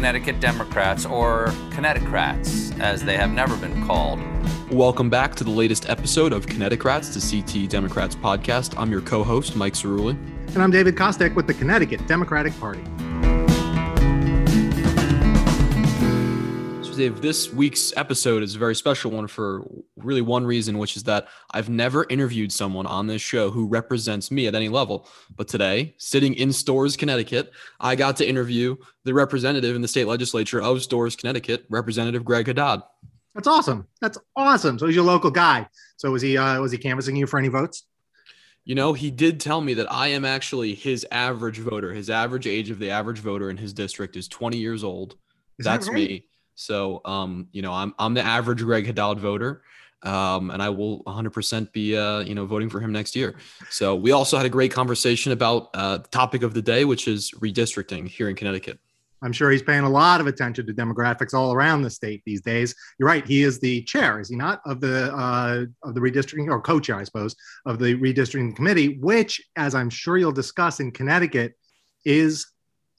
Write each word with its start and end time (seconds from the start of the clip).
Connecticut 0.00 0.40
Democrats, 0.40 1.04
or 1.04 1.48
Connecticrats, 1.68 2.80
as 2.80 3.04
they 3.04 3.18
have 3.18 3.30
never 3.32 3.54
been 3.58 3.86
called. 3.86 4.18
Welcome 4.70 5.10
back 5.10 5.34
to 5.34 5.44
the 5.44 5.50
latest 5.50 5.90
episode 5.90 6.32
of 6.32 6.46
Connecticrats, 6.46 7.12
the 7.12 7.20
CT 7.20 7.68
Democrats 7.68 8.14
podcast. 8.16 8.72
I'm 8.78 8.90
your 8.90 9.02
co 9.02 9.22
host, 9.22 9.56
Mike 9.56 9.74
Cerulli. 9.74 10.12
And 10.54 10.62
I'm 10.62 10.70
David 10.70 10.96
Kostek 10.96 11.34
with 11.34 11.46
the 11.46 11.52
Connecticut 11.52 12.06
Democratic 12.06 12.58
Party. 12.58 12.82
So, 16.82 16.96
Dave, 16.96 17.20
this 17.20 17.52
week's 17.52 17.94
episode 17.94 18.42
is 18.42 18.54
a 18.54 18.58
very 18.58 18.74
special 18.74 19.10
one 19.10 19.26
for 19.26 19.66
really 20.04 20.20
one 20.20 20.44
reason, 20.44 20.78
which 20.78 20.96
is 20.96 21.04
that 21.04 21.28
I've 21.52 21.68
never 21.68 22.06
interviewed 22.08 22.52
someone 22.52 22.86
on 22.86 23.06
this 23.06 23.22
show 23.22 23.50
who 23.50 23.66
represents 23.66 24.30
me 24.30 24.46
at 24.46 24.54
any 24.54 24.68
level. 24.68 25.08
But 25.36 25.48
today, 25.48 25.94
sitting 25.98 26.34
in 26.34 26.52
Storrs, 26.52 26.96
Connecticut, 26.96 27.52
I 27.78 27.96
got 27.96 28.16
to 28.16 28.28
interview 28.28 28.76
the 29.04 29.14
representative 29.14 29.76
in 29.76 29.82
the 29.82 29.88
state 29.88 30.06
legislature 30.06 30.60
of 30.60 30.82
Storrs, 30.82 31.16
Connecticut, 31.16 31.64
Representative 31.68 32.24
Greg 32.24 32.46
Haddad. 32.46 32.82
That's 33.34 33.46
awesome. 33.46 33.86
That's 34.00 34.18
awesome. 34.36 34.78
So 34.78 34.86
he's 34.86 34.96
your 34.96 35.04
local 35.04 35.30
guy. 35.30 35.68
So 35.96 36.10
was 36.10 36.22
he 36.22 36.36
uh, 36.36 36.60
was 36.60 36.72
he 36.72 36.78
canvassing 36.78 37.16
you 37.16 37.26
for 37.26 37.38
any 37.38 37.48
votes? 37.48 37.84
You 38.64 38.74
know, 38.74 38.92
he 38.92 39.10
did 39.10 39.40
tell 39.40 39.60
me 39.60 39.74
that 39.74 39.90
I 39.90 40.08
am 40.08 40.24
actually 40.24 40.74
his 40.74 41.06
average 41.10 41.58
voter. 41.58 41.92
His 41.94 42.10
average 42.10 42.46
age 42.46 42.70
of 42.70 42.78
the 42.78 42.90
average 42.90 43.18
voter 43.18 43.50
in 43.50 43.56
his 43.56 43.72
district 43.72 44.16
is 44.16 44.28
20 44.28 44.58
years 44.58 44.84
old. 44.84 45.16
Is 45.58 45.64
that 45.64 45.72
That's 45.72 45.88
right? 45.88 45.94
me. 45.96 46.24
So, 46.54 47.00
um, 47.04 47.48
you 47.52 47.62
know, 47.62 47.72
I'm 47.72 47.94
I'm 47.98 48.14
the 48.14 48.22
average 48.22 48.62
Greg 48.62 48.86
Haddad 48.86 49.18
voter, 49.18 49.62
um, 50.02 50.50
and 50.50 50.62
I 50.62 50.68
will 50.70 51.02
100% 51.04 51.72
be, 51.72 51.96
uh, 51.96 52.20
you 52.20 52.34
know, 52.34 52.46
voting 52.46 52.70
for 52.70 52.80
him 52.80 52.92
next 52.92 53.14
year. 53.14 53.36
So, 53.68 53.94
we 53.94 54.12
also 54.12 54.36
had 54.36 54.46
a 54.46 54.50
great 54.50 54.72
conversation 54.72 55.32
about 55.32 55.70
uh, 55.74 55.98
the 55.98 56.08
topic 56.08 56.42
of 56.42 56.54
the 56.54 56.62
day, 56.62 56.84
which 56.84 57.06
is 57.06 57.32
redistricting 57.32 58.08
here 58.08 58.28
in 58.28 58.36
Connecticut. 58.36 58.78
I'm 59.22 59.32
sure 59.32 59.50
he's 59.50 59.62
paying 59.62 59.84
a 59.84 59.88
lot 59.88 60.20
of 60.20 60.26
attention 60.26 60.66
to 60.66 60.72
demographics 60.72 61.34
all 61.34 61.52
around 61.52 61.82
the 61.82 61.90
state 61.90 62.22
these 62.24 62.40
days. 62.40 62.74
You're 62.98 63.08
right. 63.08 63.26
He 63.26 63.42
is 63.42 63.60
the 63.60 63.82
chair, 63.82 64.18
is 64.18 64.30
he 64.30 64.36
not, 64.36 64.62
of 64.64 64.80
the 64.80 65.14
uh, 65.14 65.64
of 65.82 65.94
the 65.94 66.00
redistricting 66.00 66.48
or 66.48 66.60
co-chair, 66.60 66.96
I 66.96 67.04
suppose, 67.04 67.36
of 67.66 67.78
the 67.78 67.96
redistricting 67.96 68.56
committee, 68.56 68.98
which, 68.98 69.40
as 69.56 69.74
I'm 69.74 69.90
sure 69.90 70.16
you'll 70.16 70.32
discuss 70.32 70.80
in 70.80 70.90
Connecticut, 70.90 71.54
is 72.04 72.46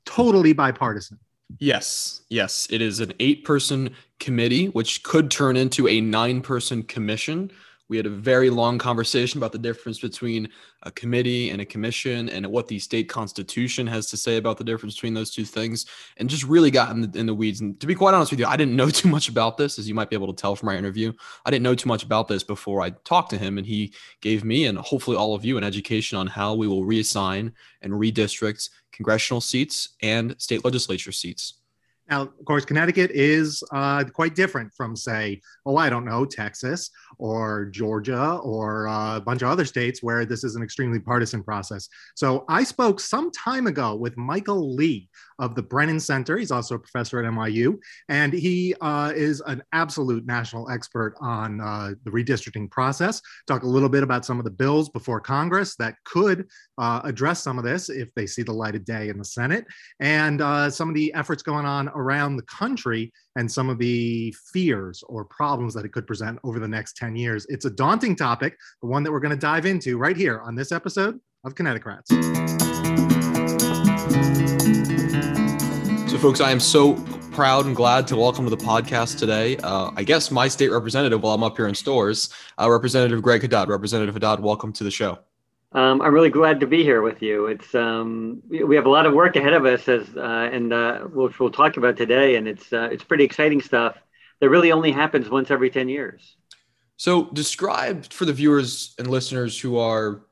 totally 0.06 0.54
bipartisan. 0.54 1.20
Yes, 1.60 2.22
yes, 2.30 2.68
it 2.70 2.82
is 2.82 3.00
an 3.00 3.14
eight-person 3.20 3.96
committee, 4.20 4.68
which 4.68 5.04
could 5.04 5.30
turn 5.32 5.58
into 5.58 5.88
a 5.88 6.02
nine-person 6.02 6.84
commission. 6.84 7.52
We 7.90 7.98
had 7.98 8.06
a 8.06 8.10
very 8.10 8.50
long 8.50 8.78
conversation 8.78 9.38
about 9.38 9.52
the 9.52 9.58
difference 9.58 10.00
between 10.00 10.48
a 10.84 10.92
committee 10.92 11.50
and 11.50 11.60
a 11.60 11.66
commission 11.66 12.30
and 12.30 12.48
what 12.48 12.70
the 12.70 12.80
state 12.80 13.10
constitution 13.10 13.86
has 13.86 14.10
to 14.12 14.18
say 14.18 14.38
about 14.38 14.58
the 14.58 14.64
difference 14.64 14.96
between 14.96 15.14
those 15.14 15.30
two 15.30 15.44
things 15.44 15.86
and 16.16 16.30
just 16.30 16.46
really 16.46 16.72
got 16.72 16.92
in 16.92 17.02
the, 17.02 17.20
in 17.20 17.26
the 17.26 17.36
weeds. 17.36 17.60
And 17.60 17.78
to 17.82 17.88
be 17.88 17.94
quite 17.94 18.14
honest 18.14 18.32
with 18.32 18.40
you, 18.40 18.46
I 18.46 18.56
didn't 18.56 18.78
know 18.78 18.90
too 18.90 19.10
much 19.10 19.28
about 19.28 19.58
this, 19.58 19.78
as 19.78 19.90
you 19.90 19.94
might 19.94 20.10
be 20.10 20.16
able 20.16 20.34
to 20.34 20.42
tell 20.42 20.56
from 20.56 20.70
our 20.70 20.76
interview. 20.76 21.12
I 21.46 21.52
didn't 21.52 21.64
know 21.64 21.76
too 21.76 21.90
much 21.90 22.04
about 22.04 22.30
this 22.30 22.44
before 22.44 22.82
I 22.82 22.92
talked 23.04 23.32
to 23.32 23.38
him, 23.38 23.58
and 23.58 23.68
he 23.68 23.94
gave 24.22 24.46
me 24.46 24.68
and 24.68 24.78
hopefully 24.78 25.18
all 25.18 25.36
of 25.36 25.44
you 25.44 25.58
an 25.58 25.64
education 25.66 26.18
on 26.18 26.28
how 26.28 26.56
we 26.56 26.70
will 26.70 26.86
reassign 26.86 27.52
and 27.82 27.92
redistrict 27.92 28.70
congressional 28.92 29.42
seats 29.42 29.96
and 30.02 30.36
state 30.40 30.64
legislature 30.66 31.12
seats. 31.12 31.62
Now, 32.10 32.24
of 32.24 32.46
course, 32.46 32.66
Connecticut 32.66 33.12
is 33.12 33.64
uh, 33.72 34.04
quite 34.04 34.36
different 34.36 34.74
from, 34.74 34.98
say, 34.98 35.40
oh, 35.66 35.78
I 35.78 35.90
don't 35.90 36.04
know, 36.04 36.26
Texas 36.26 36.90
or 37.18 37.68
Georgia 37.68 38.34
or 38.44 38.90
uh, 38.90 39.18
a 39.18 39.22
bunch 39.22 39.44
of 39.44 39.48
other 39.48 39.64
states 39.64 40.04
where 40.04 40.26
this 40.26 40.44
is 40.44 40.58
an 40.58 40.64
extremely 40.64 41.00
partisan 41.00 41.42
process. 41.42 41.88
So 42.16 42.44
I 42.50 42.66
spoke 42.66 43.00
some 43.00 43.32
time 43.32 43.66
ago 43.66 43.96
with 43.96 44.18
Michael 44.18 44.76
Li 44.76 45.08
of 45.42 45.56
the 45.56 45.62
Brennan 45.62 46.00
Center. 46.00 46.38
He's 46.38 46.52
also 46.52 46.76
a 46.76 46.80
professor 46.80 47.20
at 47.20 47.30
NYU, 47.30 47.78
and 48.08 48.32
he 48.32 48.74
uh, 48.80 49.12
is 49.14 49.42
an 49.48 49.62
absolute 49.74 50.26
national 50.26 50.70
expert 50.70 51.16
on 51.20 51.60
uh, 51.60 51.92
the 52.06 52.12
redistricting 52.12 52.70
process. 52.70 53.22
Talk 53.48 53.64
a 53.64 53.68
little 53.68 53.90
bit 53.90 54.04
about 54.04 54.24
some 54.24 54.38
of 54.38 54.46
the 54.46 54.52
bills 54.52 54.88
before 54.88 55.20
Congress 55.20 55.76
that 55.78 55.96
could 56.06 56.48
uh, 56.78 57.02
address 57.04 57.42
some 57.42 57.58
of 57.58 57.66
this 57.66 57.90
if 57.90 58.14
they 58.16 58.28
see 58.28 58.44
the 58.44 58.54
light 58.54 58.76
of 58.76 58.86
day 58.86 59.10
in 59.10 59.18
the 59.18 59.26
Senate, 59.26 59.66
and 60.00 60.42
uh, 60.42 60.70
some 60.70 60.88
of 60.88 60.96
the 60.96 61.14
efforts 61.14 61.44
going 61.44 61.66
on 61.66 61.90
around 61.90 62.38
the 62.38 62.44
country 62.44 63.12
and 63.36 63.52
some 63.52 63.70
of 63.70 63.80
the 63.80 64.34
fears 64.54 65.04
or 65.08 65.26
problems 65.26 65.74
that 65.74 65.86
it 65.86 65.92
could 65.92 66.06
present 66.06 66.38
over 66.44 66.60
the 66.60 66.68
next 66.68 66.98
10 66.98 67.16
years. 67.16 67.46
It's 67.50 67.66
a 67.66 67.72
daunting 67.72 68.16
topic, 68.16 68.56
the 68.82 68.88
one 68.88 69.04
that 69.04 69.12
we're 69.12 69.20
going 69.20 69.34
to 69.34 69.40
dive 69.40 69.66
into 69.66 69.98
right 69.98 70.16
here 70.16 70.40
on 70.42 70.56
this 70.56 70.72
episode 70.72 71.20
of 71.44 71.56
Connecticrats. 71.56 72.71
So, 76.12 76.18
folks, 76.18 76.42
I 76.42 76.52
am 76.52 76.60
so 76.60 76.96
proud 77.32 77.66
and 77.68 77.74
glad 77.74 78.06
to 78.08 78.18
welcome 78.18 78.44
to 78.44 78.50
the 78.50 78.62
podcast 78.62 79.18
today. 79.18 79.56
Uh, 79.56 79.92
I 79.96 80.04
guess 80.04 80.30
my 80.30 80.50
state 80.50 80.68
representative, 80.68 81.24
while 81.24 81.34
I'm 81.34 81.42
up 81.42 81.56
here 81.56 81.68
in 81.68 81.74
Storrs, 81.74 82.34
uh, 82.60 82.70
Representative 82.70 83.22
Greg 83.22 83.44
Haddad. 83.44 83.70
Representative 83.70 84.14
Haddad, 84.14 84.42
welcome 84.42 84.74
to 84.74 84.84
the 84.84 84.92
show. 84.92 85.20
Um, 85.72 86.02
I'm 86.02 86.14
really 86.14 86.30
glad 86.30 86.60
to 86.60 86.68
be 86.68 86.84
here 86.84 87.02
with 87.02 87.22
you. 87.22 87.46
It's 87.46 87.74
um, 87.74 88.42
we, 88.50 88.76
have 88.76 88.88
a 88.88 88.90
lot 88.90 89.06
of 89.06 89.14
work 89.14 89.38
ahead 89.38 89.54
of 89.54 89.66
us, 89.66 89.88
as 89.88 90.06
uh, 90.18 90.50
and 90.52 90.74
uh, 90.74 91.00
which 91.00 91.40
we'll 91.40 91.50
talk 91.50 91.78
about 91.78 91.96
today, 91.96 92.36
and 92.36 92.46
it's 92.46 92.74
uh, 92.74 92.90
it's 92.92 93.06
pretty 93.06 93.24
exciting 93.24 93.62
stuff. 93.62 93.96
That 94.42 94.50
really 94.50 94.74
only 94.74 94.92
happens 94.92 95.30
once 95.30 95.50
every 95.50 95.70
ten 95.70 95.88
years. 95.88 96.36
So, 96.98 97.30
describe 97.32 98.12
for 98.12 98.26
the 98.26 98.34
viewers 98.34 98.96
and 99.00 99.08
listeners 99.08 99.58
who 99.58 99.78
are, 99.78 100.24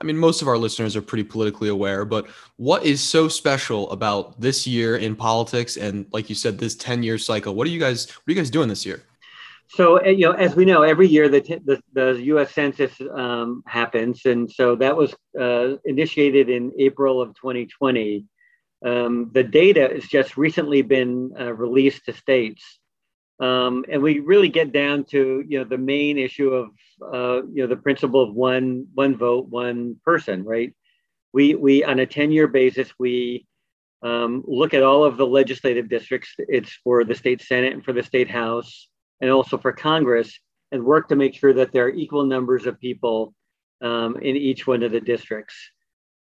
I 0.00 0.04
mean, 0.04 0.16
most 0.16 0.42
of 0.42 0.48
our 0.48 0.58
listeners 0.58 0.94
are 0.96 1.02
pretty 1.02 1.24
politically 1.24 1.68
aware, 1.68 2.04
but 2.04 2.28
what 2.56 2.84
is 2.84 3.02
so 3.02 3.28
special 3.28 3.90
about 3.90 4.40
this 4.40 4.66
year 4.66 4.96
in 4.96 5.16
politics 5.16 5.76
and, 5.76 6.06
like 6.12 6.28
you 6.28 6.34
said, 6.34 6.58
this 6.58 6.76
10 6.76 7.02
year 7.02 7.18
cycle? 7.18 7.54
What 7.54 7.66
are 7.66 7.70
you 7.70 7.80
guys, 7.80 8.08
what 8.08 8.28
are 8.28 8.32
you 8.32 8.36
guys 8.36 8.50
doing 8.50 8.68
this 8.68 8.86
year? 8.86 9.02
So, 9.70 10.00
uh, 10.00 10.08
you 10.08 10.26
know, 10.26 10.32
as 10.32 10.56
we 10.56 10.64
know, 10.64 10.82
every 10.82 11.08
year 11.08 11.28
the, 11.28 11.40
the, 11.64 11.82
the 11.92 12.22
U.S. 12.24 12.52
Census 12.52 12.92
um, 13.14 13.62
happens, 13.66 14.24
and 14.24 14.50
so 14.50 14.74
that 14.76 14.96
was 14.96 15.14
uh, 15.38 15.76
initiated 15.84 16.48
in 16.48 16.72
April 16.78 17.20
of 17.20 17.34
2020. 17.34 18.24
Um, 18.84 19.30
the 19.34 19.42
data 19.42 19.90
has 19.92 20.04
just 20.04 20.36
recently 20.38 20.82
been 20.82 21.32
uh, 21.38 21.52
released 21.52 22.06
to 22.06 22.14
states, 22.14 22.78
um, 23.40 23.84
and 23.88 24.02
we 24.02 24.18
really 24.20 24.48
get 24.48 24.72
down 24.72 25.04
to 25.04 25.44
you 25.46 25.58
know 25.58 25.64
the 25.64 25.78
main 25.78 26.18
issue 26.18 26.50
of 26.50 26.70
uh, 27.02 27.46
you 27.46 27.62
know 27.62 27.66
the 27.66 27.76
principle 27.76 28.20
of 28.22 28.34
one 28.34 28.86
one 28.94 29.16
vote, 29.16 29.48
one 29.48 29.96
person, 30.04 30.44
right? 30.44 30.74
We 31.32 31.54
we 31.54 31.84
on 31.84 32.00
a 32.00 32.06
10-year 32.06 32.48
basis 32.48 32.90
we 32.98 33.46
um, 34.02 34.44
look 34.46 34.74
at 34.74 34.82
all 34.82 35.04
of 35.04 35.16
the 35.16 35.26
legislative 35.26 35.88
districts. 35.88 36.34
It's 36.38 36.72
for 36.82 37.04
the 37.04 37.14
state 37.14 37.40
senate 37.42 37.74
and 37.74 37.84
for 37.84 37.92
the 37.92 38.02
state 38.02 38.30
house 38.30 38.88
and 39.20 39.30
also 39.30 39.58
for 39.58 39.72
Congress, 39.72 40.38
and 40.70 40.84
work 40.84 41.08
to 41.08 41.16
make 41.16 41.34
sure 41.34 41.52
that 41.52 41.72
there 41.72 41.84
are 41.86 41.90
equal 41.90 42.24
numbers 42.24 42.66
of 42.66 42.80
people 42.80 43.34
um, 43.80 44.16
in 44.16 44.36
each 44.36 44.66
one 44.66 44.82
of 44.82 44.92
the 44.92 45.00
districts. 45.00 45.54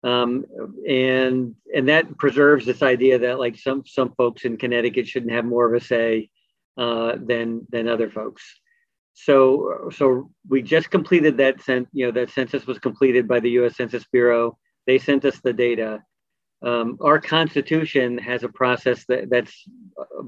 Um, 0.04 0.46
and 0.88 1.56
and 1.74 1.88
that 1.88 2.18
preserves 2.18 2.66
this 2.66 2.84
idea 2.84 3.20
that 3.20 3.40
like 3.40 3.58
some 3.58 3.84
some 3.86 4.14
folks 4.18 4.44
in 4.44 4.58
Connecticut 4.58 5.08
shouldn't 5.08 5.32
have 5.32 5.46
more 5.46 5.66
of 5.66 5.82
a 5.82 5.84
say 5.84 6.30
uh, 6.78 7.18
than 7.22 7.66
than 7.70 7.88
other 7.88 8.10
folks. 8.10 8.44
So 9.14 9.90
so 9.96 10.32
we 10.50 10.62
just 10.62 10.90
completed 10.90 11.38
that 11.38 11.62
cent 11.62 11.88
you 11.94 12.06
know 12.06 12.12
that 12.12 12.32
census 12.32 12.68
was 12.68 12.80
completed 12.80 13.28
by 13.28 13.40
the 13.40 13.52
U.S. 13.52 13.78
Census 13.78 14.06
Bureau. 14.12 14.58
They 14.88 15.00
sent 15.00 15.26
us 15.26 15.40
the 15.42 15.54
data. 15.54 16.04
Um, 16.62 16.98
our 17.02 17.20
Constitution 17.20 18.18
has 18.18 18.44
a 18.44 18.50
process 18.50 19.06
that, 19.06 19.30
that's 19.30 19.54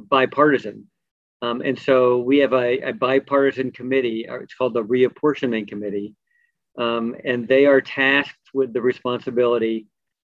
bipartisan. 0.10 0.88
Um, 1.42 1.62
and 1.62 1.78
so 1.78 2.18
we 2.18 2.40
have 2.40 2.54
a, 2.54 2.80
a, 2.90 2.94
bipartisan 2.94 3.72
committee, 3.72 4.26
it's 4.28 4.56
called 4.56 4.74
the 4.74 4.84
Reapportionment 4.84 5.68
Committee. 5.68 6.16
Um, 6.78 7.16
and 7.24 7.48
they 7.48 7.66
are 7.66 7.82
tasked 7.82 8.50
with 8.54 8.74
the 8.74 8.82
responsibility 8.82 9.88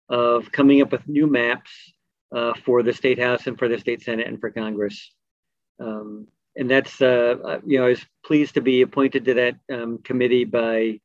of 0.08 0.50
coming 0.52 0.82
up 0.82 0.92
with 0.92 1.06
new 1.08 1.26
maps 1.26 1.70
uh, 2.34 2.52
for 2.64 2.82
the 2.82 2.92
State 2.92 3.18
House 3.18 3.46
and 3.46 3.58
for 3.58 3.68
the 3.68 3.78
State 3.78 4.02
Senate 4.02 4.26
and 4.26 4.40
for 4.40 4.50
Congress. 4.50 5.12
Um, 5.80 6.28
and 6.56 6.70
that's, 6.70 7.00
uh, 7.02 7.60
you 7.66 7.78
know, 7.78 7.86
I 7.86 7.90
was 7.90 8.06
pleased 8.24 8.54
to 8.54 8.60
be 8.60 8.82
appointed 8.82 9.24
to 9.24 9.34
that 9.34 9.56
um, 9.72 9.98
committee 9.98 10.44
by 10.44 11.00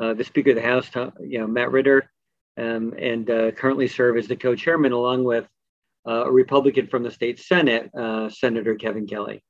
uh, 0.00 0.14
the 0.14 0.24
Speaker 0.24 0.50
of 0.50 0.56
the 0.56 0.62
House, 0.62 0.88
you 1.20 1.38
know, 1.38 1.46
Matt 1.46 1.70
Ritter, 1.70 2.10
um, 2.56 2.94
and 2.98 3.28
uh, 3.30 3.50
currently 3.52 3.86
serve 3.86 4.16
as 4.16 4.26
the 4.26 4.36
co-chairman 4.36 4.92
along 4.92 5.24
with 5.24 5.46
uh, 6.06 6.24
a 6.26 6.32
Republican 6.32 6.86
from 6.86 7.02
the 7.02 7.10
state 7.10 7.38
Senate, 7.38 7.90
uh, 7.94 8.28
Senator 8.28 8.74
Kevin 8.74 9.06
Kelly. 9.06 9.42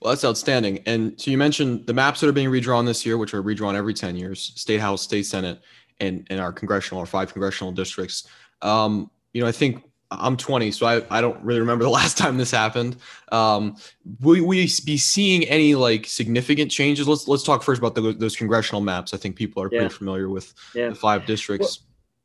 Well, 0.00 0.12
that's 0.12 0.24
outstanding. 0.24 0.82
And 0.86 1.18
so 1.20 1.30
you 1.30 1.38
mentioned 1.38 1.86
the 1.86 1.94
maps 1.94 2.20
that 2.20 2.28
are 2.28 2.32
being 2.32 2.50
redrawn 2.50 2.84
this 2.84 3.06
year, 3.06 3.16
which 3.16 3.32
are 3.34 3.42
redrawn 3.42 3.74
every 3.74 3.94
10 3.94 4.16
years, 4.16 4.52
state 4.54 4.80
house, 4.80 5.02
state 5.02 5.24
senate, 5.24 5.60
and, 6.00 6.26
and 6.28 6.38
our 6.38 6.52
congressional 6.52 7.02
or 7.02 7.06
five 7.06 7.32
congressional 7.32 7.72
districts. 7.72 8.28
Um, 8.62 9.10
you 9.32 9.40
know, 9.40 9.48
I 9.48 9.52
think 9.52 9.82
I'm 10.10 10.36
20, 10.36 10.70
so 10.70 10.86
I, 10.86 11.02
I 11.10 11.20
don't 11.20 11.42
really 11.42 11.60
remember 11.60 11.84
the 11.84 11.90
last 12.02 12.16
time 12.16 12.36
this 12.36 12.50
happened. 12.50 12.96
Um, 13.32 13.76
will 14.20 14.44
we 14.44 14.68
be 14.84 14.96
seeing 14.96 15.44
any 15.44 15.74
like 15.74 16.06
significant 16.06 16.70
changes? 16.70 17.08
Let's 17.08 17.26
let's 17.28 17.42
talk 17.42 17.62
first 17.62 17.78
about 17.78 17.94
the, 17.94 18.12
those 18.12 18.36
congressional 18.36 18.80
maps. 18.80 19.14
I 19.14 19.16
think 19.16 19.36
people 19.36 19.62
are 19.62 19.68
Yeah. 19.70 19.80
pretty 19.80 19.94
familiar 19.94 20.28
with 20.28 20.54
Yeah. 20.74 20.90
the 20.90 20.94
five 20.94 21.26
districts. 21.26 21.80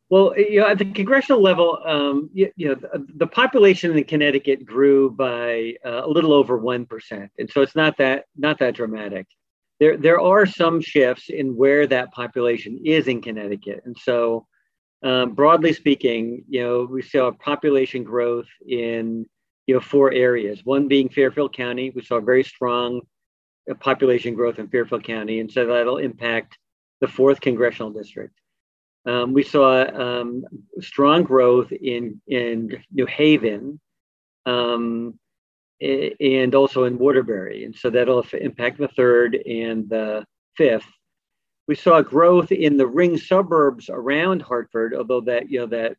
Well, 0.10 0.38
you 0.38 0.60
know, 0.60 0.68
at 0.68 0.78
the 0.78 0.86
congressional 0.86 1.42
level, 1.42 1.80
um, 1.86 2.30
you, 2.34 2.52
you, 2.58 2.68
know, 2.68 2.76
the, 2.76 3.08
the, 3.16 3.28
population 3.28 3.98
in 3.98 4.04
Connecticut 4.04 4.66
grew 4.66 5.10
by 5.10 5.76
uh, 5.86 6.02
a 6.04 6.08
little 6.08 6.34
over 6.34 6.58
one 6.58 6.86
percent, 6.86 7.32
and 7.40 7.50
so 7.50 7.62
it's 7.62 7.78
not 7.78 7.98
that 7.98 8.26
not 8.36 8.60
that 8.60 8.76
dramatic. 8.76 9.26
There, 9.80 9.96
there 9.98 10.20
are 10.20 10.46
some 10.46 10.82
shifts 10.82 11.30
in 11.30 11.56
where 11.56 11.88
that 11.88 12.12
population 12.12 12.80
is 12.84 13.08
in 13.08 13.22
Connecticut, 13.22 13.84
and 13.86 13.98
so 13.98 14.46
um, 15.04 15.34
broadly 15.34 15.74
speaking, 15.74 16.44
you 16.48 16.62
know, 16.62 16.88
we 16.90 17.02
saw 17.02 17.32
population 17.32 18.04
growth 18.04 18.48
in 18.68 19.26
you 19.68 19.76
know 19.76 19.82
four 19.82 20.12
areas. 20.12 20.62
One 20.64 20.88
being 20.88 21.10
Fairfield 21.10 21.56
County, 21.56 21.92
we 21.92 22.04
saw 22.04 22.20
very 22.20 22.44
strong 22.44 23.02
uh, 23.70 23.74
population 23.76 24.36
growth 24.36 24.60
in 24.60 24.68
Fairfield 24.68 25.04
County, 25.04 25.40
and 25.40 25.52
so 25.52 25.66
that'll 25.66 25.98
impact 25.98 26.58
the 27.00 27.08
fourth 27.08 27.42
congressional 27.42 27.92
district. 27.92 28.36
Um, 29.06 29.34
we 29.34 29.44
saw 29.44 29.84
um, 29.84 30.44
strong 30.80 31.24
growth 31.24 31.72
in, 31.72 32.22
in 32.28 32.84
New 32.92 33.08
Haven 33.08 33.80
um, 34.46 35.18
and 35.82 36.54
also 36.54 36.84
in 36.84 37.00
Waterbury. 37.00 37.66
And 37.66 37.76
so 37.76 37.90
that'll 37.90 38.26
impact 38.34 38.78
the 38.78 38.88
third 38.90 39.36
and 39.36 39.90
the 39.90 40.24
fifth. 40.56 40.86
We 41.68 41.76
saw 41.76 42.02
growth 42.02 42.52
in 42.52 42.78
the 42.78 42.88
ring 42.88 43.18
suburbs 43.18 43.90
around 43.90 44.42
Hartford, 44.42 44.94
although 44.94 45.22
that, 45.22 45.50
you 45.50 45.60
know, 45.60 45.68
that, 45.68 45.98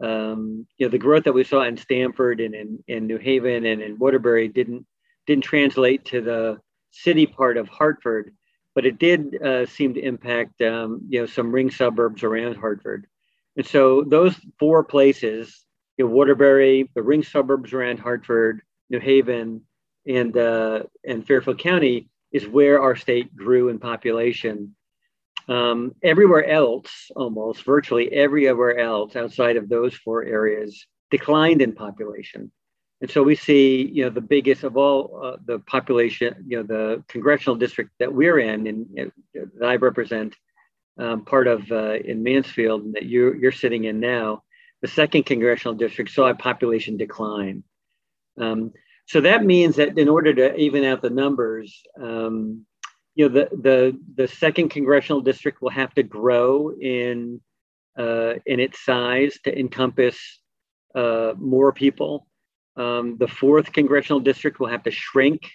um, 0.00 0.66
you 0.76 0.86
know, 0.86 0.90
the 0.90 0.98
growth 0.98 1.24
that 1.24 1.32
we 1.32 1.44
saw 1.44 1.62
in 1.62 1.76
Stamford 1.76 2.40
and 2.40 2.54
in, 2.54 2.84
in 2.86 3.06
New 3.06 3.18
Haven 3.18 3.66
and 3.66 3.82
in 3.82 3.98
Waterbury 3.98 4.48
didn't, 4.48 4.86
didn't 5.26 5.44
translate 5.44 6.04
to 6.06 6.20
the 6.20 6.58
city 6.90 7.26
part 7.26 7.56
of 7.56 7.68
Hartford 7.68 8.32
but 8.78 8.86
it 8.86 9.00
did 9.00 9.42
uh, 9.42 9.66
seem 9.66 9.92
to 9.92 10.00
impact 10.00 10.62
um, 10.62 11.00
you 11.08 11.18
know 11.18 11.26
some 11.26 11.50
ring 11.50 11.68
suburbs 11.68 12.22
around 12.22 12.54
Hartford. 12.54 13.08
And 13.56 13.66
so 13.66 14.04
those 14.04 14.36
four 14.56 14.84
places, 14.84 15.64
you 15.96 16.04
know, 16.04 16.12
Waterbury, 16.12 16.88
the 16.94 17.02
ring 17.02 17.24
suburbs 17.24 17.72
around 17.72 17.98
Hartford, 17.98 18.62
New 18.88 19.00
Haven, 19.00 19.62
and 20.06 20.36
uh, 20.36 20.84
and 21.04 21.26
Fairfield 21.26 21.58
County 21.58 22.08
is 22.30 22.46
where 22.46 22.80
our 22.80 22.94
state 22.94 23.34
grew 23.34 23.68
in 23.68 23.80
population. 23.80 24.76
Um, 25.48 25.94
everywhere 26.02 26.46
else, 26.46 27.10
almost 27.16 27.64
virtually 27.64 28.12
everywhere 28.12 28.78
else 28.78 29.16
outside 29.16 29.56
of 29.56 29.68
those 29.68 29.94
four 29.94 30.22
areas, 30.22 30.86
declined 31.10 31.62
in 31.62 31.72
population. 31.74 32.52
And 33.00 33.10
so 33.10 33.22
we 33.22 33.34
see, 33.34 33.88
you 33.90 34.04
know, 34.04 34.10
the 34.10 34.20
biggest 34.20 34.64
of 34.64 34.76
all 34.76 35.20
uh, 35.24 35.36
the 35.46 35.60
population, 35.60 36.44
you 36.46 36.58
know, 36.58 36.64
the 36.64 37.04
congressional 37.08 37.56
district 37.56 37.92
that 38.00 38.12
we're 38.12 38.40
in 38.40 38.66
and 38.66 39.12
that 39.34 39.66
I 39.66 39.76
represent, 39.76 40.34
um, 40.98 41.24
part 41.24 41.46
of 41.46 41.70
uh, 41.70 41.94
in 41.94 42.22
Mansfield, 42.22 42.94
that 42.94 43.06
you're, 43.06 43.36
you're 43.36 43.52
sitting 43.52 43.84
in 43.84 44.00
now, 44.00 44.42
the 44.82 44.88
second 44.88 45.26
congressional 45.26 45.74
district 45.74 46.10
saw 46.10 46.28
a 46.28 46.34
population 46.34 46.96
decline. 46.96 47.62
Um, 48.38 48.72
so 49.06 49.20
that 49.22 49.44
means 49.44 49.76
that 49.76 49.96
in 49.96 50.08
order 50.08 50.34
to 50.34 50.56
even 50.56 50.84
out 50.84 51.00
the 51.00 51.10
numbers, 51.10 51.80
um, 52.00 52.66
you 53.18 53.28
know, 53.28 53.34
the, 53.34 53.48
the, 53.56 54.00
the 54.14 54.28
second 54.28 54.70
congressional 54.70 55.20
district 55.20 55.60
will 55.60 55.70
have 55.70 55.92
to 55.94 56.02
grow 56.02 56.72
in, 56.80 57.40
uh, 57.98 58.34
in 58.46 58.60
its 58.60 58.84
size 58.84 59.38
to 59.44 59.58
encompass 59.58 60.16
uh, 60.94 61.32
more 61.36 61.72
people 61.72 62.28
um, 62.78 63.16
the 63.18 63.26
fourth 63.26 63.72
congressional 63.72 64.20
district 64.20 64.60
will 64.60 64.68
have 64.68 64.84
to 64.84 64.90
shrink 64.90 65.50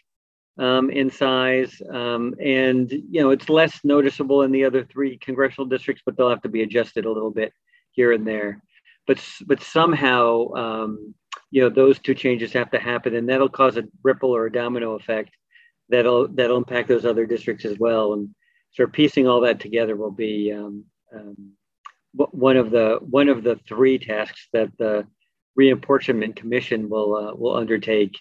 um, 0.60 0.90
in 0.90 1.10
size, 1.10 1.82
um, 1.90 2.36
and 2.40 2.92
you 2.92 3.22
know 3.22 3.32
it's 3.32 3.50
less 3.50 3.80
noticeable 3.84 4.44
in 4.44 4.52
the 4.52 4.66
other 4.66 4.84
three 4.84 5.18
congressional 5.18 5.66
districts, 5.66 6.04
but 6.06 6.16
they'll 6.16 6.30
have 6.30 6.42
to 6.44 6.50
be 6.50 6.62
adjusted 6.62 7.06
a 7.06 7.12
little 7.12 7.32
bit 7.32 7.54
here 7.92 8.12
and 8.12 8.28
there. 8.28 8.62
But 9.08 9.26
but 9.48 9.64
somehow 9.64 10.54
um, 10.54 11.16
you 11.50 11.62
know 11.62 11.70
those 11.70 11.98
two 11.98 12.14
changes 12.14 12.52
have 12.54 12.70
to 12.72 12.80
happen, 12.80 13.16
and 13.16 13.28
that'll 13.28 13.50
cause 13.50 13.78
a 13.78 13.86
ripple 14.04 14.36
or 14.36 14.46
a 14.46 14.52
domino 14.52 14.94
effect 14.94 15.32
that'll 15.90 16.28
that'll 16.30 16.58
impact 16.58 16.88
those 16.88 17.06
other 17.06 17.26
districts 17.26 17.66
as 17.66 17.78
well. 17.80 18.14
And 18.14 18.30
sort 18.72 18.90
of 18.90 18.94
piecing 18.94 19.28
all 19.28 19.42
that 19.42 19.60
together 19.60 19.96
will 19.96 20.12
be 20.12 20.52
um, 20.52 20.86
um, 21.14 21.52
one 22.14 22.58
of 22.58 22.72
the 22.72 23.00
one 23.02 23.30
of 23.30 23.44
the 23.44 23.60
three 23.68 23.98
tasks 23.98 24.48
that 24.54 24.70
the 24.78 25.06
reapportionment 25.60 26.36
commission 26.36 26.90
will 26.90 27.16
uh, 27.16 27.34
will 27.34 27.56
undertake 27.56 28.18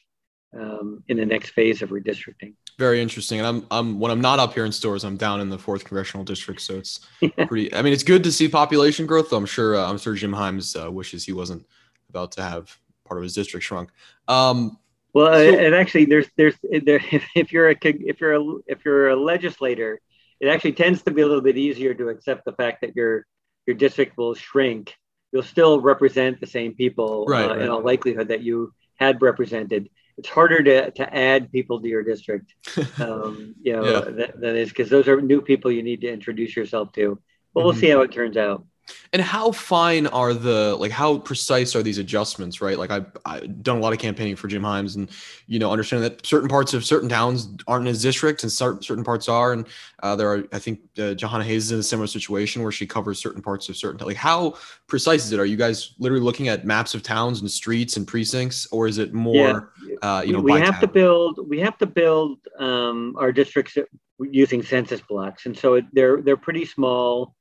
um, 0.59 1.03
in 1.09 1.17
the 1.17 1.27
next 1.27 1.51
phase 1.51 1.83
of 1.83 1.91
redistricting. 1.91 2.55
Very 2.79 3.01
interesting. 3.01 3.39
And 3.39 3.47
I'm 3.47 3.67
I'm 3.71 4.01
when 4.01 4.11
I'm 4.11 4.21
not 4.21 4.39
up 4.39 4.55
here 4.55 4.65
in 4.65 4.73
Storrs, 4.73 5.05
I'm 5.05 5.17
down 5.17 5.41
in 5.41 5.51
the 5.51 5.59
fourth 5.59 5.85
congressional 5.85 6.25
district, 6.25 6.61
so 6.61 6.79
it's 6.79 7.01
pretty. 7.47 7.73
I 7.75 7.83
mean, 7.83 7.93
it's 7.93 8.03
good 8.03 8.25
to 8.25 8.33
see 8.33 8.49
population 8.49 9.07
growth. 9.07 9.31
Though 9.31 9.37
I'm 9.37 9.47
sure 9.47 9.77
uh, 9.77 9.89
I'm 9.89 9.99
sure 9.99 10.15
Jim 10.15 10.33
Himes 10.33 10.83
uh, 10.83 10.91
wishes 10.91 11.25
he 11.25 11.33
wasn't 11.33 11.67
about 12.09 12.33
to 12.33 12.43
have 12.43 12.77
part 13.05 13.19
of 13.19 13.25
his 13.25 13.35
district 13.35 13.65
shrunk. 13.65 13.91
Um, 14.29 14.79
well, 15.15 15.33
so, 15.33 15.59
and 15.59 15.75
actually, 15.75 16.07
there's 16.07 16.27
there's 16.37 16.55
there, 16.63 17.01
if 17.35 17.53
you're 17.53 17.71
a 17.71 17.77
if 17.83 18.21
you're 18.21 18.35
a 18.35 18.57
if 18.67 18.85
you're 18.85 19.11
a 19.11 19.17
legislator, 19.17 20.01
it 20.41 20.49
actually 20.49 20.73
tends 20.73 21.03
to 21.03 21.11
be 21.11 21.23
a 21.23 21.27
little 21.27 21.43
bit 21.43 21.57
easier 21.57 21.95
to 21.95 22.09
accept 22.09 22.45
the 22.45 22.53
fact 22.53 22.81
that 22.81 22.97
your 22.97 23.27
your 23.67 23.77
district 23.77 24.17
will 24.17 24.35
shrink 24.35 24.95
you'll 25.33 25.43
still 25.43 25.81
represent 25.81 26.41
the 26.41 26.47
same 26.47 26.75
people 26.75 27.25
right, 27.27 27.47
uh, 27.47 27.55
right. 27.55 27.63
in 27.63 27.69
all 27.69 27.83
likelihood 27.83 28.29
that 28.29 28.43
you 28.43 28.73
had 28.97 29.21
represented. 29.21 29.89
It's 30.19 30.29
harder 30.29 30.63
to, 30.63 30.91
to 30.93 31.15
add 31.15 31.51
people 31.51 31.81
to 31.81 31.89
your 31.89 32.05
district, 32.05 32.55
um, 33.01 33.55
you 33.63 33.73
know, 33.73 33.85
yeah. 33.85 34.01
that, 34.11 34.41
that 34.41 34.57
is 34.57 34.69
because 34.69 34.91
those 34.91 35.09
are 35.09 35.21
new 35.21 35.41
people 35.41 35.73
you 35.73 35.83
need 35.83 36.03
to 36.03 36.13
introduce 36.13 36.55
yourself 36.55 36.93
to. 36.93 37.19
But 37.55 37.61
mm-hmm. 37.61 37.67
we'll 37.67 37.77
see 37.77 37.89
how 37.89 38.03
it 38.03 38.13
turns 38.13 38.37
out. 38.37 38.67
And 39.13 39.23
how 39.23 39.53
fine 39.53 40.07
are 40.09 40.35
the 40.35 40.75
like 40.77 40.91
how 40.91 41.19
precise 41.19 41.77
are 41.77 41.83
these 41.83 41.99
adjustments, 41.99 42.61
right? 42.61 42.79
Like 42.79 42.91
I've, 42.91 43.07
I've 43.25 43.63
done 43.63 43.77
a 43.77 43.81
lot 43.81 43.93
of 43.93 43.99
campaigning 43.99 44.37
for 44.37 44.49
Jim 44.49 44.63
Himes 44.63 44.97
and 44.97 45.11
you 45.47 45.59
know 45.59 45.71
understanding 45.71 46.09
that 46.09 46.25
certain 46.27 46.49
parts 46.49 46.75
of 46.75 46.85
certain 46.85 47.09
towns 47.09 47.49
aren't 47.69 47.83
in 47.83 47.89
his 47.89 48.03
district 48.03 48.43
and 48.43 48.51
certain 48.51 49.05
parts 49.05 49.29
are 49.29 49.53
and 49.53 49.67
uh, 50.03 50.17
there 50.17 50.29
are 50.33 50.45
I 50.53 50.59
think 50.59 50.81
uh, 50.99 51.15
Jahana 51.15 51.43
Hayes 51.43 51.67
is 51.67 51.73
in 51.73 51.79
a 51.79 51.83
similar 51.83 52.07
situation 52.07 52.63
where 52.63 52.73
she 52.73 52.87
covers 52.87 53.19
certain 53.19 53.43
parts 53.43 53.69
of 53.69 53.77
certain 53.77 54.05
like 54.07 54.17
how 54.17 54.55
precise 54.87 55.25
is 55.25 55.33
it? 55.33 55.39
Are 55.39 55.47
you 55.47 55.57
guys 55.57 55.95
literally 55.99 56.25
looking 56.25 56.49
at 56.49 56.65
maps 56.65 56.95
of 56.95 57.03
towns 57.03 57.41
and 57.41 57.51
streets 57.51 57.97
and 57.97 58.07
precincts 58.07 58.67
or 58.73 58.87
is 58.87 58.99
it 58.99 59.13
more 59.13 59.73
yeah. 59.87 59.97
uh, 60.03 60.23
you 60.23 60.33
know 60.33 60.41
we 60.41 60.53
have 60.53 60.75
town? 60.75 60.81
to 60.81 60.87
build 60.89 61.49
we 61.49 61.61
have 61.61 61.79
to 61.79 61.87
build 61.87 62.39
um, 62.59 63.15
our 63.19 63.31
districts 63.31 63.77
using 64.19 64.63
census 64.63 65.01
blocks 65.01 65.47
and 65.47 65.57
so 65.57 65.81
they're 65.93 66.23
they're 66.23 66.37
pretty 66.37 66.65
small 66.65 67.35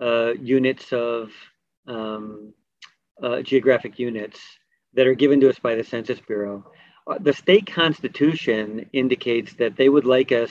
uh, 0.00 0.32
units 0.40 0.92
of 0.92 1.30
um, 1.86 2.52
uh, 3.22 3.42
geographic 3.42 3.98
units 3.98 4.40
that 4.94 5.06
are 5.06 5.14
given 5.14 5.40
to 5.40 5.48
us 5.48 5.58
by 5.58 5.74
the 5.74 5.84
Census 5.84 6.20
Bureau. 6.20 6.70
Uh, 7.06 7.18
the 7.18 7.32
state 7.32 7.66
constitution 7.66 8.88
indicates 8.92 9.54
that 9.54 9.76
they 9.76 9.88
would 9.88 10.04
like 10.04 10.32
us 10.32 10.50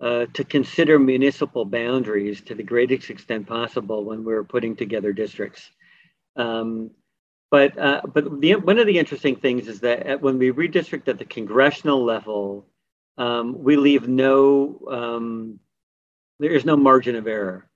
uh, 0.00 0.26
to 0.34 0.44
consider 0.44 0.98
municipal 0.98 1.64
boundaries 1.64 2.40
to 2.42 2.54
the 2.54 2.62
greatest 2.62 3.10
extent 3.10 3.46
possible 3.46 4.04
when 4.04 4.24
we're 4.24 4.44
putting 4.44 4.76
together 4.76 5.12
districts. 5.12 5.70
Um, 6.36 6.90
but 7.50 7.78
uh, 7.78 8.00
but 8.12 8.40
the, 8.40 8.56
one 8.56 8.78
of 8.78 8.86
the 8.86 8.98
interesting 8.98 9.36
things 9.36 9.68
is 9.68 9.80
that 9.80 10.20
when 10.20 10.38
we 10.38 10.50
redistrict 10.50 11.06
at 11.06 11.18
the 11.18 11.24
congressional 11.24 12.04
level, 12.04 12.66
um, 13.16 13.62
we 13.62 13.76
leave 13.76 14.08
no 14.08 14.80
um, 14.90 15.60
there 16.40 16.50
is 16.50 16.64
no 16.64 16.76
margin 16.76 17.14
of 17.14 17.28
error 17.28 17.68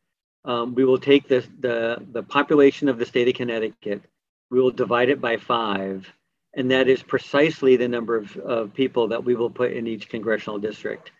um, 0.44 0.74
we 0.74 0.84
will 0.84 0.98
take 0.98 1.28
the, 1.28 1.44
the, 1.60 2.04
the 2.12 2.22
population 2.22 2.88
of 2.88 2.98
the 2.98 3.06
state 3.06 3.28
of 3.28 3.34
Connecticut, 3.34 4.02
we 4.50 4.60
will 4.60 4.70
divide 4.70 5.08
it 5.08 5.20
by 5.20 5.36
five, 5.36 6.10
and 6.54 6.70
that 6.70 6.88
is 6.88 7.02
precisely 7.02 7.76
the 7.76 7.88
number 7.88 8.16
of, 8.16 8.36
of 8.38 8.74
people 8.74 9.08
that 9.08 9.24
we 9.24 9.34
will 9.34 9.50
put 9.50 9.72
in 9.72 9.86
each 9.86 10.08
congressional 10.08 10.58
district. 10.58 11.10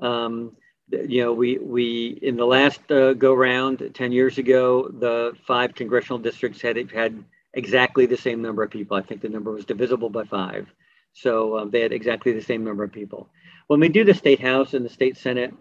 Um, 0.00 0.56
you 0.90 1.22
know, 1.22 1.32
we, 1.32 1.58
we 1.58 2.18
in 2.22 2.36
the 2.36 2.44
last 2.44 2.80
uh, 2.90 3.12
go 3.14 3.34
round 3.34 3.90
10 3.94 4.12
years 4.12 4.38
ago, 4.38 4.88
the 4.88 5.36
five 5.46 5.74
congressional 5.74 6.18
districts 6.18 6.60
had, 6.60 6.76
had 6.90 7.22
exactly 7.54 8.06
the 8.06 8.16
same 8.16 8.42
number 8.42 8.62
of 8.62 8.70
people. 8.70 8.96
I 8.96 9.02
think 9.02 9.20
the 9.20 9.28
number 9.28 9.52
was 9.52 9.64
divisible 9.64 10.10
by 10.10 10.24
five. 10.24 10.66
So 11.12 11.58
um, 11.58 11.70
they 11.70 11.80
had 11.80 11.92
exactly 11.92 12.32
the 12.32 12.42
same 12.42 12.64
number 12.64 12.84
of 12.84 12.92
people. 12.92 13.28
When 13.66 13.80
we 13.80 13.88
do 13.88 14.04
the 14.04 14.14
state 14.14 14.40
house 14.40 14.74
and 14.74 14.84
the 14.84 14.90
state 14.90 15.16
senate, 15.16 15.54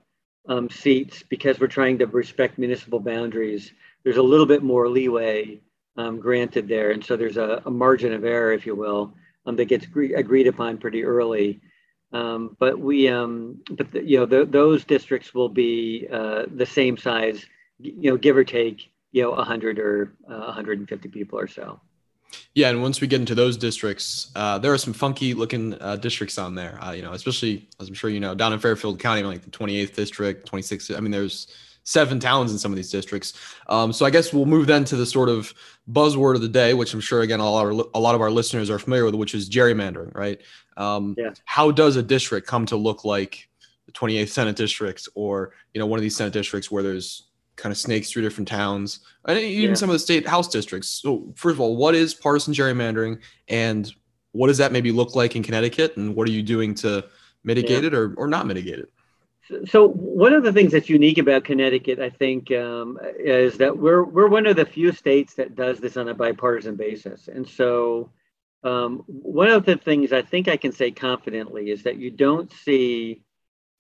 um, 0.48 0.70
seats 0.70 1.24
because 1.30 1.60
we're 1.60 1.68
trying 1.68 1.98
to 2.00 2.08
respect 2.08 2.58
municipal 2.58 3.00
boundaries. 3.00 3.72
There's 4.04 4.18
a 4.18 4.24
little 4.24 4.46
bit 4.46 4.64
more 4.64 4.88
leeway 4.88 5.60
um, 5.98 6.20
granted 6.20 6.68
there, 6.68 6.92
and 6.92 7.04
so 7.04 7.18
there's 7.18 7.38
a, 7.38 7.62
a, 7.66 7.72
margin 7.72 8.14
of 8.14 8.24
error, 8.24 8.54
if 8.54 8.66
you 8.66 8.76
will, 8.76 9.14
um, 9.46 9.56
that 9.58 9.66
gets 9.66 9.86
agree- 9.86 10.16
agreed 10.16 10.48
upon 10.48 10.78
pretty 10.78 11.04
early. 11.04 11.60
Um, 12.14 12.56
but 12.60 12.80
we, 12.80 13.08
um, 13.10 13.62
but 13.70 13.92
the, 13.92 14.04
you 14.04 14.18
know, 14.18 14.26
the, 14.26 14.46
those 14.46 14.86
districts 14.86 15.34
will 15.34 15.50
be 15.50 16.08
uh, 16.12 16.46
the 16.56 16.66
same 16.66 16.98
size, 16.98 17.46
you 17.80 18.12
know, 18.12 18.18
give 18.18 18.38
or 18.38 18.44
take, 18.44 18.90
you 19.12 19.24
know, 19.24 19.32
100 19.32 19.78
or 19.78 20.14
uh, 20.28 20.46
150 20.46 21.10
people 21.10 21.38
or 21.38 21.48
so. 21.48 21.80
Yeah, 22.54 22.70
and 22.70 22.82
once 22.82 23.02
we 23.02 23.08
get 23.08 23.20
into 23.20 23.36
those 23.36 23.58
districts, 23.58 24.32
uh, 24.36 24.58
there 24.58 24.74
are 24.74 24.78
some 24.78 24.94
funky 24.94 25.34
looking 25.34 25.80
uh, 25.82 25.96
districts 25.96 26.38
on 26.38 26.56
there. 26.56 26.78
Uh, 26.84 26.92
you 26.92 27.02
know, 27.02 27.14
especially 27.14 27.68
as 27.80 27.88
I'm 27.88 27.94
sure 27.94 28.10
you 28.10 28.20
know, 28.20 28.36
down 28.36 28.54
in 28.54 28.60
Fairfield 28.60 29.00
County, 29.00 29.24
like 29.24 29.42
the 29.42 29.50
28th 29.50 29.96
district, 29.96 30.52
26th. 30.52 30.96
I 30.96 31.00
mean, 31.00 31.12
there's 31.12 31.48
seven 31.84 32.20
towns 32.20 32.52
in 32.52 32.58
some 32.60 32.72
of 32.72 32.76
these 32.76 32.92
districts. 32.92 33.34
Um, 33.68 33.92
so 33.92 34.06
I 34.06 34.10
guess 34.10 34.32
we'll 34.32 34.46
move 34.46 34.68
then 34.68 34.84
to 34.86 34.96
the 34.96 35.06
sort 35.06 35.30
of 35.30 35.54
buzzword 35.92 36.36
of 36.36 36.42
the 36.42 36.50
day, 36.50 36.74
which 36.74 36.94
I'm 36.94 37.00
sure 37.00 37.22
again 37.22 37.40
a 37.40 37.50
lot 37.50 37.66
of 37.66 37.80
our, 37.80 37.86
a 37.94 38.00
lot 38.00 38.16
of 38.16 38.22
our 38.22 38.30
listeners 38.30 38.70
are 38.70 38.80
familiar 38.80 39.06
with, 39.06 39.16
which 39.16 39.34
is 39.34 39.50
gerrymandering, 39.50 40.14
right? 40.14 40.40
Um, 40.78 41.16
yeah. 41.18 41.32
How 41.46 41.72
does 41.72 41.96
a 41.96 42.04
district 42.04 42.48
come 42.48 42.66
to 42.68 42.76
look 42.76 43.06
like 43.06 43.50
the 43.88 43.92
28th 43.94 44.30
Senate 44.30 44.56
district, 44.56 45.08
or 45.16 45.54
you 45.74 45.80
know 45.80 45.88
one 45.88 45.98
of 45.98 46.04
these 46.04 46.16
Senate 46.16 46.34
districts 46.34 46.70
where 46.70 46.84
there's 46.84 47.29
kind 47.60 47.72
of 47.72 47.78
snakes 47.78 48.10
through 48.10 48.24
different 48.24 48.48
towns, 48.48 49.02
and 49.28 49.38
even 49.38 49.70
yeah. 49.70 49.76
some 49.76 49.90
of 49.90 49.94
the 49.94 50.00
state 50.00 50.28
house 50.28 50.48
districts. 50.48 50.88
So 50.88 51.32
first 51.36 51.54
of 51.54 51.62
all, 51.62 51.76
what 51.76 51.94
is 51.94 52.14
partisan 52.14 52.54
gerrymandering, 52.54 53.20
and 53.48 53.94
what 54.32 54.48
does 54.48 54.58
that 54.58 54.72
maybe 54.72 54.92
look 54.92 55.16
like 55.16 55.36
in 55.36 55.44
Connecticut, 55.44 55.98
and 55.98 56.16
what 56.16 56.28
are 56.28 56.32
you 56.32 56.44
doing 56.44 56.74
to 56.76 57.06
mitigate 57.44 57.82
yeah. 57.82 57.88
it 57.88 57.94
or, 57.94 58.14
or 58.16 58.28
not 58.28 58.48
mitigate 58.48 58.80
it? 58.80 58.90
So 59.66 59.90
one 59.90 60.34
of 60.34 60.44
the 60.44 60.54
things 60.54 60.72
that's 60.72 60.90
unique 60.90 61.18
about 61.18 61.44
Connecticut, 61.44 62.00
I 62.00 62.10
think, 62.10 62.52
um, 62.52 63.00
is 63.18 63.58
that 63.58 63.76
we're 63.76 64.04
we're 64.04 64.28
one 64.28 64.46
of 64.46 64.56
the 64.56 64.66
few 64.66 64.92
states 64.92 65.34
that 65.36 65.56
does 65.56 65.80
this 65.80 65.98
on 65.98 66.08
a 66.08 66.14
bipartisan 66.14 66.76
basis. 66.76 67.28
And 67.28 67.48
so 67.48 68.12
um, 68.64 69.04
one 69.08 69.50
of 69.50 69.66
the 69.66 69.76
things 69.76 70.14
I 70.14 70.22
think 70.22 70.48
I 70.48 70.58
can 70.58 70.72
say 70.72 70.92
confidently 70.92 71.72
is 71.72 71.84
that 71.84 71.98
you 71.98 72.12
don't 72.12 72.52
see 72.52 73.24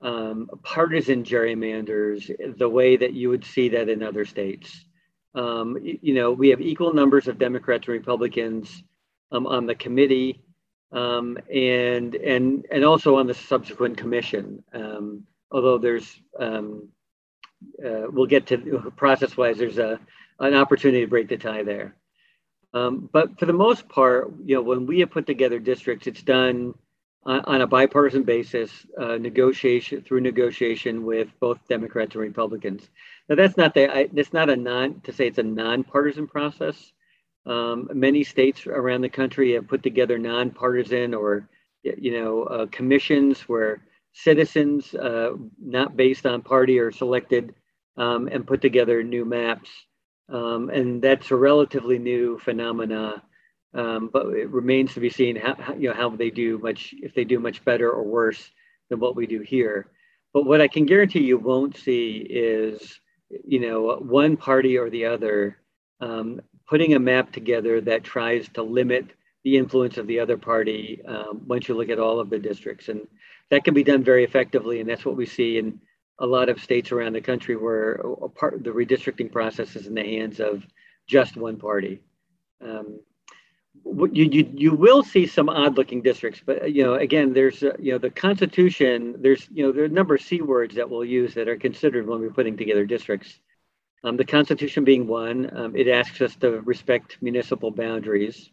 um, 0.01 0.50
partisan 0.63 1.24
gerrymanders 1.24 2.32
the 2.58 2.70
way 2.70 2.96
that 2.98 3.13
you 3.13 3.29
would 3.29 3.44
see 3.44 3.70
that 3.70 3.89
in 3.89 4.01
other 4.01 4.25
states. 4.25 4.86
Um, 5.36 5.77
you, 5.82 6.13
know, 6.13 6.32
we 6.32 6.50
have 6.50 6.62
equal 6.62 6.94
numbers 6.94 7.27
of 7.27 7.38
Democrats 7.38 7.88
and 7.88 7.94
Republicans 7.94 8.84
um, 9.32 9.46
on 9.46 9.65
the 9.65 9.75
committee 9.75 10.41
um, 10.91 11.38
and 11.53 12.15
and 12.15 12.65
and 12.72 12.84
also 12.84 13.18
on 13.18 13.27
the 13.27 13.34
subsequent 13.34 13.98
commission. 13.98 14.63
Um, 14.74 15.24
although 15.51 15.77
there's 15.77 16.20
um, 16.39 16.89
uh, 17.86 18.08
we'll 18.10 18.25
get 18.25 18.48
to 18.48 18.91
process 18.96 19.38
wise, 19.38 19.58
there's 19.58 19.77
a 19.77 20.00
an 20.39 20.56
opportunity 20.56 21.01
to 21.01 21.10
break 21.10 21.27
the 21.27 21.38
tie 21.38 21.63
there. 21.63 21.96
Um, 22.74 23.10
but 23.12 23.38
for 23.39 23.46
the 23.46 23.53
most 23.53 23.89
part, 23.89 24.32
you 24.46 24.56
know, 24.56 24.62
when 24.62 24.86
we 24.86 25.00
have 25.00 25.12
put 25.12 25.25
together 25.25 25.60
districts, 25.60 26.08
it's 26.08 26.22
done 26.22 26.74
on, 27.25 27.61
a 27.61 27.67
bipartisan 27.67 28.23
basis, 28.23 28.71
uh, 28.97 29.17
negotiation 29.17 30.01
through 30.01 30.21
negotiation 30.21 31.05
with 31.05 31.27
both 31.39 31.59
Democrats 31.67 32.15
and 32.15 32.21
Republicans. 32.21 32.89
Now, 33.27 33.35
that's 33.35 33.57
not 33.57 33.73
the 33.73 33.93
I, 33.93 34.09
that's 34.11 34.33
not 34.33 34.49
a 34.49 34.55
non 34.55 35.01
to 35.01 35.13
say 35.13 35.27
it's 35.27 35.38
a 35.38 35.43
nonpartisan 35.43 36.27
process. 36.27 36.91
Um, 37.45 37.89
many 37.93 38.23
states 38.23 38.65
around 38.67 39.01
the 39.01 39.09
country 39.09 39.53
have 39.53 39.67
put 39.67 39.83
together 39.83 40.17
nonpartisan 40.17 41.13
or 41.13 41.47
you 41.83 42.11
know 42.11 42.43
uh, 42.43 42.65
commissions 42.67 43.41
where 43.41 43.81
citizens, 44.13 44.93
uh, 44.95 45.31
not 45.61 45.95
based 45.95 46.25
on 46.25 46.41
party, 46.41 46.79
are 46.79 46.91
selected 46.91 47.53
um, 47.97 48.27
and 48.27 48.47
put 48.47 48.61
together 48.61 49.03
new 49.03 49.25
maps. 49.25 49.69
Um, 50.29 50.69
and 50.69 51.01
that's 51.01 51.31
a 51.31 51.35
relatively 51.35 51.97
new 51.97 52.38
phenomena, 52.39 53.23
um, 53.73 54.09
but 54.11 54.27
it 54.27 54.49
remains 54.49 54.93
to 54.93 54.99
be 54.99 55.09
seen 55.09 55.35
how, 55.35 55.73
you 55.77 55.89
know 55.89 55.95
how 55.95 56.09
they 56.09 56.29
do 56.29 56.57
much 56.57 56.93
if 56.97 57.13
they 57.13 57.23
do 57.23 57.39
much 57.39 57.63
better 57.65 57.89
or 57.91 58.03
worse 58.03 58.51
than 58.89 58.99
what 58.99 59.15
we 59.15 59.27
do 59.27 59.41
here. 59.41 59.88
But 60.33 60.45
what 60.45 60.61
I 60.61 60.67
can 60.67 60.85
guarantee 60.85 61.23
you 61.23 61.38
won't 61.38 61.77
see 61.77 62.17
is 62.29 62.99
you 63.45 63.59
know 63.59 63.97
one 63.97 64.38
party 64.38 64.77
or 64.77 64.89
the 64.89 65.05
other 65.05 65.57
um, 66.01 66.41
putting 66.67 66.93
a 66.93 66.99
map 66.99 67.31
together 67.31 67.81
that 67.81 68.03
tries 68.03 68.47
to 68.49 68.63
limit 68.63 69.07
the 69.43 69.57
influence 69.57 69.97
of 69.97 70.07
the 70.07 70.19
other 70.19 70.38
party 70.38 71.01
um, 71.07 71.41
once 71.47 71.67
you 71.67 71.75
look 71.75 71.89
at 71.89 71.99
all 71.99 72.19
of 72.19 72.29
the 72.29 72.39
districts. 72.39 72.89
And 72.89 73.07
that 73.49 73.63
can 73.63 73.73
be 73.73 73.83
done 73.83 74.03
very 74.03 74.23
effectively. 74.23 74.79
And 74.79 74.89
that's 74.89 75.05
what 75.05 75.15
we 75.15 75.25
see 75.25 75.57
in 75.57 75.79
a 76.19 76.25
lot 76.25 76.49
of 76.49 76.61
states 76.61 76.91
around 76.91 77.13
the 77.13 77.21
country 77.21 77.55
where 77.55 77.93
a 77.93 78.29
part 78.29 78.63
the 78.63 78.69
redistricting 78.69 79.31
process 79.31 79.75
is 79.75 79.88
in 79.88 79.95
the 79.95 80.03
hands 80.03 80.39
of 80.39 80.65
just 81.07 81.38
one 81.38 81.57
party. 81.57 82.01
Um, 82.61 82.99
you, 83.86 84.25
you, 84.25 84.51
you 84.53 84.74
will 84.74 85.03
see 85.03 85.25
some 85.27 85.50
odd 85.50 85.77
looking 85.77 86.01
districts, 86.01 86.41
but 86.45 86.74
you 86.74 86.83
know, 86.83 86.95
again, 86.95 87.33
there's, 87.33 87.63
uh, 87.63 87.74
you 87.79 87.91
know, 87.91 87.98
the 87.98 88.09
constitution, 88.09 89.15
there's, 89.19 89.48
you 89.51 89.63
know, 89.63 89.71
there 89.71 89.83
are 89.83 89.88
a 89.88 89.89
number 89.89 90.15
of 90.15 90.21
C 90.21 90.41
words 90.41 90.75
that 90.75 90.89
we'll 90.89 91.05
use 91.05 91.33
that 91.33 91.48
are 91.48 91.57
considered 91.57 92.07
when 92.07 92.19
we're 92.19 92.29
putting 92.29 92.57
together 92.57 92.86
districts. 92.86 93.39
Um, 94.03 94.15
the 94.15 94.25
Constitution 94.25 94.83
being 94.83 95.07
one, 95.07 95.55
um, 95.57 95.75
it 95.75 95.88
asks 95.88 96.21
us 96.21 96.36
to 96.38 96.62
respect 96.62 97.17
municipal 97.21 97.69
boundaries. 97.69 98.50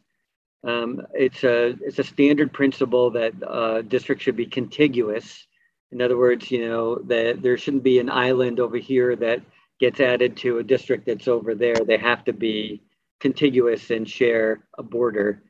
Um, 0.65 1.03
it's 1.15 1.45
a 1.45 1.77
it's 1.81 2.01
a 2.01 2.05
standard 2.05 2.53
principle 2.53 3.11
that 3.11 3.33
uh, 3.47 3.83
districts 3.83 4.25
should 4.25 4.37
be 4.37 4.47
contiguous. 4.47 5.47
In 5.93 6.03
other 6.03 6.17
words, 6.17 6.51
you 6.51 6.69
know 6.69 6.97
that 7.05 7.43
there 7.43 7.57
shouldn't 7.57 7.85
be 7.85 8.01
an 8.01 8.11
island 8.11 8.59
over 8.59 8.77
here 8.77 9.15
that 9.17 9.43
gets 9.79 10.01
added 10.01 10.37
to 10.39 10.59
a 10.59 10.65
district 10.65 11.07
that's 11.07 11.29
over 11.29 11.55
there. 11.55 11.85
They 11.85 11.99
have 11.99 12.25
to 12.25 12.33
be 12.33 12.83
contiguous 13.21 13.91
and 13.91 14.09
share 14.09 14.65
a 14.79 14.83
border. 14.83 15.43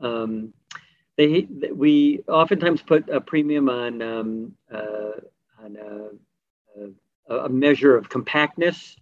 Um, 0.00 0.52
they 1.16 1.46
we 1.72 2.20
oftentimes 2.28 2.82
put 2.82 3.08
a 3.08 3.20
premium 3.20 3.68
on 3.68 4.02
um, 4.02 4.54
uh, 4.72 5.20
on 5.62 5.76
a, 5.76 7.32
a, 7.32 7.36
a 7.46 7.48
measure 7.48 7.96
of 7.96 8.08
compactness 8.08 8.96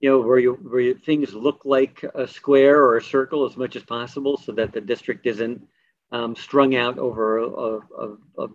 you 0.00 0.10
know, 0.10 0.20
where 0.20 0.38
you 0.38 0.54
where 0.54 0.80
you, 0.80 0.94
things 0.94 1.34
look 1.34 1.62
like 1.64 2.04
a 2.14 2.26
square 2.26 2.82
or 2.82 2.96
a 2.96 3.02
circle 3.02 3.44
as 3.44 3.56
much 3.56 3.74
as 3.76 3.82
possible, 3.82 4.36
so 4.36 4.52
that 4.52 4.72
the 4.72 4.80
district 4.80 5.26
isn't 5.26 5.66
um, 6.12 6.36
strung 6.36 6.76
out 6.76 6.98
over 6.98 7.38
a, 7.38 7.48
a, 7.48 8.48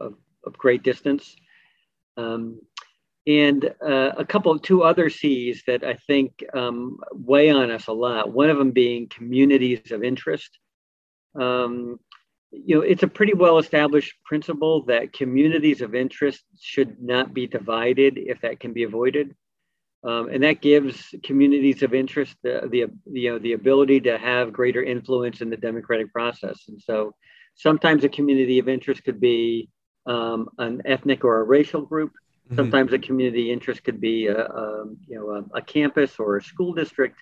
a, 0.00 0.06
a 0.46 0.50
great 0.52 0.82
distance. 0.82 1.36
Um, 2.16 2.60
and 3.30 3.70
uh, 3.80 4.10
a 4.18 4.24
couple, 4.24 4.58
two 4.58 4.82
other 4.82 5.08
C's 5.08 5.62
that 5.68 5.84
I 5.84 5.94
think 6.08 6.44
um, 6.52 6.98
weigh 7.12 7.50
on 7.50 7.70
us 7.70 7.86
a 7.86 7.92
lot. 7.92 8.32
One 8.32 8.50
of 8.50 8.58
them 8.58 8.72
being 8.72 9.08
communities 9.08 9.92
of 9.92 10.02
interest. 10.02 10.50
Um, 11.38 12.00
you 12.50 12.74
know, 12.74 12.82
it's 12.82 13.04
a 13.04 13.08
pretty 13.08 13.34
well 13.34 13.58
established 13.58 14.14
principle 14.24 14.84
that 14.86 15.12
communities 15.12 15.80
of 15.80 15.94
interest 15.94 16.42
should 16.58 17.00
not 17.00 17.32
be 17.32 17.46
divided 17.46 18.18
if 18.18 18.40
that 18.40 18.58
can 18.58 18.72
be 18.72 18.82
avoided. 18.82 19.36
Um, 20.02 20.30
and 20.32 20.42
that 20.42 20.62
gives 20.62 21.14
communities 21.22 21.82
of 21.84 21.94
interest 21.94 22.34
the, 22.42 22.68
the, 22.70 22.86
you 23.12 23.30
know, 23.30 23.38
the 23.38 23.52
ability 23.52 24.00
to 24.00 24.18
have 24.18 24.52
greater 24.52 24.82
influence 24.82 25.40
in 25.42 25.50
the 25.50 25.56
democratic 25.68 26.12
process. 26.12 26.64
And 26.68 26.80
so 26.80 27.14
sometimes 27.54 28.02
a 28.02 28.08
community 28.08 28.58
of 28.58 28.68
interest 28.68 29.04
could 29.04 29.20
be 29.20 29.68
um, 30.06 30.48
an 30.58 30.82
ethnic 30.84 31.22
or 31.22 31.40
a 31.40 31.44
racial 31.44 31.82
group. 31.82 32.12
Mm-hmm. 32.50 32.56
Sometimes 32.56 32.92
a 32.92 32.98
community 32.98 33.52
interest 33.52 33.84
could 33.84 34.00
be 34.00 34.26
a, 34.26 34.44
a 34.44 34.84
you 35.06 35.16
know 35.16 35.30
a, 35.30 35.58
a, 35.58 35.62
campus 35.62 36.18
or 36.18 36.36
a 36.36 36.42
school 36.42 36.74
district. 36.74 37.16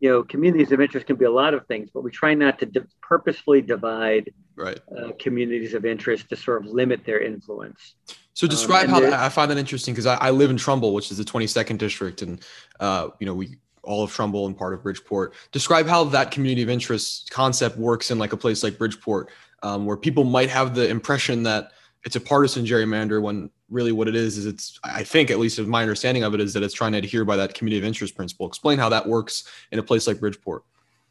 You 0.00 0.08
know, 0.08 0.22
communities 0.22 0.72
of 0.72 0.80
interest 0.80 1.06
can 1.06 1.16
be 1.16 1.26
a 1.26 1.30
lot 1.30 1.52
of 1.52 1.66
things, 1.66 1.90
but 1.92 2.02
we 2.02 2.10
try 2.10 2.32
not 2.32 2.58
to 2.60 2.66
di- 2.66 2.80
purposefully 3.02 3.60
divide 3.60 4.32
right. 4.56 4.80
uh, 4.96 5.10
communities 5.18 5.74
of 5.74 5.84
interest 5.84 6.30
to 6.30 6.36
sort 6.36 6.64
of 6.64 6.72
limit 6.72 7.04
their 7.04 7.20
influence. 7.20 7.96
So 8.32 8.46
um, 8.46 8.48
describe 8.48 8.88
um, 8.88 9.02
how 9.02 9.22
I 9.22 9.28
find 9.28 9.50
that 9.50 9.58
interesting 9.58 9.92
because 9.92 10.06
I, 10.06 10.14
I, 10.14 10.30
live 10.30 10.48
in 10.48 10.56
Trumbull, 10.56 10.94
which 10.94 11.10
is 11.10 11.18
the 11.18 11.24
22nd 11.24 11.76
district, 11.76 12.22
and 12.22 12.40
uh, 12.80 13.08
you 13.18 13.26
know 13.26 13.34
we 13.34 13.58
all 13.82 14.02
of 14.02 14.10
Trumbull 14.10 14.46
and 14.46 14.56
part 14.56 14.72
of 14.72 14.82
Bridgeport. 14.82 15.34
Describe 15.52 15.86
how 15.86 16.04
that 16.04 16.30
community 16.30 16.62
of 16.62 16.70
interest 16.70 17.28
concept 17.30 17.76
works 17.76 18.10
in 18.10 18.18
like 18.18 18.32
a 18.32 18.38
place 18.38 18.62
like 18.62 18.78
Bridgeport, 18.78 19.28
um, 19.62 19.84
where 19.84 19.98
people 19.98 20.24
might 20.24 20.48
have 20.48 20.74
the 20.74 20.88
impression 20.88 21.42
that 21.42 21.72
it's 22.04 22.16
a 22.16 22.20
partisan 22.20 22.64
gerrymander 22.64 23.20
when 23.20 23.50
really 23.70 23.92
what 23.92 24.08
it 24.08 24.16
is 24.16 24.36
is 24.36 24.46
it's 24.46 24.78
I 24.84 25.04
think 25.04 25.30
at 25.30 25.38
least 25.38 25.58
of 25.58 25.68
my 25.68 25.82
understanding 25.82 26.24
of 26.24 26.34
it 26.34 26.40
is 26.40 26.52
that 26.54 26.62
it's 26.62 26.74
trying 26.74 26.92
to 26.92 26.98
adhere 26.98 27.24
by 27.24 27.36
that 27.36 27.54
community 27.54 27.78
of 27.78 27.84
interest 27.84 28.16
principle. 28.16 28.46
Explain 28.46 28.78
how 28.78 28.88
that 28.88 29.06
works 29.06 29.44
in 29.72 29.78
a 29.78 29.82
place 29.82 30.06
like 30.06 30.20
Bridgeport. 30.20 30.64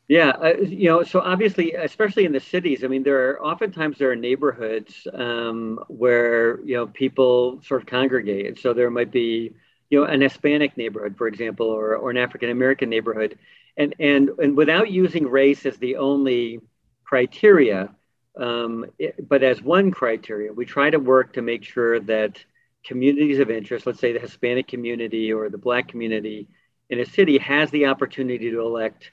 Yeah, 0.10 0.30
uh, 0.30 0.58
you 0.58 0.90
know, 0.90 1.04
so 1.04 1.22
obviously, 1.22 1.74
especially 1.74 2.26
in 2.26 2.32
the 2.32 2.40
cities, 2.40 2.84
I 2.84 2.88
mean, 2.88 3.04
there 3.04 3.30
are 3.30 3.46
oftentimes 3.46 4.00
there 4.00 4.10
are 4.10 4.16
neighborhoods 4.16 5.08
um, 5.14 5.80
where 5.88 6.60
you 6.62 6.76
know 6.76 6.88
people 6.88 7.62
sort 7.62 7.82
of 7.82 7.88
congregate, 7.88 8.48
and 8.48 8.58
so 8.58 8.74
there 8.74 8.90
might 8.90 9.12
be 9.12 9.54
you 9.92 10.00
know 10.00 10.06
an 10.06 10.22
Hispanic 10.22 10.76
neighborhood, 10.78 11.16
for 11.16 11.28
example, 11.28 11.68
or 11.68 11.96
or 11.96 12.10
an 12.10 12.18
African 12.18 12.50
American 12.50 12.90
neighborhood, 12.90 13.38
and 13.78 13.94
and 14.00 14.30
and 14.40 14.58
without 14.58 14.90
using 14.90 15.28
race 15.28 15.68
as 15.68 15.78
the 15.78 15.98
only 15.98 16.60
criteria, 17.04 17.94
um, 18.36 18.88
it, 18.98 19.30
but 19.30 19.44
as 19.44 19.62
one 19.62 19.92
criteria, 19.92 20.52
we 20.52 20.66
try 20.66 20.90
to 20.90 20.98
work 20.98 21.34
to 21.34 21.44
make 21.44 21.64
sure 21.64 22.00
that 22.00 22.44
communities 22.84 23.40
of 23.40 23.50
interest, 23.50 23.86
let's 23.86 24.00
say 24.00 24.14
the 24.14 24.20
Hispanic 24.20 24.68
community 24.68 25.32
or 25.34 25.50
the 25.50 25.58
Black 25.58 25.88
community 25.88 26.48
in 26.90 27.00
a 27.00 27.06
city, 27.06 27.38
has 27.38 27.70
the 27.72 27.86
opportunity 27.86 28.50
to 28.52 28.62
elect 28.62 29.12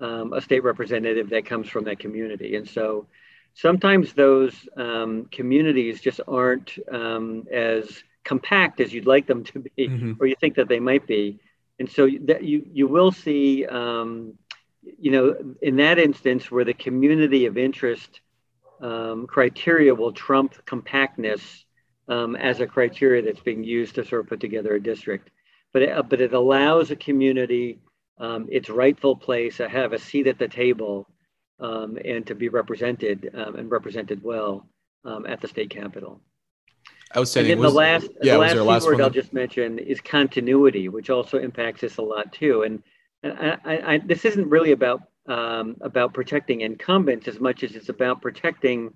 um, 0.00 0.32
a 0.32 0.40
state 0.40 0.62
representative 0.62 1.30
that 1.30 1.44
comes 1.44 1.68
from 1.68 1.84
that 1.84 1.98
community. 1.98 2.56
And 2.56 2.68
so 2.68 3.06
sometimes 3.54 4.12
those 4.12 4.54
um, 4.76 5.26
communities 5.30 6.00
just 6.00 6.20
aren't 6.28 6.78
um, 6.90 7.46
as 7.52 8.02
compact 8.24 8.80
as 8.80 8.92
you'd 8.92 9.06
like 9.06 9.26
them 9.26 9.44
to 9.44 9.58
be, 9.60 9.88
mm-hmm. 9.88 10.12
or 10.20 10.26
you 10.26 10.36
think 10.40 10.54
that 10.56 10.68
they 10.68 10.80
might 10.80 11.06
be. 11.06 11.38
And 11.80 11.90
so 11.90 12.08
that 12.22 12.42
you 12.42 12.66
you 12.72 12.88
will 12.88 13.12
see, 13.12 13.64
um, 13.66 14.34
you 14.98 15.10
know, 15.10 15.54
in 15.62 15.76
that 15.76 15.98
instance 15.98 16.50
where 16.50 16.64
the 16.64 16.74
community 16.74 17.46
of 17.46 17.56
interest 17.56 18.20
um, 18.80 19.26
criteria 19.26 19.94
will 19.94 20.12
trump 20.12 20.54
compactness 20.66 21.64
um, 22.08 22.36
as 22.36 22.60
a 22.60 22.66
criteria 22.66 23.22
that's 23.22 23.40
being 23.40 23.64
used 23.64 23.94
to 23.96 24.04
sort 24.04 24.22
of 24.22 24.28
put 24.28 24.40
together 24.40 24.74
a 24.74 24.82
district. 24.82 25.30
but 25.72 25.82
it, 25.82 26.08
but 26.08 26.20
it 26.20 26.32
allows 26.32 26.90
a 26.90 26.96
community 26.96 27.78
um, 28.20 28.48
its 28.50 28.68
rightful 28.68 29.14
place 29.16 29.58
to 29.58 29.68
have 29.68 29.92
a 29.92 29.98
seat 29.98 30.26
at 30.26 30.38
the 30.38 30.48
table 30.48 31.08
um, 31.60 31.98
and 32.04 32.26
to 32.26 32.34
be 32.34 32.48
represented 32.48 33.30
um, 33.34 33.56
and 33.56 33.70
represented 33.70 34.22
well 34.22 34.66
um, 35.04 35.26
at 35.26 35.40
the 35.40 35.48
state 35.48 35.70
capitol. 35.70 36.20
Outstanding. 37.16 37.52
And 37.52 37.58
then 37.60 37.64
Was- 37.64 37.72
the 37.72 37.78
last, 37.78 38.08
yeah, 38.22 38.32
the 38.34 38.38
last, 38.38 38.56
last 38.56 38.86
word? 38.86 39.00
I'll 39.00 39.10
just 39.10 39.32
mention 39.32 39.78
is 39.78 40.00
continuity, 40.00 40.88
which 40.88 41.10
also 41.10 41.38
impacts 41.38 41.80
this 41.80 41.96
a 41.96 42.02
lot 42.02 42.32
too. 42.32 42.62
And, 42.62 42.82
and 43.22 43.32
I, 43.32 43.58
I, 43.64 43.94
I, 43.94 43.98
this 43.98 44.24
isn't 44.24 44.48
really 44.48 44.72
about 44.72 45.02
um, 45.26 45.76
about 45.82 46.14
protecting 46.14 46.62
incumbents 46.62 47.28
as 47.28 47.38
much 47.38 47.62
as 47.62 47.76
it's 47.76 47.90
about 47.90 48.22
protecting 48.22 48.94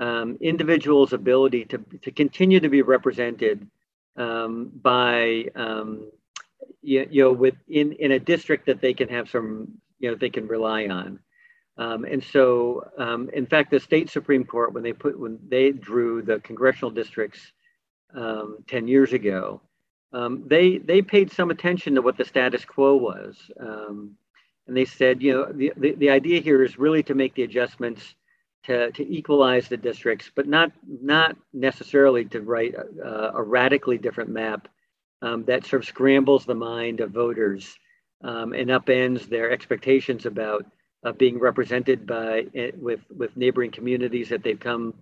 um, 0.00 0.38
individuals' 0.40 1.12
ability 1.12 1.66
to 1.66 1.78
to 2.02 2.10
continue 2.10 2.58
to 2.58 2.68
be 2.68 2.82
represented 2.82 3.66
um, 4.16 4.72
by 4.82 5.44
um, 5.54 6.10
you, 6.82 7.06
you 7.10 7.22
know 7.22 7.32
with 7.32 7.54
in 7.68 8.12
a 8.12 8.18
district 8.18 8.66
that 8.66 8.80
they 8.80 8.94
can 8.94 9.08
have 9.08 9.30
some 9.30 9.68
you 9.98 10.10
know 10.10 10.16
they 10.16 10.30
can 10.30 10.48
rely 10.48 10.86
on. 10.86 11.20
Um, 11.76 12.04
and 12.04 12.22
so, 12.22 12.84
um, 12.98 13.30
in 13.32 13.46
fact, 13.46 13.70
the 13.70 13.80
state 13.80 14.10
Supreme 14.10 14.44
Court, 14.44 14.74
when 14.74 14.82
they 14.82 14.92
put 14.92 15.18
when 15.18 15.38
they 15.48 15.70
drew 15.70 16.20
the 16.20 16.40
congressional 16.40 16.90
districts 16.90 17.52
um, 18.14 18.58
10 18.66 18.88
years 18.88 19.12
ago, 19.12 19.62
they 20.46 20.78
they 20.78 21.00
paid 21.02 21.30
some 21.30 21.50
attention 21.50 21.94
to 21.94 22.02
what 22.02 22.16
the 22.16 22.24
status 22.24 22.64
quo 22.64 22.96
was, 22.96 23.36
and 23.56 24.76
they 24.76 24.84
said, 24.84 25.22
you 25.22 25.32
know, 25.32 25.52
the, 25.52 25.72
the, 25.76 25.92
the 25.92 26.10
idea 26.10 26.40
here 26.40 26.62
is 26.62 26.78
really 26.78 27.02
to 27.02 27.14
make 27.14 27.34
the 27.34 27.42
adjustments 27.42 28.14
to, 28.64 28.90
to 28.92 29.08
equalize 29.08 29.68
the 29.68 29.76
districts, 29.76 30.30
but 30.34 30.46
not 30.46 30.72
not 30.86 31.36
necessarily 31.52 32.24
to 32.26 32.40
write 32.40 32.74
a, 32.74 33.32
a 33.34 33.42
radically 33.42 33.98
different 33.98 34.30
map 34.30 34.68
um, 35.22 35.44
that 35.44 35.66
sort 35.66 35.82
of 35.82 35.88
scrambles 35.88 36.44
the 36.44 36.54
mind 36.54 37.00
of 37.00 37.10
voters 37.10 37.78
um, 38.22 38.52
and 38.52 38.70
upends 38.70 39.28
their 39.28 39.50
expectations 39.50 40.26
about 40.26 40.64
uh, 41.04 41.12
being 41.12 41.38
represented 41.38 42.06
by 42.06 42.46
eh, 42.54 42.70
with 42.78 43.00
with 43.16 43.36
neighboring 43.36 43.70
communities 43.70 44.28
that 44.28 44.42
they've 44.42 44.60
come 44.60 44.94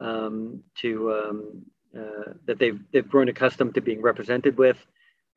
um, 0.00 0.62
to 0.80 1.12
um, 1.12 1.62
uh, 1.96 2.32
that 2.46 2.58
they've 2.58 2.80
they've 2.92 3.08
grown 3.08 3.28
accustomed 3.28 3.74
to 3.74 3.80
being 3.80 4.02
represented 4.02 4.58
with, 4.58 4.84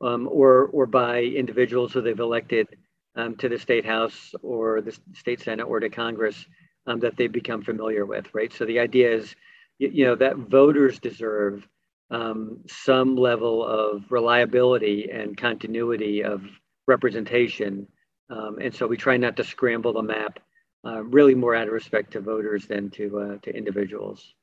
um, 0.02 0.28
or 0.32 0.66
or 0.74 0.86
by 0.88 1.22
individuals 1.22 1.94
who 1.94 2.02
they've 2.02 2.20
elected 2.20 2.68
um, 3.16 3.36
to 3.36 3.50
the 3.50 3.60
state 3.60 3.86
house 3.86 4.34
or 4.42 4.82
the 4.82 4.98
state 5.14 5.42
senate 5.42 5.64
or 5.66 5.80
to 5.80 5.90
Congress 5.90 6.46
um, 6.88 7.00
that 7.02 7.18
they've 7.18 7.32
become 7.32 7.62
familiar 7.62 8.06
with, 8.06 8.34
right? 8.34 8.52
So 8.52 8.66
the 8.66 8.80
idea 8.80 9.14
is, 9.14 9.36
you, 9.78 9.90
you 9.90 10.06
know, 10.06 10.16
that 10.16 10.38
voters 10.38 11.00
deserve 11.00 11.68
um, 12.10 12.60
some 12.68 13.16
level 13.16 13.66
of 13.66 14.04
reliability 14.10 15.10
and 15.12 15.38
continuity 15.38 16.24
of 16.24 16.42
representation 16.88 17.88
um, 18.30 18.58
and 18.62 18.74
so 18.74 18.88
we 18.88 18.98
try 18.98 19.18
not 19.18 19.36
to 19.38 19.44
scramble 19.44 19.94
the 19.94 20.02
map, 20.02 20.40
uh, 20.86 21.04
really 21.04 21.36
more 21.36 21.56
out 21.56 21.68
of 21.68 21.74
respect 21.74 22.12
to 22.14 22.20
voters 22.20 22.66
than 22.66 22.90
to 22.92 23.20
uh, 23.20 23.38
to 23.44 23.56
individuals. 23.56 24.34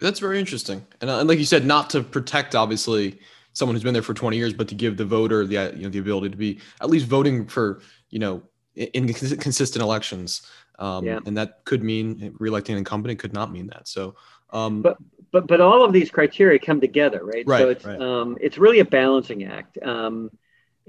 That's 0.00 0.20
very 0.20 0.38
interesting. 0.38 0.86
And, 1.00 1.08
uh, 1.08 1.20
and 1.20 1.28
like 1.28 1.38
you 1.38 1.46
said, 1.46 1.64
not 1.64 1.88
to 1.90 2.02
protect 2.02 2.54
obviously 2.54 3.18
someone 3.54 3.74
who's 3.74 3.82
been 3.82 3.94
there 3.94 4.02
for 4.02 4.12
20 4.12 4.36
years, 4.36 4.52
but 4.52 4.68
to 4.68 4.74
give 4.74 4.98
the 4.98 5.06
voter 5.06 5.46
the 5.46 5.56
uh, 5.56 5.72
you 5.72 5.84
know 5.84 5.88
the 5.88 5.98
ability 5.98 6.30
to 6.30 6.36
be 6.36 6.60
at 6.80 6.90
least 6.90 7.06
voting 7.06 7.46
for 7.46 7.80
you 8.10 8.18
know 8.18 8.42
in, 8.74 9.08
in 9.08 9.14
consistent 9.14 9.82
elections. 9.82 10.42
Um, 10.78 11.04
Yeah. 11.04 11.20
And 11.24 11.36
that 11.36 11.64
could 11.64 11.82
mean 11.82 12.34
reelecting 12.38 12.70
an 12.70 12.78
incumbent. 12.78 13.12
It 13.12 13.18
could 13.18 13.32
not 13.32 13.52
mean 13.52 13.68
that. 13.68 13.88
So. 13.88 14.14
Um, 14.50 14.82
But 14.82 14.98
but 15.32 15.46
but 15.48 15.60
all 15.60 15.84
of 15.84 15.92
these 15.92 16.10
criteria 16.10 16.58
come 16.58 16.80
together, 16.80 17.24
right? 17.24 17.44
Right, 17.46 17.60
so 17.60 17.68
it's 17.68 17.84
right. 17.84 18.00
um, 18.00 18.38
it's 18.40 18.58
really 18.58 18.78
a 18.78 18.84
balancing 18.84 19.44
act. 19.44 19.76
Um, 19.82 20.30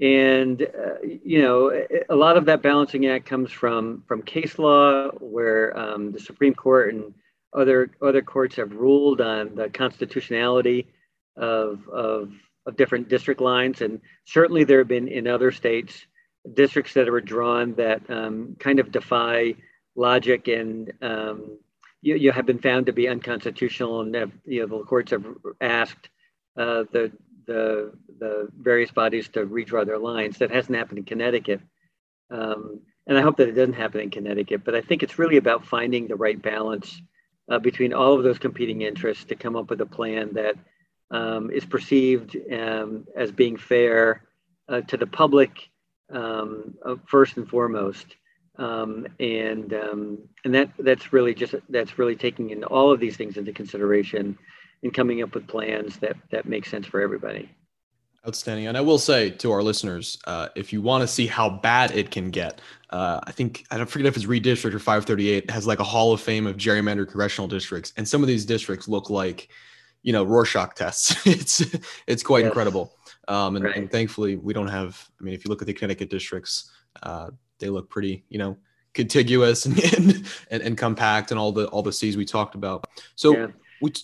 and 0.00 0.62
uh, 0.62 1.00
you 1.02 1.42
know 1.42 1.86
a 2.08 2.14
lot 2.14 2.36
of 2.36 2.44
that 2.44 2.62
balancing 2.62 3.06
act 3.06 3.26
comes 3.26 3.50
from 3.50 4.04
from 4.06 4.22
case 4.22 4.58
law 4.58 5.08
where 5.18 5.76
um, 5.76 6.12
the 6.12 6.20
supreme 6.20 6.54
court 6.54 6.94
and 6.94 7.12
other 7.52 7.90
other 8.00 8.22
courts 8.22 8.56
have 8.56 8.72
ruled 8.72 9.20
on 9.20 9.54
the 9.56 9.68
constitutionality 9.70 10.86
of, 11.36 11.88
of 11.88 12.32
of 12.66 12.76
different 12.76 13.08
district 13.08 13.40
lines 13.40 13.80
and 13.80 14.00
certainly 14.24 14.62
there 14.62 14.78
have 14.78 14.88
been 14.88 15.08
in 15.08 15.26
other 15.26 15.50
states 15.50 16.06
districts 16.54 16.94
that 16.94 17.10
were 17.10 17.20
drawn 17.20 17.74
that 17.74 18.08
um, 18.08 18.56
kind 18.60 18.78
of 18.78 18.92
defy 18.92 19.54
logic 19.98 20.48
and 20.48 20.92
um, 21.02 21.58
you, 22.00 22.14
you 22.14 22.32
have 22.32 22.46
been 22.46 22.60
found 22.60 22.86
to 22.86 22.92
be 22.92 23.08
unconstitutional 23.08 24.00
and 24.00 24.14
have, 24.14 24.32
you 24.46 24.60
know 24.60 24.78
the 24.78 24.84
courts 24.84 25.10
have 25.10 25.26
asked 25.60 26.08
uh, 26.56 26.84
the 26.92 27.12
the 27.46 27.92
the 28.18 28.48
various 28.58 28.90
bodies 28.90 29.28
to 29.28 29.46
redraw 29.46 29.84
their 29.84 29.98
lines. 29.98 30.38
That 30.38 30.50
hasn't 30.50 30.76
happened 30.76 30.98
in 30.98 31.04
Connecticut, 31.04 31.60
um, 32.30 32.80
and 33.06 33.18
I 33.18 33.22
hope 33.22 33.36
that 33.38 33.48
it 33.48 33.52
doesn't 33.52 33.74
happen 33.74 34.00
in 34.00 34.10
Connecticut. 34.10 34.64
But 34.64 34.74
I 34.74 34.80
think 34.80 35.02
it's 35.02 35.18
really 35.18 35.36
about 35.36 35.66
finding 35.66 36.06
the 36.06 36.16
right 36.16 36.40
balance 36.40 37.02
uh, 37.50 37.58
between 37.58 37.92
all 37.92 38.14
of 38.14 38.22
those 38.22 38.38
competing 38.38 38.82
interests 38.82 39.24
to 39.24 39.34
come 39.34 39.56
up 39.56 39.70
with 39.70 39.80
a 39.80 39.86
plan 39.86 40.34
that 40.34 40.54
um, 41.10 41.50
is 41.50 41.64
perceived 41.64 42.36
um, 42.52 43.06
as 43.16 43.32
being 43.32 43.56
fair 43.56 44.22
uh, 44.68 44.82
to 44.82 44.96
the 44.96 45.06
public 45.06 45.70
um, 46.10 46.74
uh, 46.84 46.96
first 47.06 47.36
and 47.36 47.48
foremost. 47.48 48.16
Um, 48.58 49.06
and 49.20 49.72
um, 49.72 50.18
and 50.44 50.54
that 50.54 50.70
that's 50.80 51.12
really 51.12 51.34
just 51.34 51.54
that's 51.68 51.98
really 51.98 52.16
taking 52.16 52.50
in 52.50 52.64
all 52.64 52.90
of 52.90 52.98
these 52.98 53.16
things 53.16 53.36
into 53.36 53.52
consideration 53.52 54.36
and 54.82 54.92
coming 54.92 55.22
up 55.22 55.34
with 55.34 55.46
plans 55.46 55.98
that 55.98 56.16
that 56.32 56.46
make 56.46 56.66
sense 56.66 56.86
for 56.86 57.00
everybody. 57.00 57.50
Outstanding. 58.26 58.66
And 58.66 58.76
I 58.76 58.80
will 58.80 58.98
say 58.98 59.30
to 59.30 59.52
our 59.52 59.62
listeners, 59.62 60.18
uh, 60.26 60.48
if 60.56 60.72
you 60.72 60.82
want 60.82 61.02
to 61.02 61.08
see 61.08 61.26
how 61.28 61.48
bad 61.48 61.92
it 61.92 62.10
can 62.10 62.30
get, 62.30 62.60
uh, 62.90 63.20
I 63.22 63.30
think, 63.30 63.64
I 63.70 63.76
don't 63.76 63.88
forget 63.88 64.06
if 64.06 64.16
it's 64.16 64.26
Redistrict 64.26 64.74
or 64.74 64.80
538, 64.80 65.48
has 65.50 65.68
like 65.68 65.78
a 65.78 65.84
hall 65.84 66.12
of 66.12 66.20
fame 66.20 66.46
of 66.46 66.56
gerrymandered 66.56 67.06
congressional 67.06 67.46
districts. 67.46 67.92
And 67.96 68.06
some 68.06 68.20
of 68.20 68.26
these 68.26 68.44
districts 68.44 68.88
look 68.88 69.08
like, 69.08 69.48
you 70.02 70.12
know, 70.12 70.24
Rorschach 70.24 70.74
tests. 70.74 71.14
it's 71.26 71.64
it's 72.08 72.24
quite 72.24 72.40
Yes. 72.40 72.48
incredible. 72.48 72.92
Um, 73.28 73.54
and, 73.56 73.64
Right. 73.64 73.76
and 73.76 73.90
thankfully, 73.90 74.34
we 74.36 74.52
don't 74.52 74.68
have, 74.68 75.08
I 75.20 75.24
mean, 75.24 75.32
if 75.32 75.44
you 75.44 75.48
look 75.48 75.62
at 75.62 75.66
the 75.66 75.72
Connecticut 75.72 76.10
districts, 76.10 76.70
uh, 77.04 77.30
they 77.58 77.68
look 77.68 77.88
pretty, 77.88 78.24
you 78.28 78.38
know, 78.38 78.56
contiguous 78.94 79.66
and, 79.66 80.26
and, 80.50 80.62
and, 80.62 80.78
compact 80.78 81.30
and 81.30 81.38
all 81.38 81.52
the 81.52 81.66
all 81.68 81.82
the 81.82 81.92
C's 81.92 82.16
we 82.16 82.24
talked 82.24 82.54
about. 82.54 82.86
So, 83.16 83.32
Yeah. 83.34 83.48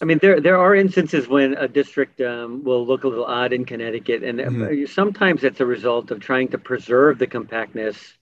I 0.00 0.04
mean, 0.04 0.18
there 0.22 0.40
there 0.40 0.56
are 0.56 0.74
instances 0.76 1.26
when 1.26 1.54
a 1.54 1.66
district 1.66 2.20
um, 2.20 2.62
will 2.62 2.86
look 2.86 3.02
a 3.04 3.08
little 3.08 3.24
odd 3.24 3.52
in 3.52 3.64
Connecticut, 3.64 4.22
and 4.22 4.40
uh, 4.40 4.44
Mhm. 4.44 4.88
sometimes 4.88 5.42
it's 5.42 5.60
a 5.60 5.66
result 5.66 6.12
of 6.12 6.20
trying 6.20 6.48
to 6.48 6.58
preserve 6.58 7.18
the 7.18 7.26
compactness 7.26 8.14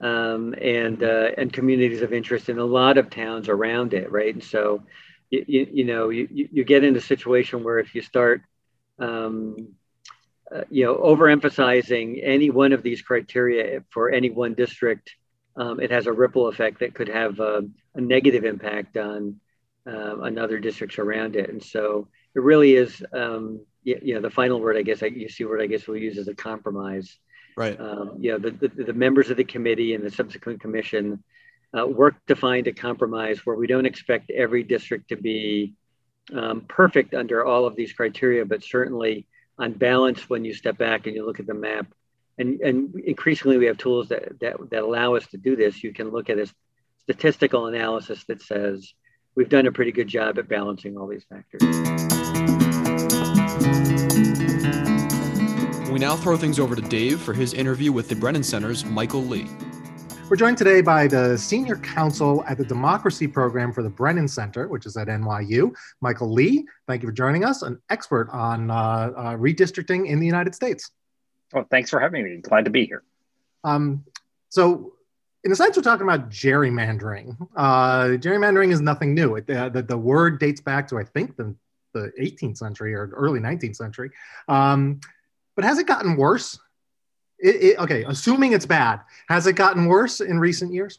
um, 0.00 0.54
and 0.60 1.02
uh, 1.02 1.30
and 1.38 1.52
communities 1.52 2.02
of 2.02 2.12
interest 2.12 2.48
in 2.48 2.58
a 2.58 2.64
lot 2.64 2.98
of 2.98 3.10
towns 3.10 3.48
around 3.48 3.94
it, 3.94 4.10
right? 4.10 4.34
And 4.34 4.42
so, 4.42 4.82
you, 5.30 5.44
you, 5.46 5.66
you 5.72 5.84
know, 5.84 6.08
you, 6.08 6.28
you 6.32 6.48
you 6.52 6.64
get 6.64 6.84
into 6.84 6.98
a 6.98 7.02
situation 7.02 7.62
where 7.62 7.78
if 7.78 7.94
you 7.94 8.02
start 8.02 8.42
um, 8.98 9.74
uh, 10.54 10.62
you 10.70 10.84
know, 10.84 10.96
overemphasizing 10.96 12.20
any 12.22 12.50
one 12.50 12.72
of 12.72 12.82
these 12.82 13.02
criteria 13.02 13.82
for 13.90 14.10
any 14.10 14.30
one 14.30 14.54
district, 14.54 15.14
um, 15.56 15.80
it 15.80 15.90
has 15.90 16.06
a 16.06 16.12
ripple 16.12 16.48
effect 16.48 16.80
that 16.80 16.94
could 16.94 17.08
have 17.08 17.40
a, 17.40 17.62
a 17.94 18.00
negative 18.00 18.44
impact 18.44 18.96
on 18.96 19.40
uh, 19.86 20.16
on 20.22 20.38
other 20.38 20.58
districts 20.58 20.98
around 20.98 21.34
it. 21.34 21.48
And 21.48 21.62
so 21.62 22.08
it 22.34 22.42
really 22.42 22.74
is, 22.74 23.02
um, 23.12 23.64
you, 23.84 23.98
you 24.02 24.14
know, 24.14 24.20
the 24.20 24.30
final 24.30 24.60
word, 24.60 24.76
I 24.76 24.82
guess, 24.82 25.02
I, 25.02 25.06
you 25.06 25.28
see 25.28 25.44
word 25.44 25.62
I 25.62 25.66
guess 25.66 25.86
we'll 25.86 25.96
use 25.96 26.18
as 26.18 26.28
a 26.28 26.34
compromise. 26.34 27.18
right. 27.56 27.78
Um, 27.80 28.16
you 28.18 28.32
know, 28.32 28.38
the, 28.38 28.50
the, 28.50 28.84
the 28.84 28.92
members 28.92 29.30
of 29.30 29.36
the 29.36 29.44
committee 29.44 29.94
and 29.94 30.04
the 30.04 30.10
subsequent 30.10 30.60
commission 30.60 31.22
uh, 31.76 31.86
work 31.86 32.14
to 32.26 32.36
find 32.36 32.66
a 32.66 32.72
compromise 32.72 33.44
where 33.44 33.56
we 33.56 33.66
don't 33.66 33.86
expect 33.86 34.30
every 34.30 34.62
district 34.62 35.08
to 35.08 35.16
be 35.16 35.74
um, 36.34 36.62
perfect 36.68 37.14
under 37.14 37.44
all 37.44 37.66
of 37.66 37.76
these 37.76 37.92
criteria, 37.92 38.44
but 38.44 38.62
certainly 38.62 39.26
on 39.58 39.72
balance 39.72 40.28
when 40.28 40.44
you 40.44 40.54
step 40.54 40.78
back 40.78 41.06
and 41.06 41.16
you 41.16 41.26
look 41.26 41.40
at 41.40 41.46
the 41.46 41.54
map. 41.54 41.86
And, 42.38 42.60
and 42.60 42.94
increasingly, 43.00 43.58
we 43.58 43.66
have 43.66 43.78
tools 43.78 44.08
that, 44.08 44.38
that, 44.40 44.56
that 44.70 44.82
allow 44.82 45.16
us 45.16 45.26
to 45.28 45.36
do 45.36 45.56
this. 45.56 45.82
You 45.82 45.92
can 45.92 46.10
look 46.10 46.30
at 46.30 46.38
a 46.38 46.46
statistical 47.00 47.66
analysis 47.66 48.24
that 48.28 48.40
says 48.42 48.92
we've 49.34 49.48
done 49.48 49.66
a 49.66 49.72
pretty 49.72 49.92
good 49.92 50.08
job 50.08 50.38
at 50.38 50.48
balancing 50.48 50.96
all 50.96 51.08
these 51.08 51.24
factors. 51.24 51.62
We 55.90 55.98
now 55.98 56.14
throw 56.14 56.36
things 56.36 56.60
over 56.60 56.76
to 56.76 56.82
Dave 56.82 57.20
for 57.20 57.32
his 57.32 57.54
interview 57.54 57.90
with 57.90 58.08
the 58.08 58.14
Brennan 58.14 58.44
Center's 58.44 58.84
Michael 58.84 59.24
Li. 59.24 59.48
We're 60.28 60.36
joined 60.36 60.58
today 60.58 60.82
by 60.82 61.06
the 61.06 61.38
senior 61.38 61.76
counsel 61.76 62.44
at 62.44 62.58
the 62.58 62.64
Democracy 62.64 63.26
Program 63.26 63.72
for 63.72 63.82
the 63.82 63.88
Brennan 63.88 64.28
Center, 64.28 64.68
which 64.68 64.84
is 64.84 64.94
at 64.98 65.08
NYU, 65.08 65.74
Michael 66.02 66.30
Li. 66.30 66.66
Thank 66.86 67.00
you 67.00 67.08
for 67.08 67.14
joining 67.14 67.46
us, 67.46 67.62
an 67.62 67.80
expert 67.88 68.28
on 68.30 68.70
uh, 68.70 68.74
uh, 68.74 69.36
redistricting 69.36 70.06
in 70.06 70.20
the 70.20 70.26
United 70.26 70.54
States. 70.54 70.90
Well, 71.54 71.66
thanks 71.70 71.88
for 71.88 71.98
having 71.98 72.24
me. 72.24 72.36
Glad 72.42 72.66
to 72.66 72.70
be 72.70 72.84
here. 72.84 73.04
Um, 73.64 74.04
so, 74.50 74.92
in 75.44 75.52
a 75.52 75.56
sense, 75.56 75.78
we're 75.78 75.82
talking 75.82 76.06
about 76.06 76.28
gerrymandering. 76.28 77.34
Uh, 77.56 78.08
gerrymandering 78.18 78.70
is 78.70 78.82
nothing 78.82 79.14
new. 79.14 79.36
It, 79.36 79.48
uh, 79.48 79.70
the, 79.70 79.80
the 79.80 79.96
word 79.96 80.40
dates 80.40 80.60
back 80.60 80.86
to, 80.88 80.98
I 80.98 81.04
think, 81.04 81.38
the, 81.38 81.56
the 81.94 82.12
18th 82.20 82.58
century 82.58 82.94
or 82.94 83.08
early 83.14 83.40
19th 83.40 83.76
century. 83.76 84.10
Um, 84.46 85.00
but 85.56 85.64
has 85.64 85.78
it 85.78 85.86
gotten 85.86 86.16
worse? 86.16 86.58
It, 87.38 87.56
it, 87.56 87.78
okay, 87.78 88.04
assuming 88.06 88.52
it's 88.52 88.66
bad, 88.66 89.00
has 89.28 89.46
it 89.46 89.54
gotten 89.54 89.86
worse 89.86 90.20
in 90.20 90.38
recent 90.38 90.72
years? 90.72 90.98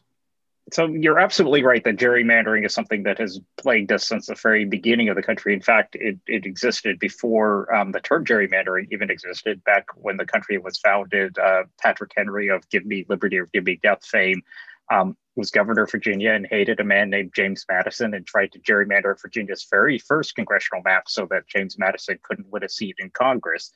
So 0.72 0.86
you're 0.86 1.20
absolutely 1.20 1.64
right 1.64 1.84
that 1.84 1.98
gerrymandering 1.98 2.66
is 2.66 2.74
something 2.74 3.04
that 3.04 3.18
has 3.18 3.40
plagued 3.58 3.92
us 3.92 4.08
since 4.08 4.28
the 4.28 4.36
very 4.36 4.66
beginning 4.66 5.10
of 5.10 5.16
the 5.16 5.24
country. 5.24 5.54
In 5.54 5.62
fact, 5.62 5.96
it, 5.96 6.20
it 6.28 6.46
existed 6.46 7.00
before 7.00 7.74
um, 7.74 7.92
the 7.92 8.00
term 8.00 8.24
gerrymandering 8.24 8.88
even 8.92 9.10
existed. 9.10 9.64
Back 9.64 9.88
when 9.96 10.18
the 10.18 10.26
country 10.26 10.58
was 10.60 10.78
founded, 10.78 11.38
uh, 11.40 11.64
Patrick 11.82 12.12
Henry 12.16 12.50
of 12.50 12.70
"Give 12.70 12.86
Me 12.86 13.06
Liberty 13.10 13.40
or 13.40 13.48
Give 13.48 13.66
Me 13.66 13.80
Death" 13.82 14.06
fame 14.06 14.44
um, 14.92 15.18
was 15.40 15.52
governor 15.52 15.84
of 15.84 15.92
Virginia 15.92 16.34
and 16.34 16.46
hated 16.46 16.82
a 16.82 16.84
man 16.84 17.10
named 17.10 17.32
James 17.34 17.66
Madison 17.70 18.14
and 18.14 18.28
tried 18.28 18.52
to 18.52 18.60
gerrymander 18.60 19.20
Virginia's 19.20 19.66
very 19.72 19.98
first 19.98 20.36
congressional 20.36 20.84
map 20.84 21.04
so 21.08 21.28
that 21.32 21.48
James 21.48 21.80
Madison 21.80 22.20
couldn't 22.22 22.52
win 22.52 22.64
a 22.64 22.70
seat 22.70 22.96
in 23.00 23.10
Congress. 23.12 23.72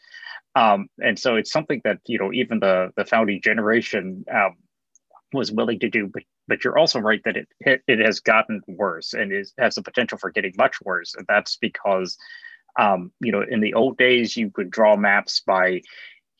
Um, 0.55 0.89
and 1.01 1.17
so 1.17 1.37
it's 1.37 1.51
something 1.51 1.81
that 1.85 1.99
you 2.05 2.19
know 2.19 2.33
even 2.33 2.59
the 2.59 2.91
the 2.97 3.05
founding 3.05 3.41
generation 3.41 4.25
um, 4.31 4.57
was 5.31 5.51
willing 5.51 5.79
to 5.79 5.89
do, 5.89 6.09
but 6.13 6.23
but 6.49 6.63
you're 6.63 6.77
also 6.77 6.99
right 6.99 7.21
that 7.23 7.37
it 7.37 7.47
it, 7.61 7.81
it 7.87 7.99
has 7.99 8.19
gotten 8.19 8.61
worse 8.67 9.13
and 9.13 9.31
is 9.31 9.53
has 9.57 9.75
the 9.75 9.81
potential 9.81 10.17
for 10.17 10.31
getting 10.31 10.53
much 10.57 10.75
worse. 10.83 11.15
And 11.15 11.25
that's 11.27 11.55
because 11.55 12.17
um, 12.77 13.11
you 13.21 13.31
know 13.31 13.41
in 13.41 13.61
the 13.61 13.73
old 13.73 13.97
days 13.97 14.35
you 14.35 14.51
could 14.51 14.69
draw 14.69 14.97
maps 14.97 15.39
by 15.39 15.81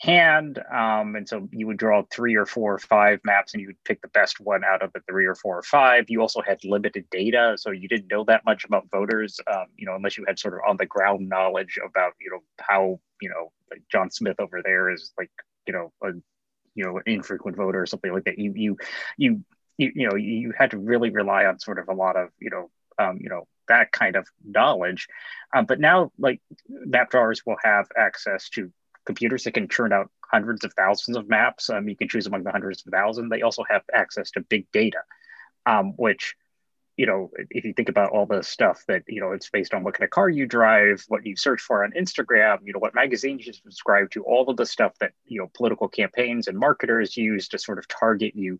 hand 0.03 0.59
um, 0.71 1.15
and 1.15 1.27
so 1.27 1.47
you 1.51 1.67
would 1.67 1.77
draw 1.77 2.03
three 2.11 2.35
or 2.35 2.45
four 2.45 2.73
or 2.73 2.79
five 2.79 3.19
maps 3.23 3.53
and 3.53 3.61
you 3.61 3.67
would 3.67 3.83
pick 3.85 4.01
the 4.01 4.07
best 4.09 4.39
one 4.39 4.63
out 4.63 4.81
of 4.81 4.91
the 4.93 4.99
three 5.07 5.25
or 5.25 5.35
four 5.35 5.57
or 5.57 5.63
five. 5.63 6.05
You 6.09 6.21
also 6.21 6.41
had 6.41 6.63
limited 6.63 7.09
data 7.09 7.55
so 7.57 7.71
you 7.71 7.87
didn't 7.87 8.11
know 8.11 8.23
that 8.25 8.45
much 8.45 8.65
about 8.65 8.89
voters 8.91 9.39
um, 9.51 9.65
you 9.77 9.85
know 9.85 9.95
unless 9.95 10.17
you 10.17 10.25
had 10.27 10.37
sort 10.37 10.55
of 10.55 10.61
on 10.67 10.77
the 10.77 10.85
ground 10.85 11.29
knowledge 11.29 11.79
about 11.83 12.13
you 12.19 12.31
know 12.31 12.39
how 12.59 12.99
you 13.21 13.29
know 13.29 13.51
like 13.71 13.81
john 13.91 14.09
smith 14.11 14.39
over 14.39 14.61
there 14.63 14.91
is 14.91 15.13
like 15.17 15.31
you 15.65 15.73
know 15.73 15.91
a 16.03 16.11
you 16.75 16.83
know 16.83 16.97
an 16.97 17.03
infrequent 17.05 17.57
voter 17.57 17.81
or 17.81 17.85
something 17.85 18.13
like 18.13 18.25
that. 18.25 18.39
You 18.39 18.53
you 18.55 18.77
you 19.17 19.43
you, 19.77 19.91
you 19.95 20.09
know 20.09 20.15
you 20.15 20.53
had 20.57 20.71
to 20.71 20.77
really 20.77 21.09
rely 21.09 21.45
on 21.45 21.59
sort 21.59 21.79
of 21.79 21.87
a 21.87 21.93
lot 21.93 22.15
of 22.15 22.29
you 22.39 22.49
know 22.49 22.69
um, 22.99 23.19
you 23.21 23.29
know 23.29 23.47
that 23.69 23.91
kind 23.91 24.15
of 24.15 24.27
knowledge. 24.43 25.07
Um, 25.55 25.65
but 25.65 25.79
now 25.79 26.11
like 26.17 26.41
map 26.67 27.11
drawers 27.11 27.45
will 27.45 27.57
have 27.63 27.87
access 27.97 28.49
to 28.49 28.71
computers 29.05 29.43
that 29.43 29.53
can 29.53 29.67
churn 29.67 29.93
out 29.93 30.09
hundreds 30.31 30.63
of 30.63 30.73
thousands 30.73 31.17
of 31.17 31.29
maps 31.29 31.69
um, 31.69 31.87
you 31.87 31.95
can 31.95 32.07
choose 32.07 32.27
among 32.27 32.43
the 32.43 32.51
hundreds 32.51 32.83
of 32.85 32.91
thousands 32.91 33.29
they 33.29 33.41
also 33.41 33.63
have 33.69 33.83
access 33.93 34.31
to 34.31 34.41
big 34.41 34.65
data 34.71 34.99
um, 35.65 35.93
which 35.95 36.35
you 36.95 37.07
know, 37.07 37.31
if 37.49 37.65
you 37.65 37.73
think 37.73 37.89
about 37.89 38.11
all 38.11 38.27
the 38.27 38.43
stuff 38.43 38.83
that, 38.87 39.03
you 39.07 39.19
know, 39.19 39.31
it's 39.31 39.49
based 39.49 39.73
on 39.73 39.83
what 39.83 39.95
kind 39.95 40.03
of 40.03 40.11
car 40.11 40.29
you 40.29 40.45
drive, 40.45 41.03
what 41.07 41.25
you 41.25 41.35
search 41.35 41.59
for 41.59 41.83
on 41.83 41.91
Instagram, 41.91 42.59
you 42.63 42.71
know, 42.71 42.79
what 42.79 42.93
magazines 42.93 43.47
you 43.47 43.53
subscribe 43.53 44.11
to, 44.11 44.23
all 44.23 44.47
of 44.47 44.57
the 44.57 44.65
stuff 44.65 44.93
that, 44.99 45.11
you 45.25 45.39
know, 45.39 45.49
political 45.55 45.87
campaigns 45.87 46.47
and 46.47 46.57
marketers 46.57 47.17
use 47.17 47.47
to 47.47 47.57
sort 47.57 47.79
of 47.79 47.87
target 47.87 48.35
you. 48.35 48.59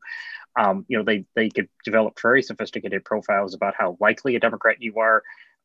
Um, 0.60 0.84
you 0.88 0.98
know, 0.98 1.04
they, 1.04 1.26
they 1.36 1.50
could 1.50 1.70
develop 1.86 2.20
very 2.20 2.42
sophisticated 2.42 3.06
profiles 3.06 3.54
about 3.54 3.76
how 3.78 3.98
likely 4.00 4.36
a 4.36 4.40
Democrat 4.40 4.78
you 4.80 4.98
are. 4.98 5.22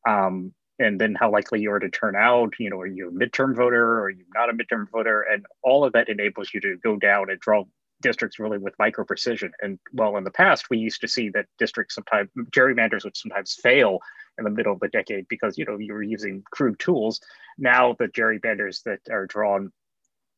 Um, 0.07 0.53
and 0.79 1.01
then 1.01 1.15
how 1.15 1.31
likely 1.31 1.61
you 1.61 1.73
are 1.73 1.81
to 1.81 1.91
turn 1.91 2.15
out, 2.15 2.55
you 2.59 2.71
know, 2.71 2.79
are 2.81 2.87
you 2.87 3.09
a 3.09 3.13
midterm 3.13 3.55
voter 3.55 3.83
or 3.83 4.03
are 4.05 4.11
you 4.11 4.25
not 4.35 4.51
a 4.51 4.53
midterm 4.53 4.89
voter? 4.91 5.23
And 5.23 5.45
all 5.63 5.85
of 5.85 5.93
that 5.95 6.09
enables 6.09 6.53
you 6.55 6.61
to 6.61 6.77
go 6.83 6.97
down 6.97 7.31
and 7.31 7.41
draw 7.41 7.65
districts 8.01 8.39
really 8.39 8.59
with 8.59 8.75
micro 8.79 9.05
precision. 9.05 9.53
And 9.61 9.79
well, 9.93 10.17
in 10.17 10.25
the 10.25 10.31
past, 10.31 10.71
we 10.71 10.79
used 10.79 11.01
to 11.01 11.09
see 11.09 11.31
that 11.31 11.47
districts 11.59 11.95
sometimes 11.95 12.31
gerrymanders 12.51 13.05
would 13.05 13.17
sometimes 13.17 13.55
fail 13.61 13.99
in 14.39 14.45
the 14.45 14.51
middle 14.51 14.73
of 14.73 14.81
the 14.81 14.89
decade 14.89 15.27
because 15.29 15.59
you 15.59 15.65
know 15.65 15.79
you 15.79 15.93
were 15.93 16.03
using 16.03 16.43
crude 16.51 16.79
tools. 16.79 17.21
Now 17.59 17.95
the 17.99 18.07
gerrymanders 18.07 18.83
that 18.85 19.01
are 19.11 19.27
drawn 19.27 19.73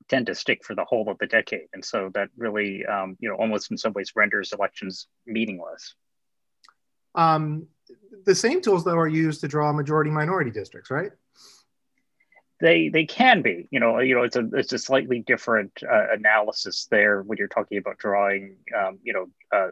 tend 0.09 0.27
to 0.27 0.35
stick 0.35 0.65
for 0.65 0.75
the 0.75 0.85
whole 0.85 1.09
of 1.11 1.19
the 1.19 1.27
decade, 1.27 1.69
and 1.75 1.85
so 1.85 2.11
that 2.15 2.31
really 2.37 2.87
um, 2.87 3.17
you 3.21 3.29
know 3.29 3.37
almost 3.37 3.71
in 3.71 3.77
some 3.77 3.93
ways 3.93 4.13
renders 4.17 4.53
elections 4.53 5.07
meaningless. 5.27 5.95
Um, 7.15 7.67
the 8.25 8.35
same 8.35 8.61
tools 8.61 8.85
though 8.85 8.99
are 8.99 9.09
used 9.09 9.41
to 9.43 9.49
draw 9.49 9.73
majority 9.73 10.11
minority 10.11 10.51
districts, 10.51 10.91
right? 10.91 11.13
they 12.61 12.89
they 12.89 13.07
can 13.07 13.43
be 13.43 13.67
you 13.71 13.81
know 13.81 13.99
you 13.99 14.15
know 14.15 14.23
it's 14.23 14.37
a 14.37 14.49
it's 14.53 14.73
a 14.73 14.79
slightly 14.79 15.21
different 15.21 15.83
uh, 15.83 16.13
analysis 16.13 16.87
there 16.91 17.23
when 17.23 17.39
you're 17.39 17.49
talking 17.49 17.79
about 17.79 17.99
drawing 17.99 18.57
um, 18.79 18.99
you 19.03 19.13
know 19.13 19.27
uh, 19.53 19.71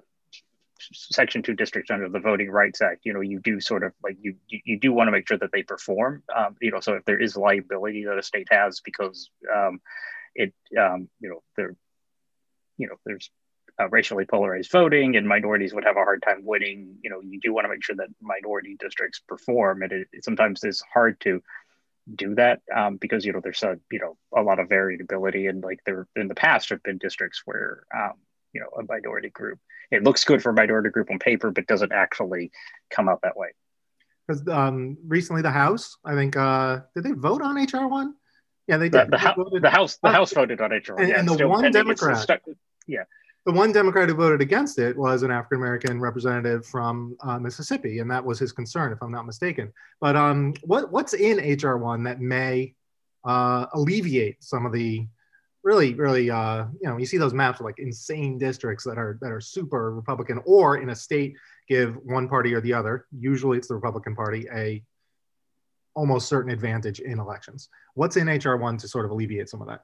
section 0.79 1.43
2 1.43 1.55
districts 1.55 1.91
under 1.91 2.09
the 2.09 2.21
voting 2.21 2.51
rights 2.51 2.81
act 2.81 3.05
you 3.05 3.13
know 3.13 3.21
you 3.21 3.41
do 3.41 3.61
sort 3.61 3.83
of 3.83 3.93
like 4.03 4.17
you 4.21 4.35
you, 4.49 4.61
you 4.65 4.79
do 4.79 4.93
want 4.93 5.07
to 5.07 5.13
make 5.13 5.29
sure 5.29 5.39
that 5.39 5.53
they 5.53 5.63
perform 5.63 6.23
um, 6.35 6.57
you 6.61 6.71
know 6.71 6.81
so 6.81 6.95
if 6.95 7.05
there 7.05 7.21
is 7.21 7.37
liability 7.37 8.05
that 8.05 8.19
a 8.19 8.23
state 8.23 8.49
has 8.51 8.81
because 8.81 9.31
um, 9.55 9.81
it 10.35 10.55
um, 10.81 11.09
you 11.21 11.29
know 11.29 11.43
there 11.57 11.77
you 12.79 12.89
know 12.89 12.95
there's 13.05 13.31
uh, 13.81 13.89
racially 13.89 14.25
polarized 14.25 14.71
voting 14.71 15.17
and 15.17 15.27
minorities 15.27 15.73
would 15.73 15.85
have 15.85 15.97
a 15.97 16.05
hard 16.05 16.23
time 16.23 16.45
winning 16.45 16.97
you 17.03 17.11
know 17.11 17.21
you 17.21 17.39
do 17.41 17.53
want 17.53 17.65
to 17.65 17.69
make 17.69 17.85
sure 17.85 17.97
that 17.97 18.09
minority 18.21 18.77
districts 18.79 19.21
perform 19.27 19.83
and 19.83 19.93
it, 19.93 20.09
it 20.13 20.25
sometimes 20.25 20.65
is 20.65 20.83
hard 20.93 21.19
to 21.21 21.41
do 22.15 22.35
that 22.35 22.61
um, 22.75 22.97
because 22.97 23.25
you 23.25 23.33
know 23.33 23.41
there's 23.43 23.63
a 23.63 23.79
you 23.91 23.99
know 23.99 24.17
a 24.37 24.43
lot 24.43 24.59
of 24.59 24.69
variability 24.69 25.47
and 25.47 25.63
like 25.63 25.81
there 25.85 26.07
in 26.17 26.29
the 26.29 26.35
past 26.35 26.71
have 26.71 26.83
been 26.83 26.99
districts 26.99 27.43
where 27.45 27.85
um, 27.95 28.15
you 28.53 28.61
know 28.61 28.69
a 28.79 28.85
minority 28.89 29.29
group 29.29 29.59
it 29.91 30.03
looks 30.03 30.25
good 30.25 30.43
for 30.43 30.51
a 30.51 30.55
minority 30.55 30.91
group 30.91 31.11
on 31.11 31.19
paper 31.19 31.51
but 31.51 31.67
doesn't 31.67 31.93
actually 31.93 32.51
come 32.91 33.09
out 33.09 33.21
that 33.23 33.37
way. 33.37 33.49
Because 34.27 34.47
um, 34.49 34.99
recently 35.07 35.43
the 35.43 35.51
house 35.51 35.97
i 36.05 36.15
think 36.15 36.37
uh, 36.37 36.81
did 36.95 37.05
they 37.05 37.13
vote 37.13 37.43
on 37.43 37.57
hr1 37.57 38.13
yeah 38.67 38.77
they 38.77 38.89
did. 38.89 39.11
the, 39.11 39.17
the, 39.17 39.35
voted, 39.37 39.63
the 39.63 39.71
house 39.71 39.99
the 40.03 40.09
uh, 40.09 40.13
house 40.13 40.33
voted 40.33 40.61
on 40.61 40.71
hr1 40.71 40.99
and, 40.99 41.09
yeah, 41.09 41.19
and 41.19 41.29
the 41.29 41.49
one 41.49 41.71
democrat 41.71 42.41
yeah 42.87 43.05
the 43.47 43.53
one 43.53 43.73
Democrat 43.73 44.09
who 44.09 44.15
voted 44.15 44.41
against 44.41 44.79
it 44.79 44.97
was 44.97 45.23
an 45.23 45.31
African 45.31 45.59
American 45.59 46.01
representative 46.01 46.67
from 46.67 47.17
uh, 47.23 47.39
Mississippi, 47.39 48.01
and 48.01 48.11
that 48.11 48.25
was 48.25 48.39
his 48.39 48.53
concern, 48.53 48.93
if 48.93 49.03
I'm 49.03 49.13
not 49.13 49.27
mistaken. 49.27 49.73
But 50.01 50.17
um, 50.17 50.55
what 50.65 50.93
what's 50.93 51.15
in 51.15 51.39
HR 51.39 51.77
one 51.77 52.03
that 52.05 52.21
may 52.21 52.75
uh, 53.25 53.67
alleviate 53.75 54.43
some 54.43 54.67
of 54.67 54.73
the 54.73 55.07
really, 55.63 55.95
really, 55.95 56.31
uh, 56.31 56.65
you 56.81 56.89
know, 56.89 56.97
you 56.97 57.07
see 57.07 57.19
those 57.19 57.35
maps 57.35 57.61
of 57.61 57.67
like 57.67 57.79
insane 57.79 58.39
districts 58.39 58.85
that 58.85 58.99
are 58.99 59.19
that 59.21 59.31
are 59.31 59.41
super 59.41 59.95
Republican, 59.95 60.41
or 60.45 60.79
in 60.79 60.91
a 60.91 60.95
state 60.95 61.37
give 61.69 61.97
one 62.05 62.29
party 62.29 62.55
or 62.55 62.61
the 62.61 62.73
other. 62.73 63.07
Usually, 63.13 63.59
it's 63.59 63.69
the 63.69 63.75
Republican 63.75 64.15
Party 64.15 64.47
a 64.53 64.83
almost 65.95 66.29
certain 66.29 66.51
advantage 66.51 67.01
in 67.01 67.19
elections. 67.19 67.69
What's 67.95 68.17
in 68.17 68.29
HR 68.29 68.57
one 68.57 68.77
to 68.79 68.89
sort 68.89 69.05
of 69.05 69.11
alleviate 69.11 69.49
some 69.49 69.61
of 69.61 69.69
that? 69.69 69.83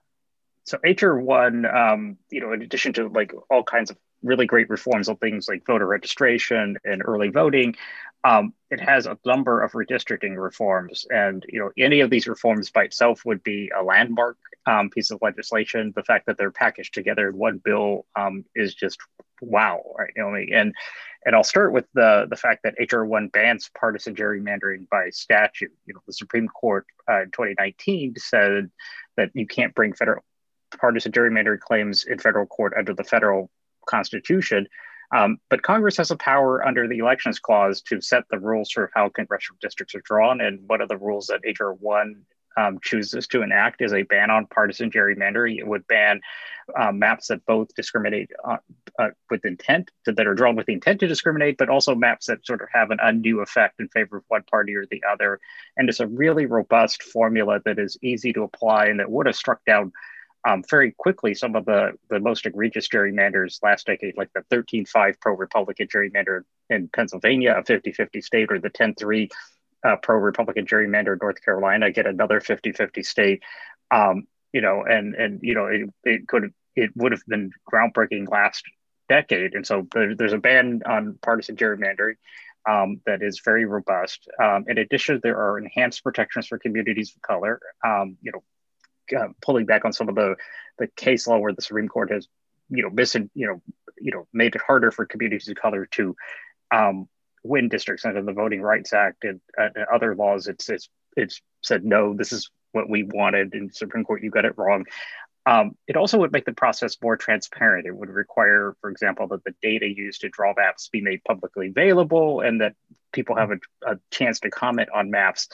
So 0.64 0.78
HR 0.82 1.18
one, 1.18 1.66
um, 1.66 2.16
you 2.30 2.40
know, 2.40 2.52
in 2.52 2.62
addition 2.62 2.92
to 2.94 3.08
like 3.08 3.32
all 3.50 3.62
kinds 3.62 3.90
of 3.90 3.98
really 4.22 4.46
great 4.46 4.70
reforms 4.70 5.08
on 5.08 5.16
things 5.16 5.46
like 5.46 5.66
voter 5.66 5.86
registration 5.86 6.78
and 6.84 7.02
early 7.04 7.28
voting, 7.28 7.76
um, 8.24 8.54
it 8.70 8.80
has 8.80 9.06
a 9.06 9.18
number 9.26 9.60
of 9.60 9.72
redistricting 9.72 10.42
reforms. 10.42 11.06
And 11.10 11.44
you 11.48 11.60
know, 11.60 11.70
any 11.78 12.00
of 12.00 12.08
these 12.08 12.26
reforms 12.26 12.70
by 12.70 12.84
itself 12.84 13.24
would 13.26 13.42
be 13.42 13.70
a 13.78 13.82
landmark 13.82 14.38
um, 14.66 14.88
piece 14.88 15.10
of 15.10 15.18
legislation. 15.20 15.92
The 15.94 16.02
fact 16.02 16.26
that 16.26 16.38
they're 16.38 16.50
packaged 16.50 16.94
together 16.94 17.28
in 17.28 17.36
one 17.36 17.58
bill 17.62 18.06
um, 18.16 18.46
is 18.54 18.74
just 18.74 18.98
wow, 19.42 19.82
right? 19.98 20.12
You 20.16 20.22
know, 20.22 20.34
and 20.34 20.74
and 21.26 21.36
I'll 21.36 21.44
start 21.44 21.72
with 21.74 21.86
the 21.92 22.26
the 22.28 22.36
fact 22.36 22.64
that 22.64 22.76
HR 22.78 23.04
one 23.04 23.28
bans 23.28 23.70
partisan 23.78 24.14
gerrymandering 24.14 24.88
by 24.88 25.10
statute. 25.10 25.72
You 25.84 25.92
know, 25.92 26.00
the 26.06 26.14
Supreme 26.14 26.48
Court 26.48 26.86
uh, 27.06 27.22
in 27.22 27.30
2019 27.30 28.14
said 28.16 28.70
that 29.18 29.30
you 29.34 29.46
can't 29.46 29.74
bring 29.74 29.92
federal 29.92 30.24
partisan 30.78 31.12
gerrymandering 31.12 31.60
claims 31.60 32.04
in 32.04 32.18
federal 32.18 32.46
court 32.46 32.74
under 32.76 32.94
the 32.94 33.04
federal 33.04 33.50
constitution. 33.86 34.66
Um, 35.14 35.38
but 35.50 35.62
Congress 35.62 35.96
has 35.98 36.10
a 36.10 36.16
power 36.16 36.66
under 36.66 36.88
the 36.88 36.98
Elections 36.98 37.38
Clause 37.38 37.82
to 37.82 38.00
set 38.00 38.24
the 38.30 38.38
rules 38.38 38.70
for 38.70 38.90
how 38.94 39.08
congressional 39.08 39.58
districts 39.60 39.94
are 39.94 40.02
drawn. 40.04 40.40
And 40.40 40.60
one 40.66 40.80
of 40.80 40.88
the 40.88 40.96
rules 40.96 41.26
that 41.26 41.40
H.R. 41.44 41.74
1 41.74 42.24
um, 42.56 42.78
chooses 42.82 43.26
to 43.28 43.42
enact 43.42 43.82
is 43.82 43.92
a 43.92 44.02
ban 44.02 44.30
on 44.30 44.46
partisan 44.46 44.90
gerrymandering. 44.90 45.58
It 45.58 45.66
would 45.66 45.86
ban 45.86 46.20
um, 46.78 46.98
maps 46.98 47.28
that 47.28 47.44
both 47.46 47.74
discriminate 47.74 48.30
uh, 48.44 48.56
uh, 48.98 49.08
with 49.30 49.44
intent, 49.44 49.90
to, 50.04 50.12
that 50.12 50.26
are 50.26 50.34
drawn 50.34 50.56
with 50.56 50.66
the 50.66 50.72
intent 50.72 51.00
to 51.00 51.06
discriminate, 51.06 51.58
but 51.58 51.68
also 51.68 51.94
maps 51.94 52.26
that 52.26 52.46
sort 52.46 52.62
of 52.62 52.68
have 52.72 52.90
an 52.90 52.98
undue 53.02 53.40
effect 53.40 53.80
in 53.80 53.88
favor 53.88 54.18
of 54.18 54.24
one 54.28 54.44
party 54.44 54.74
or 54.74 54.86
the 54.86 55.02
other. 55.10 55.40
And 55.76 55.88
it's 55.88 56.00
a 56.00 56.06
really 56.06 56.46
robust 56.46 57.02
formula 57.02 57.60
that 57.64 57.78
is 57.78 57.98
easy 58.02 58.32
to 58.32 58.42
apply 58.42 58.86
and 58.86 59.00
that 59.00 59.10
would 59.10 59.26
have 59.26 59.36
struck 59.36 59.64
down 59.64 59.92
um, 60.46 60.62
very 60.68 60.92
quickly 60.92 61.34
some 61.34 61.56
of 61.56 61.64
the, 61.64 61.92
the 62.10 62.20
most 62.20 62.44
egregious 62.44 62.88
gerrymanders 62.88 63.62
last 63.62 63.86
decade, 63.86 64.16
like 64.16 64.32
the 64.34 64.42
13 64.50 64.84
5 64.84 65.20
pro 65.20 65.34
Republican 65.34 65.88
gerrymander 65.88 66.42
in 66.68 66.88
Pennsylvania, 66.88 67.54
a 67.58 67.64
50 67.64 67.92
50 67.92 68.20
state, 68.20 68.48
or 68.50 68.58
the 68.58 68.68
10 68.68 68.94
3 68.94 69.28
uh, 69.84 69.96
pro 70.02 70.16
Republican 70.16 70.66
gerrymander 70.66 71.14
in 71.14 71.18
North 71.20 71.42
Carolina, 71.42 71.90
get 71.90 72.06
another 72.06 72.40
50 72.40 72.72
50 72.72 73.02
state. 73.02 73.42
Um, 73.90 74.26
you 74.52 74.60
know, 74.60 74.84
and, 74.84 75.14
and, 75.14 75.40
you 75.42 75.54
know, 75.54 75.66
it, 75.66 75.90
it 76.04 76.28
could, 76.28 76.52
it 76.76 76.90
would 76.94 77.12
have 77.12 77.24
been 77.26 77.50
groundbreaking 77.70 78.30
last 78.30 78.64
decade. 79.08 79.54
And 79.54 79.66
so 79.66 79.86
there, 79.92 80.14
there's 80.14 80.32
a 80.32 80.38
ban 80.38 80.82
on 80.86 81.18
partisan 81.22 81.56
gerrymandering. 81.56 82.14
Um, 82.66 83.02
that 83.04 83.22
is 83.22 83.42
very 83.44 83.66
robust. 83.66 84.26
Um, 84.42 84.64
in 84.68 84.78
addition, 84.78 85.20
there 85.22 85.36
are 85.36 85.58
enhanced 85.58 86.02
protections 86.02 86.46
for 86.46 86.58
communities 86.58 87.12
of 87.14 87.20
color. 87.20 87.60
Um, 87.84 88.16
you 88.22 88.32
know, 88.32 88.42
uh, 89.16 89.28
pulling 89.42 89.66
back 89.66 89.84
on 89.84 89.92
some 89.92 90.08
of 90.08 90.14
the 90.14 90.36
the 90.78 90.88
case 90.96 91.26
law 91.26 91.38
where 91.38 91.52
the 91.52 91.62
Supreme 91.62 91.88
Court 91.88 92.10
has 92.10 92.28
you 92.70 92.82
know 92.82 92.90
missing 92.90 93.30
you 93.34 93.46
know 93.46 93.62
you 93.98 94.12
know 94.12 94.26
made 94.32 94.54
it 94.54 94.62
harder 94.66 94.90
for 94.90 95.06
communities 95.06 95.48
of 95.48 95.56
color 95.56 95.86
to 95.92 96.16
um, 96.70 97.08
win 97.42 97.68
districts 97.68 98.04
under 98.04 98.22
the 98.22 98.32
Voting 98.32 98.62
Rights 98.62 98.92
Act 98.92 99.24
and, 99.24 99.40
and 99.56 99.76
other 99.92 100.14
laws. 100.14 100.48
It's 100.48 100.68
it's 100.68 100.88
it's 101.16 101.40
said 101.62 101.84
no, 101.84 102.14
this 102.14 102.32
is 102.32 102.50
what 102.72 102.88
we 102.88 103.04
wanted, 103.04 103.54
and 103.54 103.74
Supreme 103.74 104.04
Court, 104.04 104.22
you 104.22 104.30
got 104.30 104.44
it 104.44 104.58
wrong. 104.58 104.84
Um, 105.46 105.76
it 105.86 105.96
also 105.96 106.18
would 106.18 106.32
make 106.32 106.46
the 106.46 106.54
process 106.54 106.96
more 107.02 107.16
transparent. 107.16 107.86
It 107.86 107.94
would 107.94 108.08
require, 108.08 108.74
for 108.80 108.90
example, 108.90 109.28
that 109.28 109.44
the 109.44 109.54
data 109.60 109.86
used 109.86 110.22
to 110.22 110.30
draw 110.30 110.54
maps 110.56 110.88
be 110.88 111.02
made 111.02 111.22
publicly 111.22 111.68
available 111.68 112.40
and 112.40 112.62
that 112.62 112.74
people 113.12 113.36
have 113.36 113.50
a, 113.50 113.58
a 113.86 113.98
chance 114.10 114.40
to 114.40 114.50
comment 114.50 114.88
on 114.94 115.10
maps 115.10 115.48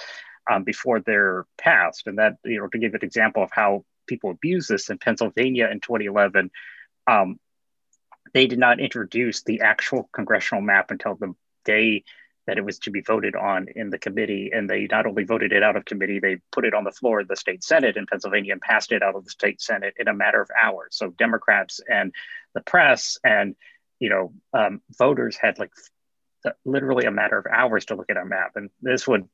um, 0.51 0.65
before 0.65 1.01
they're 1.01 1.47
passed. 1.59 2.07
And 2.07 2.19
that, 2.19 2.37
you 2.45 2.61
know, 2.61 2.69
to 2.69 2.79
give 2.79 2.95
an 2.95 3.01
example 3.03 3.43
of 3.43 3.51
how 3.53 3.85
people 4.07 4.31
abuse 4.31 4.67
this 4.67 4.91
in 4.91 4.99
Pennsylvania 4.99 5.69
in 5.71 5.81
2011, 5.81 6.51
um, 7.07 7.39
they 8.33 8.47
did 8.47 8.59
not 8.59 8.81
introduce 8.81 9.43
the 9.43 9.63
actual 9.63 10.09
congressional 10.13 10.63
map 10.63 10.91
until 10.91 11.15
the 11.15 11.35
day 11.65 12.05
that 12.47 12.59
it 12.59 12.65
was 12.65 12.79
to 12.81 12.91
be 12.91 13.01
voted 13.01 13.37
on 13.37 13.67
in 13.75 13.91
the 13.91 13.99
committee. 13.99 14.51
And 14.53 14.69
they 14.69 14.87
not 14.91 15.07
only 15.07 15.25
voted 15.25 15.53
it 15.53 15.63
out 15.63 15.77
of 15.77 15.85
committee, 15.85 16.21
they 16.21 16.39
put 16.53 16.65
it 16.65 16.75
on 16.75 16.85
the 16.85 16.93
floor 16.93 17.21
of 17.21 17.29
the 17.29 17.37
state 17.37 17.63
Senate 17.63 17.97
in 17.97 18.07
Pennsylvania 18.07 18.53
and 18.53 18.61
passed 18.61 18.93
it 18.93 19.03
out 19.03 19.15
of 19.15 19.25
the 19.25 19.31
state 19.31 19.61
Senate 19.61 19.95
in 19.99 20.09
a 20.09 20.15
matter 20.15 20.41
of 20.41 20.51
hours. 20.61 20.89
So 20.93 21.11
Democrats 21.11 21.81
and 21.89 22.13
the 22.55 22.61
press 22.61 23.19
and 23.23 23.55
you 24.01 24.09
know 24.09 24.33
um, 24.53 24.81
voters 24.99 25.37
had 25.37 25.59
like 25.59 25.71
literally 26.65 27.05
a 27.05 27.11
matter 27.11 27.39
of 27.39 27.47
hours 27.47 27.85
to 27.87 27.95
look 27.95 28.11
at 28.11 28.17
a 28.17 28.25
map. 28.25 28.53
And 28.57 28.71
this 28.81 29.07
would 29.07 29.29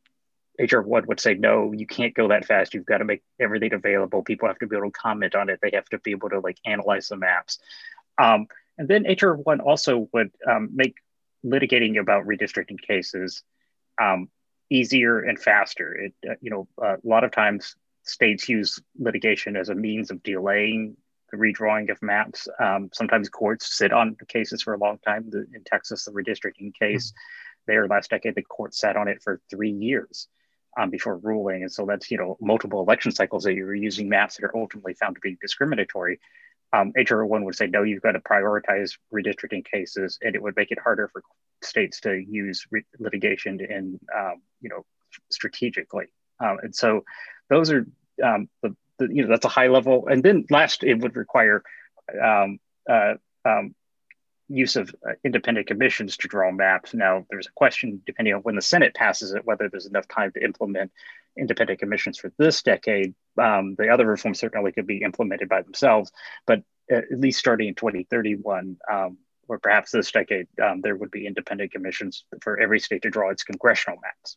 HR 0.59 0.81
one 0.81 1.07
would 1.07 1.21
say, 1.21 1.35
no, 1.35 1.73
you 1.73 1.87
can't 1.87 2.15
go 2.15 2.29
that 2.29 2.47
fast. 2.47 2.75
You've 2.75 2.87
got 2.87 2.99
to 2.99 3.05
make 3.05 3.23
everything 3.39 3.75
available. 3.75 4.23
People 4.23 4.49
have 4.49 4.59
to 4.59 4.67
be 4.67 4.77
able 4.77 4.91
to 4.91 4.93
comment 4.93 5.35
on 5.35 5.49
it. 5.51 5.59
They 5.63 5.71
have 5.75 5.89
to 5.91 5.99
be 5.99 6.13
able 6.13 6.31
to 6.31 6.41
like 6.41 6.59
analyze 6.65 7.09
the 7.09 7.17
maps. 7.17 7.59
Um, 8.19 8.47
and 8.79 8.89
then 8.89 9.05
HR 9.05 9.33
one 9.33 9.61
also 9.61 10.09
would 10.13 10.31
um, 10.49 10.71
make 10.75 10.97
litigating 11.45 11.99
about 11.99 12.27
redistricting 12.27 12.81
cases 12.81 13.43
um, 14.01 14.29
easier 14.71 15.21
and 15.21 15.39
faster. 15.39 15.95
It, 15.95 16.15
uh, 16.29 16.35
you 16.41 16.51
know, 16.51 16.69
uh, 16.83 16.97
a 16.97 17.09
lot 17.09 17.25
of 17.25 17.33
times 17.33 17.77
states 18.03 18.49
use 18.49 18.81
litigation 18.99 19.57
as 19.57 19.69
a 19.69 19.75
means 19.75 20.11
of 20.11 20.23
delaying 20.23 20.97
the 21.31 21.37
redrawing 21.37 21.91
of 21.91 22.01
maps. 22.03 22.49
Um, 22.61 22.91
sometimes 22.93 23.29
courts 23.29 23.77
sit 23.77 23.93
on 23.93 24.17
cases 24.29 24.63
for 24.63 24.75
a 24.75 24.79
long 24.79 24.99
time. 25.05 25.29
The, 25.29 25.47
in 25.55 25.65
Texas, 25.65 26.05
the 26.05 26.13
redistricting 26.13 26.75
case 26.75 27.11
mm-hmm. 27.11 27.73
there 27.73 27.89
last 27.89 28.11
decade, 28.11 28.35
the 28.35 28.43
court 28.43 28.75
sat 28.75 28.97
on 28.97 29.09
it 29.09 29.23
for 29.23 29.41
three 29.51 29.73
years 29.73 30.29
um, 30.77 30.91
before 30.91 31.17
ruling. 31.19 31.63
And 31.63 31.73
so 31.73 31.87
that's, 31.87 32.11
you 32.11 32.19
know, 32.19 32.37
multiple 32.41 32.81
election 32.81 33.13
cycles 33.13 33.45
that 33.45 33.55
you're 33.55 33.75
using 33.75 34.09
maps 34.09 34.37
that 34.37 34.45
are 34.45 34.57
ultimately 34.57 34.95
found 34.95 35.17
to 35.17 35.21
be 35.21 35.37
discriminatory 35.41 36.19
um, 36.73 36.93
HR1 36.93 37.45
would 37.45 37.55
say, 37.55 37.67
no, 37.67 37.83
you've 37.83 38.03
got 38.03 38.13
to 38.13 38.21
prioritize 38.21 38.97
redistricting 39.13 39.65
cases, 39.65 40.19
and 40.23 40.35
it 40.35 40.43
would 40.43 40.57
make 40.57 40.71
it 40.71 40.79
harder 40.79 41.09
for 41.09 41.23
states 41.63 42.01
to 42.01 42.15
use 42.17 42.67
re- 42.71 42.85
litigation 42.99 43.61
in, 43.61 43.99
um, 44.15 44.43
you 44.61 44.69
know, 44.69 44.85
strategically. 45.31 46.07
Um, 46.41 46.59
and 46.63 46.75
so 46.75 47.05
those 47.49 47.71
are 47.71 47.87
um, 48.23 48.49
the, 48.63 48.77
the, 48.99 49.09
you 49.11 49.23
know, 49.23 49.29
that's 49.29 49.45
a 49.45 49.51
high 49.51 49.69
level. 49.69 50.09
And 50.09 50.23
then 50.23 50.45
last, 50.51 50.83
it 50.83 51.01
would 51.01 51.17
require 51.17 51.63
um, 52.23 52.59
uh, 52.91 53.15
um, 53.45 53.75
use 54.49 54.77
of 54.77 54.95
uh, 55.09 55.13
independent 55.25 55.67
commissions 55.67 56.17
to 56.19 56.29
draw 56.29 56.51
maps. 56.53 56.95
Now, 56.95 57.27
there's 57.31 57.49
a 57.49 57.53
question, 57.53 58.01
depending 58.07 58.35
on 58.35 58.41
when 58.41 58.55
the 58.55 58.63
Senate 58.63 58.95
passes 58.95 59.33
it, 59.33 59.45
whether 59.45 59.69
there's 59.69 59.87
enough 59.87 60.07
time 60.09 60.33
to 60.33 60.45
implement 60.45 60.93
independent 61.37 61.79
commissions 61.79 62.19
for 62.19 62.33
this 62.39 62.63
decade. 62.63 63.15
Um, 63.41 63.75
the 63.77 63.89
other 63.89 64.07
reforms 64.07 64.39
certainly 64.39 64.73
could 64.73 64.87
be 64.87 65.03
implemented 65.03 65.49
by 65.49 65.63
themselves, 65.63 66.13
but 66.47 66.63
at 66.91 67.05
least 67.11 67.39
starting 67.39 67.69
in 67.69 67.75
2031, 67.75 68.77
um, 68.91 69.19
or 69.49 69.59
perhaps 69.59 69.91
this 69.91 70.11
decade, 70.11 70.47
um, 70.63 70.81
there 70.81 70.97
would 70.97 71.11
be 71.11 71.27
independent 71.27 71.73
commissions 71.73 72.25
for 72.41 72.59
every 72.59 72.81
state 72.81 73.03
to 73.03 73.11
draw 73.11 73.31
its 73.31 73.43
congressional 73.43 73.99
maps. 74.01 74.37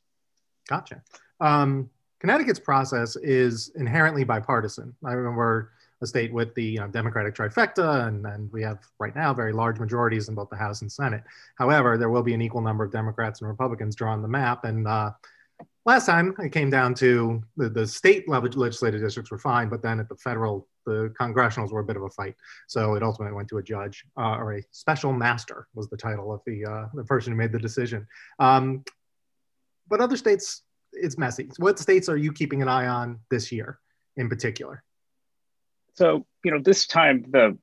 Gotcha. 0.67 1.02
Um, 1.39 1.89
Connecticut's 2.19 2.60
process 2.60 3.15
is 3.15 3.72
inherently 3.76 4.24
bipartisan. 4.24 4.93
I 5.06 5.13
remember 5.13 5.72
a 6.01 6.07
state 6.07 6.31
with 6.31 6.53
the 6.55 6.63
you 6.63 6.79
know, 6.79 6.88
Democratic 6.88 7.35
trifecta, 7.35 8.07
and, 8.07 8.25
and 8.25 8.51
we 8.51 8.62
have 8.62 8.79
right 8.99 9.15
now 9.15 9.33
very 9.33 9.51
large 9.51 9.79
majorities 9.79 10.29
in 10.29 10.35
both 10.35 10.49
the 10.49 10.55
House 10.55 10.81
and 10.81 10.91
Senate. 10.91 11.23
However, 11.55 11.97
there 11.97 12.09
will 12.09 12.23
be 12.23 12.33
an 12.33 12.41
equal 12.41 12.62
number 12.62 12.83
of 12.83 12.91
Democrats 12.91 13.41
and 13.41 13.49
Republicans 13.49 13.95
drawing 13.95 14.21
the 14.21 14.27
map. 14.27 14.63
And 14.63 14.88
uh, 14.88 15.12
last 15.85 16.05
time 16.05 16.35
it 16.39 16.51
came 16.51 16.69
down 16.69 16.93
to 16.95 17.43
the, 17.57 17.69
the 17.69 17.85
state 17.85 18.29
legislative 18.29 19.01
districts 19.01 19.31
were 19.31 19.38
fine, 19.38 19.69
but 19.69 19.81
then 19.81 19.99
at 19.99 20.07
the 20.07 20.15
federal, 20.15 20.67
the 20.85 21.13
congressionals 21.19 21.71
were 21.71 21.81
a 21.81 21.85
bit 21.85 21.97
of 21.97 22.03
a 22.03 22.09
fight. 22.09 22.35
So 22.67 22.95
it 22.95 23.03
ultimately 23.03 23.35
went 23.35 23.49
to 23.49 23.57
a 23.57 23.63
judge 23.63 24.05
uh, 24.17 24.38
or 24.38 24.53
a 24.53 24.63
special 24.71 25.12
master 25.12 25.67
was 25.75 25.89
the 25.89 25.97
title 25.97 26.31
of 26.33 26.41
the, 26.45 26.65
uh, 26.65 26.85
the 26.93 27.03
person 27.03 27.33
who 27.33 27.38
made 27.38 27.51
the 27.51 27.59
decision. 27.59 28.07
Um, 28.39 28.85
but 29.89 29.99
other 29.99 30.17
states, 30.17 30.63
it's 30.93 31.17
messy. 31.17 31.49
What 31.57 31.77
states 31.77 32.07
are 32.07 32.17
you 32.17 32.31
keeping 32.31 32.62
an 32.62 32.69
eye 32.69 32.88
on 32.88 33.19
this 33.29 33.51
year 33.51 33.79
in 34.15 34.29
particular? 34.29 34.83
So, 35.93 36.25
you 36.43 36.52
know, 36.52 36.60
this 36.60 36.88
time 36.88 37.25
the 37.30 37.58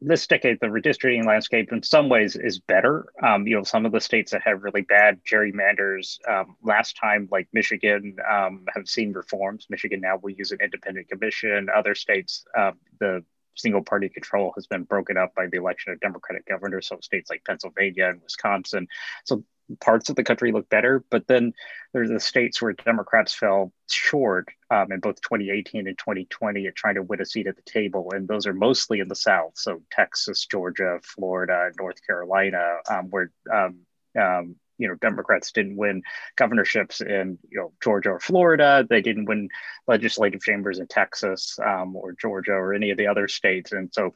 this 0.00 0.26
decade, 0.26 0.58
the 0.60 0.66
redistricting 0.66 1.24
landscape 1.24 1.72
in 1.72 1.82
some 1.82 2.08
ways 2.08 2.36
is 2.36 2.58
better. 2.58 3.06
Um, 3.22 3.46
you 3.46 3.56
know, 3.56 3.62
some 3.62 3.86
of 3.86 3.92
the 3.92 4.00
states 4.00 4.32
that 4.32 4.42
have 4.42 4.62
really 4.62 4.82
bad 4.82 5.20
gerrymanders 5.24 6.18
um, 6.28 6.56
last 6.62 6.96
time, 6.96 7.28
like 7.30 7.48
Michigan, 7.52 8.16
um, 8.30 8.64
have 8.74 8.86
seen 8.86 9.12
reforms. 9.12 9.66
Michigan 9.70 10.00
now 10.00 10.18
will 10.18 10.30
use 10.30 10.52
an 10.52 10.58
independent 10.62 11.08
commission. 11.08 11.68
Other 11.74 11.94
states, 11.94 12.44
uh, 12.56 12.72
the 13.00 13.24
single 13.56 13.82
party 13.82 14.08
control 14.08 14.52
has 14.56 14.66
been 14.66 14.82
broken 14.82 15.16
up 15.16 15.34
by 15.34 15.46
the 15.46 15.56
election 15.56 15.92
of 15.92 16.00
Democratic 16.00 16.46
governors. 16.46 16.88
So 16.88 16.98
states 17.00 17.30
like 17.30 17.44
Pennsylvania 17.44 18.08
and 18.08 18.20
Wisconsin. 18.22 18.88
So 19.24 19.44
parts 19.80 20.08
of 20.08 20.16
the 20.16 20.24
country 20.24 20.52
look 20.52 20.68
better, 20.68 21.04
but 21.10 21.26
then 21.26 21.52
there's 21.92 22.10
the 22.10 22.20
states 22.20 22.60
where 22.60 22.72
Democrats 22.72 23.34
fell 23.34 23.72
short 23.88 24.48
um, 24.70 24.92
in 24.92 25.00
both 25.00 25.20
2018 25.20 25.86
and 25.86 25.98
2020 25.98 26.66
at 26.66 26.74
trying 26.74 26.96
to 26.96 27.02
win 27.02 27.20
a 27.20 27.26
seat 27.26 27.46
at 27.46 27.56
the 27.56 27.62
table, 27.62 28.08
and 28.14 28.28
those 28.28 28.46
are 28.46 28.54
mostly 28.54 29.00
in 29.00 29.08
the 29.08 29.14
South, 29.14 29.52
so 29.54 29.80
Texas, 29.90 30.46
Georgia, 30.46 30.98
Florida, 31.02 31.70
North 31.78 32.04
Carolina, 32.06 32.78
um, 32.90 33.10
where 33.10 33.30
um, 33.52 33.80
um 34.18 34.56
you 34.78 34.88
know 34.88 34.94
Democrats 34.96 35.52
didn't 35.52 35.76
win 35.76 36.02
governorships 36.36 37.00
in 37.00 37.38
you 37.50 37.58
know 37.58 37.72
Georgia 37.82 38.10
or 38.10 38.20
Florida. 38.20 38.86
They 38.88 39.00
didn't 39.00 39.26
win 39.26 39.48
legislative 39.86 40.42
chambers 40.42 40.78
in 40.78 40.86
Texas 40.86 41.58
um, 41.64 41.94
or 41.96 42.12
Georgia 42.12 42.52
or 42.52 42.74
any 42.74 42.90
of 42.90 42.98
the 42.98 43.06
other 43.06 43.28
states, 43.28 43.72
and 43.72 43.92
so 43.92 44.14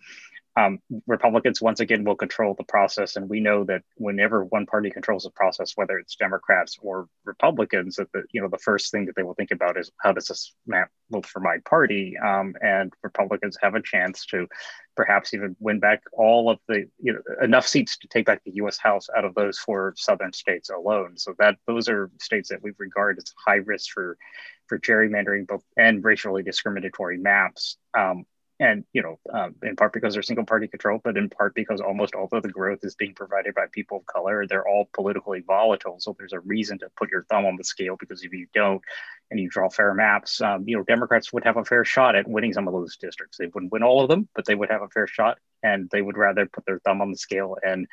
um, 0.59 0.81
Republicans 1.07 1.63
once 1.63 1.79
again 1.79 2.03
will 2.03 2.17
control 2.17 2.55
the 2.55 2.65
process, 2.65 3.15
and 3.15 3.29
we 3.29 3.39
know 3.39 3.63
that 3.65 3.83
whenever 3.97 4.45
one 4.45 4.67
party 4.67 4.91
controls 4.91 5.23
the 5.23 5.31
process, 5.31 5.73
whether 5.77 5.99
it's 5.99 6.17
Democrats 6.17 6.77
or 6.83 7.07
Republicans, 7.25 7.95
that 7.97 8.11
the 8.13 8.25
you 8.33 8.41
know 8.41 8.49
the 8.49 8.59
first 8.59 8.91
thing 8.91 9.07
that 9.07 9.15
they 9.15 9.23
will 9.23 9.35
think 9.35 9.53
about 9.53 9.79
is 9.79 9.93
how 9.99 10.11
does 10.11 10.27
this 10.27 10.53
map 10.67 10.91
look 11.11 11.27
for 11.27 11.39
my 11.39 11.59
party? 11.65 12.17
Um, 12.19 12.57
and 12.61 12.93
Republicans 13.05 13.57
have 13.63 13.77
a 13.77 13.83
chance 13.83 14.27
to 14.27 14.49
perhaps 14.97 15.33
even 15.33 15.55
win 15.61 15.79
back 15.79 16.03
all 16.13 16.51
of 16.51 16.59
the 16.67 16.89
you 16.99 17.13
know 17.13 17.21
enough 17.41 17.69
seats 17.69 17.97
to 17.99 18.09
take 18.09 18.27
back 18.27 18.43
the 18.45 18.57
U.S. 18.57 18.79
House 18.79 19.07
out 19.17 19.25
of 19.25 19.37
those 19.37 19.61
four 19.61 19.95
southern 19.97 20.33
states 20.33 20.71
alone. 20.71 21.19
So 21.19 21.37
that 21.39 21.55
those 21.69 21.89
are 21.89 22.11
states 22.21 22.49
that 22.49 22.65
we 22.65 22.73
regard 22.79 23.19
as 23.19 23.33
high 23.47 23.63
risk 23.65 23.93
for 23.93 24.19
for 24.67 24.81
gerrymandering 24.81 25.47
both 25.47 25.63
and 25.77 26.03
racially 26.03 26.43
discriminatory 26.43 27.17
maps. 27.17 27.77
Um, 27.97 28.27
and 28.61 28.85
you 28.93 29.03
know, 29.03 29.19
um, 29.33 29.55
in 29.63 29.77
part 29.77 29.93
because 29.93 30.15
they're 30.15 30.23
single 30.23 30.45
party 30.45 30.67
control, 30.67 31.01
but 31.03 31.17
in 31.17 31.29
part 31.29 31.55
because 31.55 31.81
almost 31.81 32.15
all 32.15 32.29
of 32.31 32.43
the 32.43 32.49
growth 32.49 32.81
is 32.83 32.97
being 32.97 33.15
provided 33.15 33.55
by 33.55 33.67
people 33.71 33.99
of 33.99 34.07
color. 34.07 34.47
They're 34.47 34.67
all 34.67 34.89
politically 34.93 35.41
volatile, 35.47 35.97
so 36.01 36.17
there's 36.19 36.33
a 36.33 36.41
reason 36.41 36.79
to 36.81 36.91
put 36.97 37.11
your 37.11 37.25
thumb 37.25 37.47
on 37.47 37.57
the 37.57 37.65
scale 37.65 37.97
because 37.99 38.25
if 38.25 38.33
you 38.33 38.47
don't, 38.53 38.83
and 39.31 39.39
you 39.39 39.49
draw 39.49 39.69
fair 39.69 39.95
maps, 39.95 40.41
um, 40.41 40.65
you 40.67 40.77
know, 40.77 40.83
Democrats 40.85 41.33
would 41.33 41.45
have 41.45 41.57
a 41.57 41.65
fair 41.65 41.85
shot 41.85 42.17
at 42.17 42.27
winning 42.27 42.53
some 42.53 42.67
of 42.67 42.75
those 42.75 42.97
districts. 42.97 43.39
They 43.39 43.47
wouldn't 43.47 43.73
win 43.73 43.83
all 43.83 44.03
of 44.03 44.09
them, 44.09 44.29
but 44.35 44.45
they 44.47 44.55
would 44.55 44.71
have 44.71 44.83
a 44.83 44.89
fair 44.89 45.07
shot, 45.07 45.39
and 45.63 45.89
they 45.91 46.03
would 46.03 46.17
rather 46.17 46.47
put 46.47 46.65
their 46.67 46.81
thumb 46.81 47.01
on 47.01 47.11
the 47.11 47.19
scale 47.19 47.57
and 47.65 47.87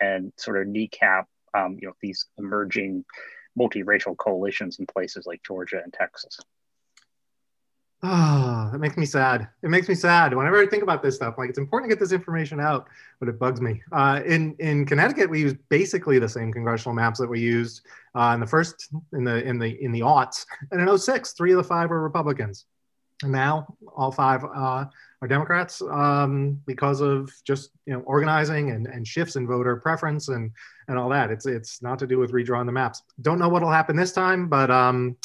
and 0.00 0.32
sort 0.36 0.60
of 0.60 0.66
kneecap, 0.66 1.28
um, 1.54 1.78
you 1.80 1.88
know, 1.88 1.94
these 2.00 2.26
emerging 2.36 3.04
multiracial 3.58 4.16
coalitions 4.16 4.78
in 4.78 4.86
places 4.86 5.24
like 5.24 5.42
Georgia 5.44 5.80
and 5.82 5.92
Texas. 5.92 6.40
Oh, 8.06 8.68
that 8.70 8.80
makes 8.80 8.98
me 8.98 9.06
sad. 9.06 9.48
It 9.62 9.70
makes 9.70 9.88
me 9.88 9.94
sad 9.94 10.34
whenever 10.34 10.58
I 10.58 10.66
think 10.66 10.82
about 10.82 11.02
this 11.02 11.16
stuff. 11.16 11.36
Like 11.38 11.48
it's 11.48 11.58
important 11.58 11.90
to 11.90 11.96
get 11.96 11.98
this 11.98 12.12
information 12.12 12.60
out, 12.60 12.86
but 13.18 13.30
it 13.30 13.38
bugs 13.38 13.62
me. 13.62 13.80
Uh, 13.92 14.20
in 14.26 14.54
in 14.58 14.84
Connecticut, 14.84 15.30
we 15.30 15.40
use 15.40 15.54
basically 15.70 16.18
the 16.18 16.28
same 16.28 16.52
congressional 16.52 16.94
maps 16.94 17.18
that 17.18 17.30
we 17.30 17.40
used 17.40 17.80
uh, 18.14 18.32
in 18.34 18.40
the 18.40 18.46
first 18.46 18.90
in 19.14 19.24
the 19.24 19.42
in 19.44 19.58
the 19.58 19.82
in 19.82 19.90
the 19.90 20.00
aughts, 20.00 20.44
and 20.70 20.86
in 20.86 20.98
06, 20.98 21.32
three 21.32 21.52
of 21.52 21.56
the 21.56 21.64
five 21.64 21.88
were 21.88 22.02
Republicans, 22.02 22.66
and 23.22 23.32
now 23.32 23.74
all 23.96 24.12
five 24.12 24.44
uh, 24.44 24.84
are 25.22 25.28
Democrats 25.28 25.80
um, 25.80 26.60
because 26.66 27.00
of 27.00 27.32
just 27.46 27.70
you 27.86 27.94
know 27.94 28.00
organizing 28.00 28.70
and, 28.72 28.86
and 28.86 29.08
shifts 29.08 29.36
in 29.36 29.46
voter 29.46 29.76
preference 29.76 30.28
and 30.28 30.50
and 30.88 30.98
all 30.98 31.08
that. 31.08 31.30
It's 31.30 31.46
it's 31.46 31.80
not 31.80 31.98
to 32.00 32.06
do 32.06 32.18
with 32.18 32.32
redrawing 32.32 32.66
the 32.66 32.72
maps. 32.72 33.02
Don't 33.22 33.38
know 33.38 33.48
what'll 33.48 33.70
happen 33.70 33.96
this 33.96 34.12
time, 34.12 34.46
but 34.50 34.70
um, 34.70 35.16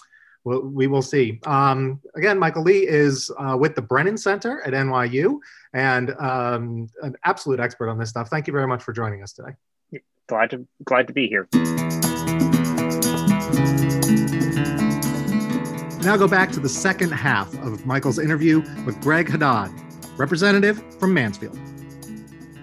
well, 0.50 0.62
we 0.62 0.88
will 0.88 1.04
see. 1.04 1.40
Um, 1.46 2.02
again, 2.16 2.40
Michael 2.40 2.64
Li 2.64 2.88
is 2.88 3.30
uh, 3.38 3.56
with 3.56 3.76
the 3.76 3.84
Brennan 3.84 4.18
Center 4.18 4.64
at 4.64 4.74
NYU 4.74 5.38
and 5.74 6.10
um, 6.20 6.88
an 7.04 7.16
absolute 7.24 7.60
expert 7.60 7.88
on 7.88 8.00
this 8.00 8.10
stuff. 8.10 8.30
Thank 8.30 8.48
you 8.48 8.54
very 8.54 8.66
much 8.66 8.82
for 8.82 8.92
joining 8.92 9.22
us 9.22 9.32
today. 9.32 9.52
Glad 10.28 10.50
to 10.50 10.68
glad 10.86 11.06
to 11.06 11.14
be 11.14 11.28
here. 11.28 11.48
Now 16.02 16.18
go 16.18 16.28
back 16.28 16.52
to 16.54 16.60
the 16.60 16.70
second 16.70 17.12
half 17.12 17.54
of 17.60 17.86
Michael's 17.86 18.18
interview 18.18 18.64
with 18.88 19.00
Greg 19.02 19.30
Haddad, 19.30 19.72
representative 20.18 20.82
from 21.00 21.14
Mansfield. 21.14 21.60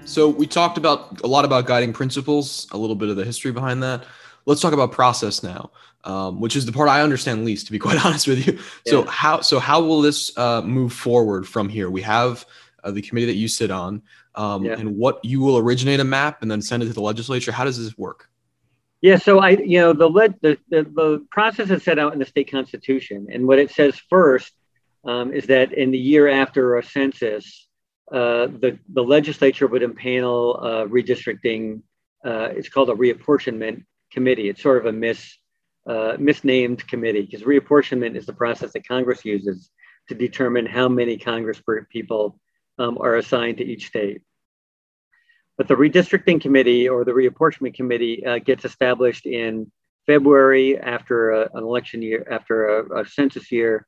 So 0.07 0.29
we 0.29 0.49
talked 0.49 0.77
about 0.77 1.21
a 1.23 1.29
lot 1.29 1.45
about 1.45 1.67
guiding 1.67 1.93
principles, 1.93 2.67
a 2.73 2.77
little 2.77 2.97
bit 2.97 3.11
of 3.11 3.17
the 3.17 3.25
history 3.25 3.53
behind 3.53 3.81
that. 3.85 4.07
Let's 4.47 4.61
talk 4.61 4.73
about 4.73 4.93
process 4.93 5.43
now, 5.43 5.71
um, 6.05 6.41
which 6.41 6.57
is 6.57 6.65
the 6.65 6.73
part 6.73 6.89
I 6.89 7.03
understand 7.03 7.45
least, 7.45 7.67
to 7.67 7.73
be 7.73 7.79
quite 7.87 8.05
honest 8.05 8.27
with 8.27 8.47
you. 8.47 8.55
Yeah. 8.55 8.91
So 8.91 9.05
how 9.05 9.41
so 9.41 9.59
how 9.59 9.83
will 9.83 10.01
this 10.01 10.37
uh, 10.39 10.63
move 10.63 10.93
forward 10.93 11.47
from 11.47 11.69
here? 11.69 11.91
We 11.91 12.03
have 12.03 12.47
uh, 12.85 12.93
the 12.93 13.03
committee 13.03 13.27
that 13.27 13.35
you 13.35 13.49
sit 13.49 13.71
on, 13.71 14.03
um, 14.35 14.65
yeah. 14.65 14.79
and 14.79 14.97
what 14.97 15.25
you 15.25 15.41
will 15.41 15.59
originate 15.59 16.01
a 16.01 16.05
map 16.05 16.43
and 16.43 16.51
then 16.51 16.63
send 16.63 16.83
it 16.83 16.87
to 16.87 16.93
the 16.93 17.03
legislature. 17.03 17.53
How 17.53 17.65
does 17.65 17.83
this 17.83 17.99
work? 17.99 18.29
Yeah, 19.03 19.19
so 19.19 19.41
I, 19.41 19.51
you 19.51 19.79
know, 19.79 19.93
the, 19.93 20.09
led, 20.09 20.35
the, 20.41 20.59
the, 20.71 20.83
the 20.83 21.27
process 21.31 21.71
is 21.71 21.83
set 21.83 21.99
out 21.99 22.13
in 22.13 22.19
the 22.19 22.25
state 22.25 22.51
constitution. 22.51 23.29
And 23.31 23.47
what 23.47 23.59
it 23.59 23.71
says 23.71 24.01
first 24.09 24.53
um, 25.05 25.33
is 25.33 25.47
that 25.47 25.73
in 25.73 25.91
the 25.91 25.99
year 25.99 26.29
after 26.29 26.79
a 26.79 26.83
census, 26.83 27.69
uh, 28.11 28.47
the, 28.47 28.79
the 28.89 29.03
legislature 29.03 29.67
would 29.67 29.83
impanel 29.83 30.59
uh, 30.59 30.87
redistricting. 30.87 31.83
Uh, 32.25 32.49
it's 32.57 32.69
called 32.69 32.91
a 32.91 32.95
reapportionment 32.95 33.85
committee. 34.13 34.49
It's 34.49 34.63
sort 34.63 34.79
of 34.79 34.87
a 34.87 34.93
mis, 34.93 35.37
uh, 35.89 36.17
misnamed 36.19 36.87
committee 36.89 37.23
because 37.23 37.43
reapportionment 37.43 38.17
is 38.17 38.27
the 38.27 38.33
process 38.33 38.73
that 38.73 38.87
Congress 38.87 39.25
uses 39.25 39.71
to 40.09 40.15
determine 40.15 40.67
how 40.67 40.89
many 40.89 41.19
Congress 41.19 41.61
people 41.91 42.39
um, 42.79 42.99
are 43.01 43.17
assigned 43.17 43.59
to 43.59 43.65
each 43.65 43.87
state. 43.87 44.23
But 45.57 45.69
the 45.69 45.75
redistricting 45.75 46.41
committee 46.41 46.89
or 46.89 47.05
the 47.05 47.13
reapportionment 47.13 47.75
committee 47.75 48.25
uh, 48.25 48.39
gets 48.39 48.65
established 48.65 49.27
in 49.27 49.71
February 50.07 50.79
after 50.79 51.31
a, 51.33 51.51
an 51.55 51.65
election 51.65 52.03
year, 52.03 52.27
after 52.31 52.81
a, 52.81 53.01
a 53.01 53.07
census 53.07 53.51
year, 53.51 53.87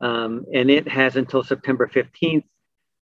um, 0.00 0.44
and 0.52 0.70
it 0.70 0.86
has 0.86 1.16
until 1.16 1.42
September 1.42 1.86
15th 1.86 2.44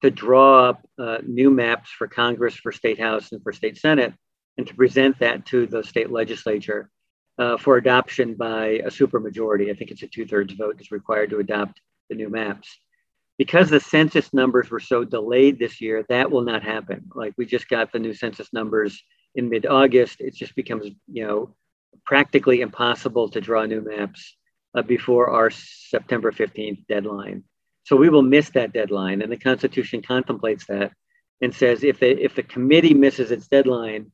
to 0.02 0.12
draw 0.12 0.70
up 0.70 0.86
uh, 1.00 1.20
new 1.26 1.50
maps 1.50 1.90
for 1.90 2.08
Congress, 2.08 2.56
for 2.56 2.72
State 2.72 3.00
House, 3.00 3.32
and 3.32 3.42
for 3.44 3.54
State 3.54 3.78
Senate, 3.78 4.14
and 4.58 4.68
to 4.68 4.76
present 4.76 5.20
that 5.20 5.46
to 5.48 5.66
the 5.66 5.84
state 5.84 6.12
legislature 6.12 6.90
uh, 7.38 7.58
for 7.58 7.78
adoption 7.78 8.36
by 8.36 8.66
a 8.66 8.90
supermajority. 8.90 9.72
I 9.72 9.74
think 9.74 9.92
it's 9.92 10.04
a 10.04 10.08
two 10.08 10.26
thirds 10.26 10.54
vote 10.54 10.80
is 10.80 10.92
required 10.92 11.30
to 11.32 11.40
adopt 11.40 11.82
the 12.10 12.16
new 12.16 12.30
maps 12.30 12.68
because 13.38 13.70
the 13.70 13.80
census 13.80 14.34
numbers 14.34 14.70
were 14.70 14.80
so 14.80 15.04
delayed 15.04 15.58
this 15.58 15.82
year, 15.82 16.06
that 16.10 16.30
will 16.30 16.44
not 16.44 16.62
happen. 16.62 17.10
Like 17.16 17.34
we 17.38 17.46
just 17.48 17.68
got 17.68 17.92
the 17.92 17.98
new 17.98 18.14
census 18.14 18.54
numbers 18.54 19.02
in 19.34 19.50
mid-August. 19.50 20.22
It 20.22 20.36
just 20.36 20.56
becomes, 20.56 20.92
you 21.12 21.26
know, 21.26 21.56
practically 22.06 22.62
impossible 22.62 23.30
to 23.30 23.42
draw 23.42 23.66
new 23.66 23.82
maps 23.82 24.38
uh, 24.76 24.82
before 24.82 25.32
our 25.32 25.50
September 25.50 26.32
15th 26.32 26.86
deadline. 26.88 27.44
So 27.84 27.96
we 27.96 28.10
will 28.10 28.22
miss 28.22 28.50
that 28.52 28.74
deadline, 28.74 29.22
and 29.22 29.32
the 29.32 29.38
Constitution 29.38 30.04
contemplates 30.04 30.68
that 30.68 30.92
and 31.42 31.54
says 31.54 31.84
if 31.84 32.00
the 32.00 32.24
if 32.24 32.36
the 32.36 32.44
committee 32.44 32.94
misses 32.94 33.32
its 33.32 33.48
deadline, 33.48 34.12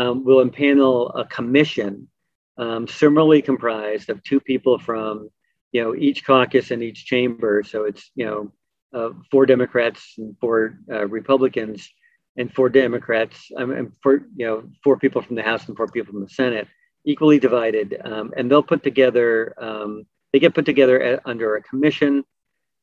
um, 0.00 0.24
we'll 0.24 0.44
impanel 0.44 1.12
a 1.14 1.24
commission 1.26 2.08
um, 2.56 2.88
similarly 2.88 3.42
comprised 3.42 4.08
of 4.08 4.22
two 4.22 4.40
people 4.40 4.78
from 4.78 5.30
you 5.72 5.82
know 5.82 5.94
each 5.94 6.24
caucus 6.24 6.70
and 6.70 6.82
each 6.82 7.04
chamber. 7.04 7.62
So 7.62 7.84
it's 7.84 8.10
you 8.14 8.26
know 8.26 8.52
uh, 8.98 9.10
four 9.30 9.44
Democrats 9.46 10.14
and 10.16 10.36
four 10.40 10.78
uh, 10.90 11.06
Republicans, 11.06 11.88
and 12.36 12.52
four 12.52 12.70
Democrats, 12.70 13.50
um, 13.56 13.72
and 13.72 13.92
four 14.02 14.22
you 14.36 14.46
know 14.46 14.64
four 14.82 14.96
people 14.96 15.20
from 15.20 15.36
the 15.36 15.42
House 15.42 15.68
and 15.68 15.76
four 15.76 15.88
people 15.88 16.12
from 16.12 16.22
the 16.22 16.30
Senate, 16.30 16.66
equally 17.04 17.38
divided, 17.38 18.00
um, 18.04 18.32
and 18.36 18.50
they'll 18.50 18.62
put 18.62 18.82
together. 18.82 19.54
Um, 19.62 20.06
they 20.32 20.38
get 20.38 20.54
put 20.54 20.64
together 20.64 21.02
at, 21.02 21.20
under 21.26 21.56
a 21.56 21.62
commission, 21.62 22.24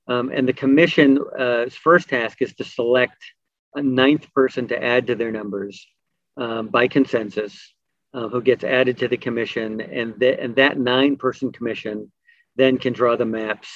um, 0.07 0.31
and 0.31 0.47
the 0.47 0.53
commission's 0.53 1.19
uh, 1.39 1.65
first 1.71 2.09
task 2.09 2.41
is 2.43 2.53
to 2.55 2.63
select 2.63 3.17
a 3.73 3.81
ninth 3.81 4.31
person 4.33 4.67
to 4.67 4.83
add 4.83 5.07
to 5.07 5.15
their 5.15 5.31
numbers 5.31 5.87
um, 6.37 6.67
by 6.67 6.87
consensus, 6.87 7.73
uh, 8.13 8.27
who 8.29 8.41
gets 8.41 8.63
added 8.63 8.97
to 8.97 9.07
the 9.07 9.17
commission, 9.17 9.81
and, 9.81 10.19
th- 10.19 10.39
and 10.39 10.55
that 10.55 10.79
nine-person 10.79 11.51
commission 11.51 12.11
then 12.55 12.77
can 12.77 12.93
draw 12.93 13.15
the 13.15 13.25
maps 13.25 13.67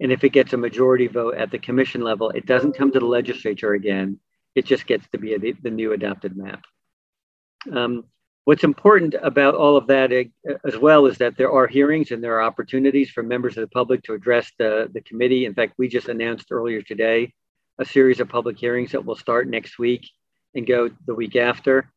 and 0.00 0.10
if 0.10 0.24
it 0.24 0.30
gets 0.30 0.54
a 0.54 0.56
majority 0.56 1.06
vote 1.06 1.34
at 1.36 1.50
the 1.50 1.58
commission 1.58 2.00
level, 2.00 2.30
it 2.30 2.46
doesn't 2.46 2.76
come 2.76 2.90
to 2.90 2.98
the 2.98 3.06
legislature 3.06 3.74
again. 3.74 4.18
It 4.54 4.64
just 4.64 4.86
gets 4.86 5.06
to 5.10 5.18
be 5.18 5.34
a, 5.34 5.38
the 5.38 5.70
new 5.70 5.92
adopted 5.92 6.36
map. 6.36 6.64
Um, 7.70 8.04
what's 8.44 8.64
important 8.64 9.14
about 9.22 9.54
all 9.54 9.76
of 9.76 9.86
that 9.88 10.10
uh, 10.10 10.54
as 10.64 10.78
well 10.78 11.04
is 11.04 11.18
that 11.18 11.36
there 11.36 11.52
are 11.52 11.66
hearings 11.66 12.10
and 12.10 12.24
there 12.24 12.36
are 12.36 12.42
opportunities 12.42 13.10
for 13.10 13.22
members 13.22 13.58
of 13.58 13.60
the 13.60 13.68
public 13.68 14.02
to 14.04 14.14
address 14.14 14.50
the, 14.58 14.88
the 14.92 15.02
committee. 15.02 15.44
In 15.44 15.54
fact, 15.54 15.74
we 15.76 15.86
just 15.86 16.08
announced 16.08 16.46
earlier 16.50 16.80
today 16.80 17.34
a 17.78 17.84
series 17.84 18.20
of 18.20 18.28
public 18.28 18.58
hearings 18.58 18.92
that 18.92 19.04
will 19.04 19.16
start 19.16 19.48
next 19.48 19.78
week 19.78 20.08
and 20.54 20.66
go 20.66 20.90
the 21.06 21.14
week 21.14 21.36
after. 21.36 21.92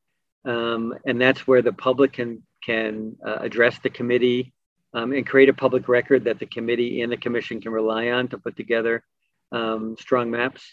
Um, 0.45 0.93
and 1.05 1.19
that's 1.21 1.47
where 1.47 1.61
the 1.61 1.73
public 1.73 2.13
can, 2.13 2.43
can 2.63 3.15
uh, 3.25 3.37
address 3.39 3.79
the 3.79 3.89
committee 3.89 4.53
um, 4.93 5.11
and 5.13 5.25
create 5.25 5.49
a 5.49 5.53
public 5.53 5.87
record 5.87 6.25
that 6.25 6.39
the 6.39 6.45
committee 6.45 7.01
and 7.01 7.11
the 7.11 7.17
commission 7.17 7.61
can 7.61 7.71
rely 7.71 8.09
on 8.09 8.27
to 8.29 8.37
put 8.37 8.55
together 8.55 9.03
um, 9.51 9.95
strong 9.99 10.31
maps. 10.31 10.63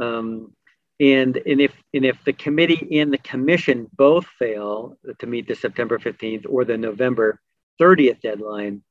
Um, 0.00 0.52
and, 0.98 1.36
and, 1.36 1.60
if, 1.60 1.72
and 1.92 2.04
if 2.04 2.16
the 2.24 2.32
committee 2.32 3.00
and 3.00 3.12
the 3.12 3.18
commission 3.18 3.88
both 3.96 4.26
fail 4.38 4.96
to 5.18 5.26
meet 5.26 5.46
the 5.46 5.54
September 5.54 5.98
15th 5.98 6.46
or 6.48 6.64
the 6.64 6.76
November 6.76 7.40
30th 7.80 8.20
deadline, 8.20 8.82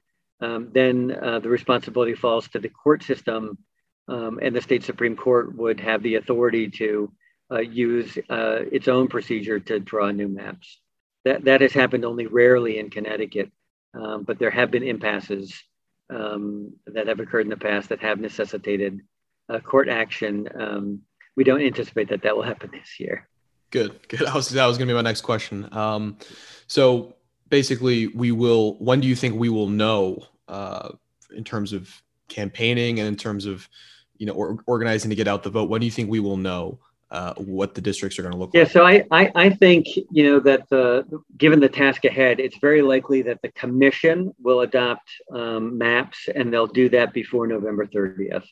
um, 0.41 0.69
then 0.73 1.11
uh, 1.11 1.39
the 1.39 1.49
responsibility 1.49 2.13
falls 2.13 2.47
to 2.49 2.59
the 2.59 2.69
court 2.69 3.03
system 3.03 3.57
um, 4.07 4.39
and 4.41 4.55
the 4.55 4.61
state 4.61 4.83
Supreme 4.83 5.15
Court 5.15 5.55
would 5.55 5.79
have 5.79 6.03
the 6.03 6.15
authority 6.15 6.69
to 6.69 7.11
uh, 7.51 7.59
use 7.59 8.17
uh, 8.29 8.61
its 8.71 8.87
own 8.87 9.07
procedure 9.07 9.59
to 9.59 9.79
draw 9.79 10.11
new 10.11 10.27
maps. 10.27 10.79
That, 11.23 11.45
that 11.45 11.61
has 11.61 11.73
happened 11.73 12.05
only 12.05 12.27
rarely 12.27 12.79
in 12.79 12.89
Connecticut. 12.89 13.51
Um, 13.93 14.23
but 14.23 14.39
there 14.39 14.51
have 14.51 14.71
been 14.71 14.83
impasses 14.83 15.63
um, 16.09 16.73
that 16.87 17.07
have 17.07 17.19
occurred 17.19 17.45
in 17.45 17.49
the 17.49 17.57
past 17.57 17.89
that 17.89 18.01
have 18.01 18.19
necessitated 18.19 19.01
court 19.63 19.89
action. 19.89 20.47
Um, 20.59 21.01
we 21.35 21.43
don't 21.43 21.61
anticipate 21.61 22.09
that 22.09 22.23
that 22.23 22.35
will 22.35 22.43
happen 22.43 22.71
this 22.71 22.99
year. 22.99 23.27
Good, 23.71 24.07
good. 24.07 24.21
That 24.21 24.33
was 24.33 24.49
that 24.49 24.65
was 24.65 24.77
going 24.77 24.87
to 24.87 24.93
be 24.93 24.95
my 24.95 25.01
next 25.01 25.21
question. 25.21 25.67
Um, 25.73 26.17
so 26.67 27.15
basically, 27.49 28.07
we 28.07 28.31
will. 28.31 28.75
When 28.79 29.01
do 29.01 29.07
you 29.07 29.15
think 29.15 29.35
we 29.35 29.49
will 29.49 29.67
know 29.67 30.23
uh, 30.47 30.89
in 31.35 31.43
terms 31.43 31.73
of 31.73 31.89
campaigning 32.29 32.99
and 32.99 33.07
in 33.07 33.15
terms 33.15 33.45
of 33.45 33.67
you 34.17 34.25
know 34.25 34.33
or, 34.33 34.57
organizing 34.65 35.09
to 35.09 35.15
get 35.15 35.27
out 35.27 35.43
the 35.43 35.49
vote? 35.49 35.69
When 35.69 35.81
do 35.81 35.85
you 35.85 35.91
think 35.91 36.09
we 36.09 36.19
will 36.19 36.37
know 36.37 36.79
uh, 37.11 37.33
what 37.35 37.75
the 37.75 37.81
districts 37.81 38.17
are 38.17 38.23
going 38.23 38.33
to 38.33 38.37
look 38.37 38.51
yeah, 38.53 38.61
like? 38.61 38.67
Yeah, 38.69 38.73
so 38.73 38.85
I, 38.85 39.03
I, 39.11 39.31
I, 39.35 39.49
think, 39.49 39.87
you 40.11 40.23
know, 40.23 40.39
that 40.41 40.67
the, 40.69 41.05
given 41.37 41.59
the 41.59 41.69
task 41.69 42.05
ahead, 42.05 42.39
it's 42.39 42.57
very 42.57 42.81
likely 42.81 43.21
that 43.23 43.41
the 43.41 43.51
commission 43.51 44.33
will 44.41 44.61
adopt 44.61 45.09
um, 45.31 45.77
maps 45.77 46.27
and 46.33 46.51
they'll 46.51 46.67
do 46.67 46.89
that 46.89 47.13
before 47.13 47.47
November 47.47 47.85
30th. 47.85 48.45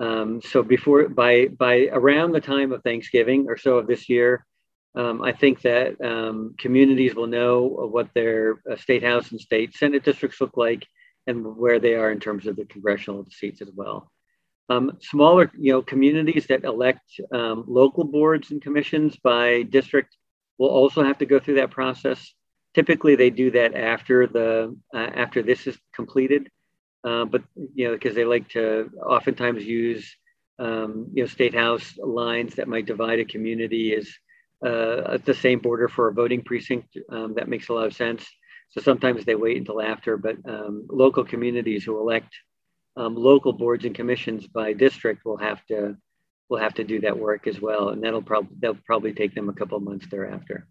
Um, 0.00 0.42
so 0.42 0.62
before, 0.62 1.08
by, 1.08 1.46
by 1.46 1.88
around 1.92 2.32
the 2.32 2.40
time 2.40 2.72
of 2.72 2.82
Thanksgiving 2.82 3.46
or 3.48 3.56
so 3.56 3.78
of 3.78 3.86
this 3.86 4.08
year, 4.08 4.44
um, 4.96 5.22
I 5.22 5.32
think 5.32 5.62
that 5.62 6.00
um, 6.04 6.54
communities 6.58 7.14
will 7.14 7.26
know 7.26 7.62
what 7.62 8.08
their 8.14 8.60
uh, 8.70 8.76
state 8.76 9.02
house 9.02 9.30
and 9.30 9.40
state 9.40 9.74
senate 9.74 10.04
districts 10.04 10.40
look 10.40 10.56
like 10.56 10.86
and 11.26 11.56
where 11.56 11.80
they 11.80 11.94
are 11.94 12.10
in 12.10 12.20
terms 12.20 12.46
of 12.46 12.56
the 12.56 12.64
congressional 12.66 13.26
seats 13.30 13.62
as 13.62 13.70
well. 13.72 14.10
Um, 14.70 14.96
smaller, 15.00 15.50
you 15.58 15.72
know, 15.72 15.82
communities 15.82 16.46
that 16.46 16.64
elect 16.64 17.02
um, 17.32 17.64
local 17.66 18.04
boards 18.04 18.50
and 18.50 18.62
commissions 18.62 19.16
by 19.16 19.62
district 19.62 20.16
will 20.58 20.70
also 20.70 21.02
have 21.04 21.18
to 21.18 21.26
go 21.26 21.38
through 21.38 21.56
that 21.56 21.70
process. 21.70 22.32
Typically, 22.74 23.14
they 23.14 23.30
do 23.30 23.50
that 23.50 23.74
after 23.74 24.26
the 24.26 24.74
uh, 24.94 25.10
after 25.14 25.42
this 25.42 25.66
is 25.66 25.76
completed, 25.94 26.48
uh, 27.04 27.24
but 27.24 27.42
you 27.74 27.86
know, 27.86 27.92
because 27.92 28.14
they 28.14 28.24
like 28.24 28.48
to 28.50 28.90
oftentimes 29.06 29.64
use 29.64 30.16
um, 30.58 31.08
you 31.12 31.22
know 31.22 31.28
state 31.28 31.54
house 31.54 31.94
lines 31.98 32.54
that 32.54 32.68
might 32.68 32.86
divide 32.86 33.20
a 33.20 33.24
community 33.24 33.94
as 33.94 34.08
uh, 34.64 35.12
at 35.14 35.24
the 35.26 35.34
same 35.34 35.58
border 35.58 35.88
for 35.88 36.08
a 36.08 36.14
voting 36.14 36.42
precinct. 36.42 36.96
Um, 37.10 37.34
that 37.34 37.48
makes 37.48 37.68
a 37.68 37.74
lot 37.74 37.86
of 37.86 37.94
sense. 37.94 38.26
So 38.70 38.80
sometimes 38.80 39.24
they 39.24 39.34
wait 39.34 39.58
until 39.58 39.80
after, 39.80 40.16
but 40.16 40.36
um, 40.48 40.86
local 40.90 41.24
communities 41.24 41.84
who 41.84 42.00
elect 42.00 42.34
um, 42.96 43.14
local 43.14 43.52
boards 43.52 43.84
and 43.84 43.94
commissions 43.94 44.46
by 44.46 44.72
district 44.72 45.24
will 45.24 45.36
have 45.36 45.64
to 45.66 45.96
will 46.50 46.58
have 46.58 46.74
to 46.74 46.84
do 46.84 47.00
that 47.00 47.18
work 47.18 47.46
as 47.46 47.60
well, 47.60 47.90
and 47.90 48.02
that'll 48.02 48.22
probably 48.22 48.56
that'll 48.60 48.78
probably 48.86 49.12
take 49.12 49.34
them 49.34 49.48
a 49.48 49.52
couple 49.52 49.76
of 49.76 49.82
months 49.82 50.06
thereafter. 50.10 50.66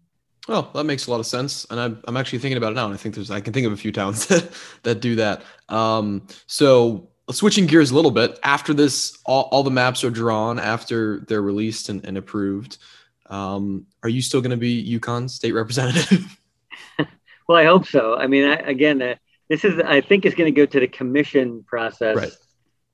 Well, 0.48 0.70
that 0.74 0.84
makes 0.84 1.06
a 1.06 1.10
lot 1.10 1.20
of 1.20 1.26
sense, 1.26 1.66
and 1.70 1.80
I'm, 1.80 2.02
I'm 2.06 2.18
actually 2.18 2.40
thinking 2.40 2.58
about 2.58 2.72
it 2.72 2.74
now, 2.74 2.84
and 2.84 2.94
I 2.94 2.98
think 2.98 3.14
there's 3.14 3.30
I 3.30 3.40
can 3.40 3.52
think 3.52 3.66
of 3.66 3.72
a 3.72 3.76
few 3.76 3.92
towns 3.92 4.26
that, 4.28 4.50
that 4.82 5.00
do 5.00 5.16
that. 5.16 5.42
Um, 5.68 6.26
so 6.46 7.08
switching 7.30 7.66
gears 7.66 7.90
a 7.90 7.94
little 7.94 8.10
bit, 8.10 8.38
after 8.42 8.74
this, 8.74 9.18
all, 9.24 9.48
all 9.50 9.62
the 9.62 9.70
maps 9.70 10.04
are 10.04 10.10
drawn 10.10 10.58
after 10.58 11.20
they're 11.28 11.42
released 11.42 11.88
and, 11.88 12.04
and 12.04 12.18
approved. 12.18 12.78
Um, 13.26 13.86
are 14.02 14.08
you 14.08 14.20
still 14.20 14.42
going 14.42 14.50
to 14.50 14.56
be 14.56 14.98
UConn 14.98 15.30
state 15.30 15.52
representative? 15.52 16.38
well, 17.48 17.58
I 17.58 17.64
hope 17.64 17.86
so. 17.86 18.16
I 18.16 18.26
mean, 18.26 18.44
I, 18.44 18.56
again, 18.56 19.00
uh, 19.00 19.14
this 19.48 19.64
is 19.64 19.78
I 19.80 20.00
think 20.00 20.24
is 20.24 20.34
going 20.34 20.52
to 20.52 20.58
go 20.58 20.66
to 20.66 20.80
the 20.80 20.88
commission 20.88 21.64
process. 21.66 22.16
Right. 22.16 22.32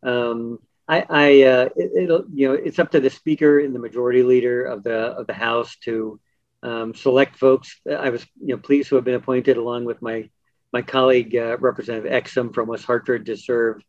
Um, 0.03 0.59
I, 0.89 1.07
I 1.09 1.43
uh, 1.43 1.69
it, 1.77 2.09
will 2.09 2.25
you 2.35 2.49
know 2.49 2.55
it's 2.55 2.79
up 2.79 2.91
to 2.93 3.01
the 3.01 3.11
speaker 3.11 3.61
and 3.61 3.75
the 3.75 3.79
majority 3.79 4.23
leader 4.23 4.65
of 4.65 4.83
the 4.83 4.99
of 4.99 5.27
the 5.27 5.35
House 5.35 5.77
to 5.85 6.19
um, 6.63 6.95
select 6.95 7.37
folks. 7.37 7.81
I 7.89 8.11
was 8.11 8.27
you 8.41 8.55
know 8.55 8.59
pleased 8.59 8.89
to 8.89 8.97
have 8.97 9.05
been 9.05 9.15
appointed 9.15 9.57
along 9.57 9.85
with 9.85 10.03
my 10.03 10.29
my 10.73 10.83
colleague 10.83 11.37
uh, 11.37 11.59
Representative 11.59 12.11
Exum 12.11 12.53
from 12.53 12.69
West 12.69 12.85
Hartford 12.85 13.27
to 13.27 13.37
serve 13.37 13.83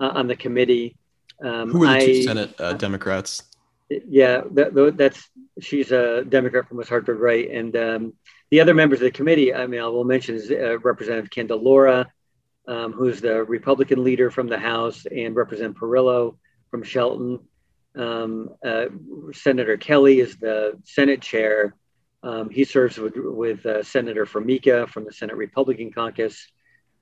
uh, 0.00 0.10
on 0.14 0.26
the 0.26 0.36
committee. 0.36 0.96
Um, 1.42 1.70
Who 1.70 1.84
are 1.84 1.86
the 1.86 2.02
I, 2.02 2.06
two 2.06 2.22
Senate 2.22 2.60
uh, 2.60 2.72
Democrats? 2.72 3.44
Yeah, 3.88 4.42
that, 4.52 4.94
that's 4.96 5.28
she's 5.60 5.92
a 5.92 6.24
Democrat 6.24 6.68
from 6.68 6.76
West 6.78 6.90
Hartford, 6.90 7.20
right? 7.20 7.48
And 7.50 7.76
um, 7.76 8.12
the 8.50 8.60
other 8.60 8.74
members 8.74 9.00
of 9.00 9.04
the 9.04 9.10
committee, 9.10 9.54
I 9.54 9.66
mean, 9.66 9.80
I 9.80 9.86
will 9.86 10.04
mention 10.04 10.34
is 10.34 10.50
uh, 10.50 10.78
Representative 10.78 11.62
Laura, 11.62 12.06
um, 12.66 12.92
who's 12.92 13.20
the 13.20 13.44
Republican 13.44 14.04
leader 14.04 14.30
from 14.30 14.46
the 14.46 14.58
House, 14.58 15.06
and 15.06 15.36
Representative 15.36 15.80
Perillo 15.80 16.36
from 16.70 16.82
Shelton. 16.82 17.40
Um, 17.96 18.50
uh, 18.64 18.86
Senator 19.32 19.76
Kelly 19.76 20.20
is 20.20 20.36
the 20.36 20.78
Senate 20.84 21.22
chair. 21.22 21.74
Um, 22.22 22.50
he 22.50 22.64
serves 22.64 22.98
with, 22.98 23.14
with 23.16 23.64
uh, 23.64 23.82
Senator 23.82 24.26
Formica 24.26 24.86
from 24.86 25.04
the 25.04 25.12
Senate 25.12 25.36
Republican 25.36 25.92
caucus. 25.92 26.46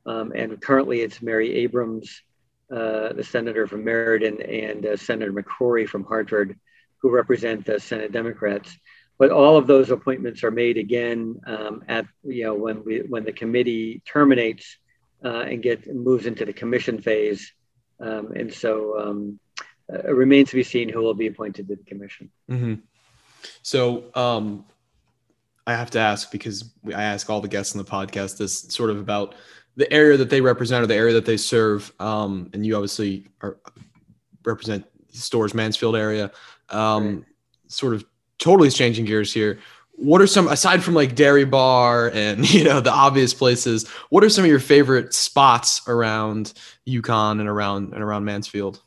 Um, 0.05 0.33
and 0.35 0.61
currently 0.61 1.01
it's 1.01 1.21
Mary 1.21 1.53
Abrams, 1.65 2.23
uh, 2.71 3.13
the 3.13 3.25
senator 3.25 3.67
from 3.67 3.85
Meriden, 3.85 4.41
and 4.41 4.87
uh, 4.87 4.97
Senator 4.97 5.33
McCrory 5.33 5.89
from 5.89 6.05
Hartford, 6.05 6.59
who 6.99 7.11
represent 7.11 7.67
the 7.67 7.81
Senate 7.81 8.13
Democrats. 8.13 8.77
But 9.19 9.31
all 9.31 9.57
of 9.57 9.67
those 9.67 9.91
appointments 9.91 10.45
are 10.45 10.51
made 10.51 10.77
again 10.77 11.41
um, 11.47 11.85
at 11.89 12.07
you 12.23 12.45
know 12.45 12.55
when 12.55 12.85
we 12.85 12.99
when 13.01 13.25
the 13.25 13.33
committee 13.33 14.03
terminates 14.05 14.77
uh, 15.25 15.41
and 15.41 15.63
get 15.63 15.95
moves 15.95 16.27
into 16.27 16.45
the 16.45 16.53
commission 16.53 17.01
phase, 17.01 17.53
um, 18.01 18.33
and 18.33 18.53
so 18.53 18.99
um, 18.99 19.41
uh, 19.93 20.01
it 20.01 20.15
remains 20.15 20.51
to 20.51 20.57
be 20.57 20.63
seen 20.63 20.89
who 20.89 21.01
will 21.01 21.15
be 21.15 21.29
appointed 21.29 21.69
to 21.69 21.77
the 21.77 21.85
commission. 21.85 22.31
Mm-hmm. 22.51 22.75
So 23.63 24.05
um, 24.15 24.65
I 25.67 25.75
have 25.75 25.91
to 25.93 25.99
ask 25.99 26.31
because 26.31 26.73
I 26.87 27.03
ask 27.03 27.29
all 27.31 27.41
the 27.41 27.49
guests 27.49 27.75
on 27.75 27.83
the 27.83 27.91
podcast 27.91 28.39
this 28.39 28.63
sort 28.69 28.91
of 28.91 28.99
about 28.99 29.35
the 29.77 29.91
area 29.93 30.17
that 30.17 30.31
they 30.31 30.41
represent 30.41 30.83
or 30.83 30.87
the 30.87 30.95
area 30.95 31.15
that 31.15 31.27
they 31.27 31.37
serve. 31.37 31.93
Um, 32.01 32.51
and 32.53 32.65
you 32.65 32.75
obviously 32.75 33.29
are 33.41 33.59
represent 34.45 34.87
Storrs 35.11 35.55
Mansfield 35.55 35.97
area. 35.97 36.31
Um, 36.71 37.17
right. 37.17 37.25
Sort 37.69 37.95
of 37.95 38.05
totally 38.39 38.71
changing 38.71 39.05
gears 39.05 39.33
here. 39.33 39.59
What 39.93 40.21
are 40.21 40.27
some 40.27 40.49
aside 40.49 40.83
from 40.83 40.95
like 40.95 41.15
Dairy 41.15 41.45
Bar 41.45 42.11
and 42.13 42.49
you 42.55 42.65
know 42.65 42.81
the 42.81 42.93
obvious 42.93 43.35
places? 43.35 43.89
What 44.11 44.25
are 44.25 44.29
some 44.29 44.45
of 44.45 44.51
your 44.51 44.61
favorite 44.61 45.15
spots 45.15 45.87
around 45.89 46.53
UConn 46.87 47.41
and 47.41 47.49
around 47.49 47.93
and 47.93 48.03
around 48.03 48.25
Mansfield? 48.25 48.83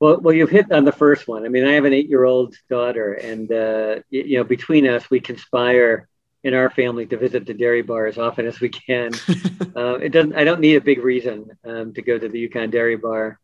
Well, 0.00 0.18
well, 0.20 0.34
you've 0.34 0.50
hit 0.50 0.72
on 0.72 0.84
the 0.84 0.90
first 0.90 1.28
one. 1.28 1.44
I 1.44 1.48
mean, 1.48 1.64
I 1.64 1.74
have 1.74 1.84
an 1.84 1.92
eight-year-old 1.92 2.56
daughter, 2.68 3.12
and 3.12 3.52
uh, 3.52 4.00
you, 4.10 4.22
you 4.22 4.36
know, 4.38 4.42
between 4.42 4.88
us, 4.88 5.08
we 5.08 5.20
conspire 5.20 6.08
in 6.44 6.54
our 6.54 6.70
family 6.70 7.06
to 7.06 7.16
visit 7.16 7.46
the 7.46 7.54
dairy 7.54 7.82
bar 7.82 8.06
as 8.06 8.18
often 8.18 8.46
as 8.46 8.60
we 8.60 8.68
can. 8.68 9.12
uh, 9.76 9.94
it 9.94 10.10
doesn't. 10.10 10.34
I 10.34 10.44
don't 10.44 10.60
need 10.60 10.74
a 10.74 10.80
big 10.80 11.04
reason 11.04 11.50
um, 11.64 11.94
to 11.94 12.02
go 12.02 12.18
to 12.18 12.28
the 12.28 12.48
UConn 12.48 12.70
Dairy 12.70 12.96
Bar. 12.96 13.38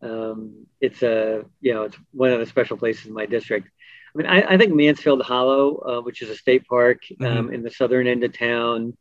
Um, 0.00 0.66
it's 0.80 1.02
a 1.02 1.44
you 1.60 1.72
know 1.72 1.82
it's 1.84 1.96
one 2.10 2.32
of 2.32 2.40
the 2.40 2.46
special 2.46 2.76
places 2.76 3.06
in 3.06 3.12
my 3.12 3.26
district. 3.26 3.68
I 4.14 4.18
mean, 4.18 4.26
I, 4.26 4.54
I 4.54 4.58
think 4.58 4.74
Mansfield 4.74 5.22
Hollow, 5.22 5.76
uh, 5.76 6.00
which 6.02 6.22
is 6.22 6.30
a 6.30 6.36
state 6.36 6.66
park 6.66 7.00
um, 7.20 7.26
mm-hmm. 7.26 7.54
in 7.54 7.62
the 7.62 7.70
southern 7.70 8.06
end 8.06 8.24
of 8.24 8.36
town. 8.36 8.96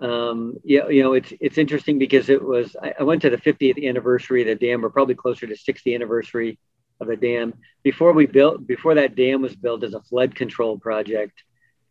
Um, 0.00 0.56
yeah, 0.64 0.88
you 0.88 1.02
know, 1.02 1.14
it's 1.14 1.32
it's 1.40 1.58
interesting 1.58 1.98
because 1.98 2.28
it 2.28 2.42
was 2.42 2.76
I, 2.80 2.94
I 3.00 3.02
went 3.02 3.22
to 3.22 3.30
the 3.30 3.36
50th 3.36 3.86
anniversary 3.88 4.42
of 4.42 4.48
the 4.48 4.66
dam, 4.66 4.84
or 4.84 4.90
probably 4.90 5.14
closer 5.14 5.46
to 5.46 5.54
60th 5.54 5.94
anniversary 5.94 6.58
of 7.00 7.08
the 7.08 7.16
dam. 7.16 7.54
Before 7.82 8.12
we 8.12 8.26
built, 8.26 8.66
before 8.66 8.94
that 8.94 9.16
dam 9.16 9.42
was 9.42 9.56
built 9.56 9.82
as 9.82 9.94
a 9.94 10.02
flood 10.02 10.34
control 10.34 10.78
project, 10.78 11.42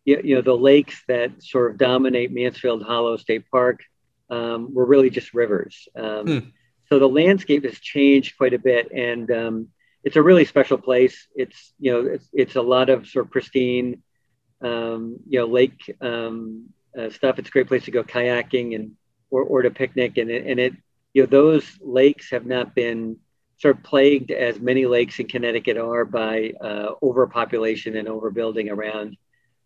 you, 0.04 0.20
you 0.22 0.34
know, 0.34 0.42
the 0.42 0.56
lakes 0.56 1.02
that 1.08 1.42
sort 1.42 1.70
of 1.70 1.78
dominate 1.78 2.32
Mansfield 2.32 2.82
Hollow 2.82 3.16
State 3.16 3.44
Park 3.50 3.80
um, 4.30 4.72
were 4.74 4.86
really 4.86 5.10
just 5.10 5.34
rivers. 5.34 5.88
Um, 5.96 6.26
hmm. 6.26 6.48
So 6.88 6.98
the 6.98 7.08
landscape 7.08 7.64
has 7.64 7.78
changed 7.78 8.36
quite 8.36 8.54
a 8.54 8.58
bit, 8.58 8.92
and 8.92 9.30
um, 9.30 9.68
it's 10.04 10.16
a 10.16 10.22
really 10.22 10.44
special 10.44 10.78
place. 10.78 11.26
It's 11.34 11.72
you 11.80 11.92
know, 11.92 12.06
it's 12.06 12.28
it's 12.32 12.56
a 12.56 12.62
lot 12.62 12.90
of 12.90 13.06
sort 13.08 13.26
of 13.26 13.32
pristine, 13.32 14.02
um, 14.62 15.18
you 15.28 15.40
know, 15.40 15.46
lake 15.46 15.96
um, 16.00 16.66
uh, 16.98 17.10
stuff. 17.10 17.38
It's 17.38 17.48
a 17.48 17.52
great 17.52 17.68
place 17.68 17.84
to 17.86 17.90
go 17.90 18.04
kayaking 18.04 18.74
and 18.74 18.92
or, 19.30 19.42
or 19.42 19.62
to 19.62 19.70
picnic, 19.70 20.18
and 20.18 20.30
it, 20.30 20.46
and 20.46 20.60
it 20.60 20.74
you 21.14 21.22
know 21.22 21.26
those 21.26 21.64
lakes 21.80 22.30
have 22.30 22.44
not 22.44 22.74
been 22.74 23.16
sort 23.56 23.76
of 23.76 23.82
plagued 23.82 24.30
as 24.30 24.60
many 24.60 24.84
lakes 24.84 25.18
in 25.18 25.26
Connecticut 25.26 25.78
are 25.78 26.04
by 26.04 26.52
uh, 26.60 26.90
overpopulation 27.02 27.96
and 27.96 28.08
overbuilding 28.08 28.70
around 28.70 29.16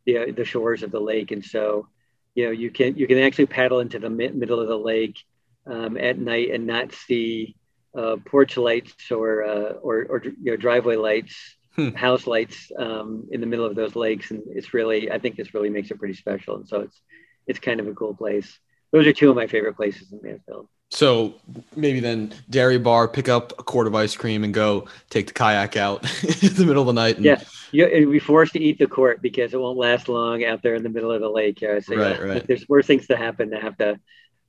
the, 0.07 0.31
the 0.31 0.45
shores 0.45 0.83
of 0.83 0.91
the 0.91 1.01
lake. 1.01 1.33
And 1.33 1.45
so, 1.45 1.89
you 2.35 2.45
know, 2.45 2.51
you 2.51 2.71
can 2.71 2.97
you 2.97 3.07
can 3.07 3.19
actually 3.19 3.47
paddle 3.47 3.81
into 3.81 3.99
the 3.99 4.11
middle 4.11 4.61
of 4.61 4.69
the 4.69 4.79
lake 4.79 5.19
um, 5.67 5.97
at 5.97 6.19
night 6.19 6.51
and 6.51 6.67
not 6.67 6.93
see 6.93 7.57
uh, 7.99 8.17
porch 8.25 8.57
lights 8.57 9.11
or, 9.11 9.45
uh, 9.45 9.73
or 9.83 10.07
or 10.09 10.23
you 10.25 10.53
know 10.53 10.57
driveway 10.57 10.97
lights, 10.97 11.35
hmm. 11.75 11.91
house 11.91 12.27
lights 12.27 12.71
um, 12.79 13.27
in 13.33 13.41
the 13.41 13.47
middle 13.47 13.67
of 13.67 13.75
those 13.75 13.97
lakes. 13.97 14.31
And 14.31 14.43
it's 14.49 14.73
really, 14.73 15.11
I 15.11 15.19
think 15.19 15.37
this 15.37 15.53
really 15.55 15.71
makes 15.71 15.91
it 15.91 15.99
pretty 15.99 16.15
special. 16.15 16.57
And 16.57 16.69
so 16.69 16.81
it's 16.81 17.01
it's 17.47 17.59
kind 17.59 17.81
of 17.81 17.89
a 17.89 17.95
cool 17.95 18.15
place. 18.15 18.59
Those 18.93 19.07
are 19.07 19.13
two 19.13 19.31
of 19.31 19.37
my 19.37 19.47
favorite 19.47 19.75
places 19.75 20.13
in 20.13 20.21
Mansfield. 20.23 20.69
So 20.91 21.35
maybe 21.77 22.01
then 22.01 22.33
dairy 22.49 22.79
bar, 22.79 23.09
pick 23.09 23.29
up 23.29 23.53
a 23.59 23.63
quart 23.63 23.87
of 23.87 23.95
ice 23.95 24.17
cream 24.17 24.43
and 24.45 24.55
go 24.55 24.89
take 25.11 25.27
the 25.27 25.35
kayak 25.35 25.77
out 25.77 26.03
in 26.43 26.55
the 26.55 26.65
middle 26.65 26.83
of 26.83 26.87
the 26.87 26.95
night. 26.95 27.17
And... 27.17 27.27
Yeah, 27.27 27.43
you'll 27.73 28.11
be 28.11 28.19
forced 28.19 28.55
to 28.55 28.61
eat 28.61 28.79
the 28.79 28.87
quart 28.87 29.21
because 29.21 29.53
it 29.53 29.61
won't 29.61 29.77
last 29.77 30.09
long 30.09 30.45
out 30.45 30.63
there 30.63 30.75
in 30.75 30.83
the 30.83 30.89
middle 30.89 31.13
of 31.13 31.21
the 31.21 31.29
lake. 31.29 31.61
Yeah, 31.61 31.81
so 31.81 31.97
right, 31.97 32.19
yeah, 32.19 32.23
right. 32.23 32.47
There's 32.47 32.67
worse 32.69 32.87
things 32.87 33.07
to 33.09 33.17
happen 33.17 33.51
to 33.51 33.61
have 33.61 33.77
to 33.79 34.01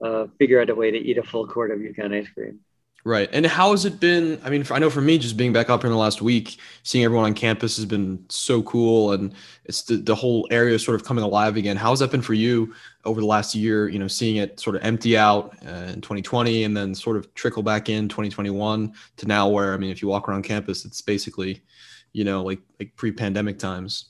uh, 0.01 0.27
figure 0.37 0.61
out 0.61 0.69
a 0.69 0.75
way 0.75 0.91
to 0.91 0.97
eat 0.97 1.17
a 1.17 1.23
full 1.23 1.45
quart 1.45 1.71
of 1.71 1.79
UConn 1.79 2.17
ice 2.17 2.29
cream. 2.29 2.61
Right. 3.05 3.29
And 3.31 3.45
how 3.45 3.71
has 3.71 3.85
it 3.85 3.99
been? 3.99 4.41
I 4.43 4.49
mean, 4.49 4.65
I 4.69 4.79
know 4.79 4.89
for 4.89 4.99
me, 4.99 5.17
just 5.17 5.37
being 5.37 5.53
back 5.53 5.69
up 5.69 5.81
here 5.81 5.87
in 5.87 5.93
the 5.93 5.97
last 5.97 6.21
week, 6.21 6.59
seeing 6.83 7.05
everyone 7.05 7.25
on 7.25 7.33
campus 7.33 7.77
has 7.77 7.85
been 7.85 8.25
so 8.27 8.61
cool. 8.63 9.13
And 9.13 9.33
it's 9.65 9.83
the, 9.83 9.95
the 9.95 10.15
whole 10.15 10.47
area 10.51 10.77
sort 10.77 10.95
of 10.95 11.05
coming 11.05 11.23
alive 11.23 11.55
again. 11.55 11.77
How 11.77 11.91
has 11.91 11.99
that 11.99 12.11
been 12.11 12.21
for 12.21 12.33
you 12.33 12.73
over 13.05 13.21
the 13.21 13.27
last 13.27 13.55
year? 13.55 13.87
You 13.87 13.99
know, 13.99 14.07
seeing 14.07 14.35
it 14.35 14.59
sort 14.59 14.75
of 14.75 14.83
empty 14.83 15.17
out 15.17 15.55
uh, 15.65 15.91
in 15.93 16.01
2020 16.01 16.65
and 16.65 16.75
then 16.75 16.93
sort 16.93 17.15
of 17.15 17.33
trickle 17.35 17.63
back 17.63 17.87
in 17.87 18.09
2021 18.09 18.93
to 19.17 19.25
now 19.25 19.47
where, 19.47 19.73
I 19.73 19.77
mean, 19.77 19.91
if 19.91 20.01
you 20.01 20.09
walk 20.09 20.27
around 20.27 20.43
campus, 20.43 20.83
it's 20.83 21.01
basically, 21.01 21.63
you 22.11 22.25
know, 22.25 22.43
like, 22.43 22.59
like 22.81 22.95
pre 22.97 23.13
pandemic 23.13 23.59
times. 23.59 24.08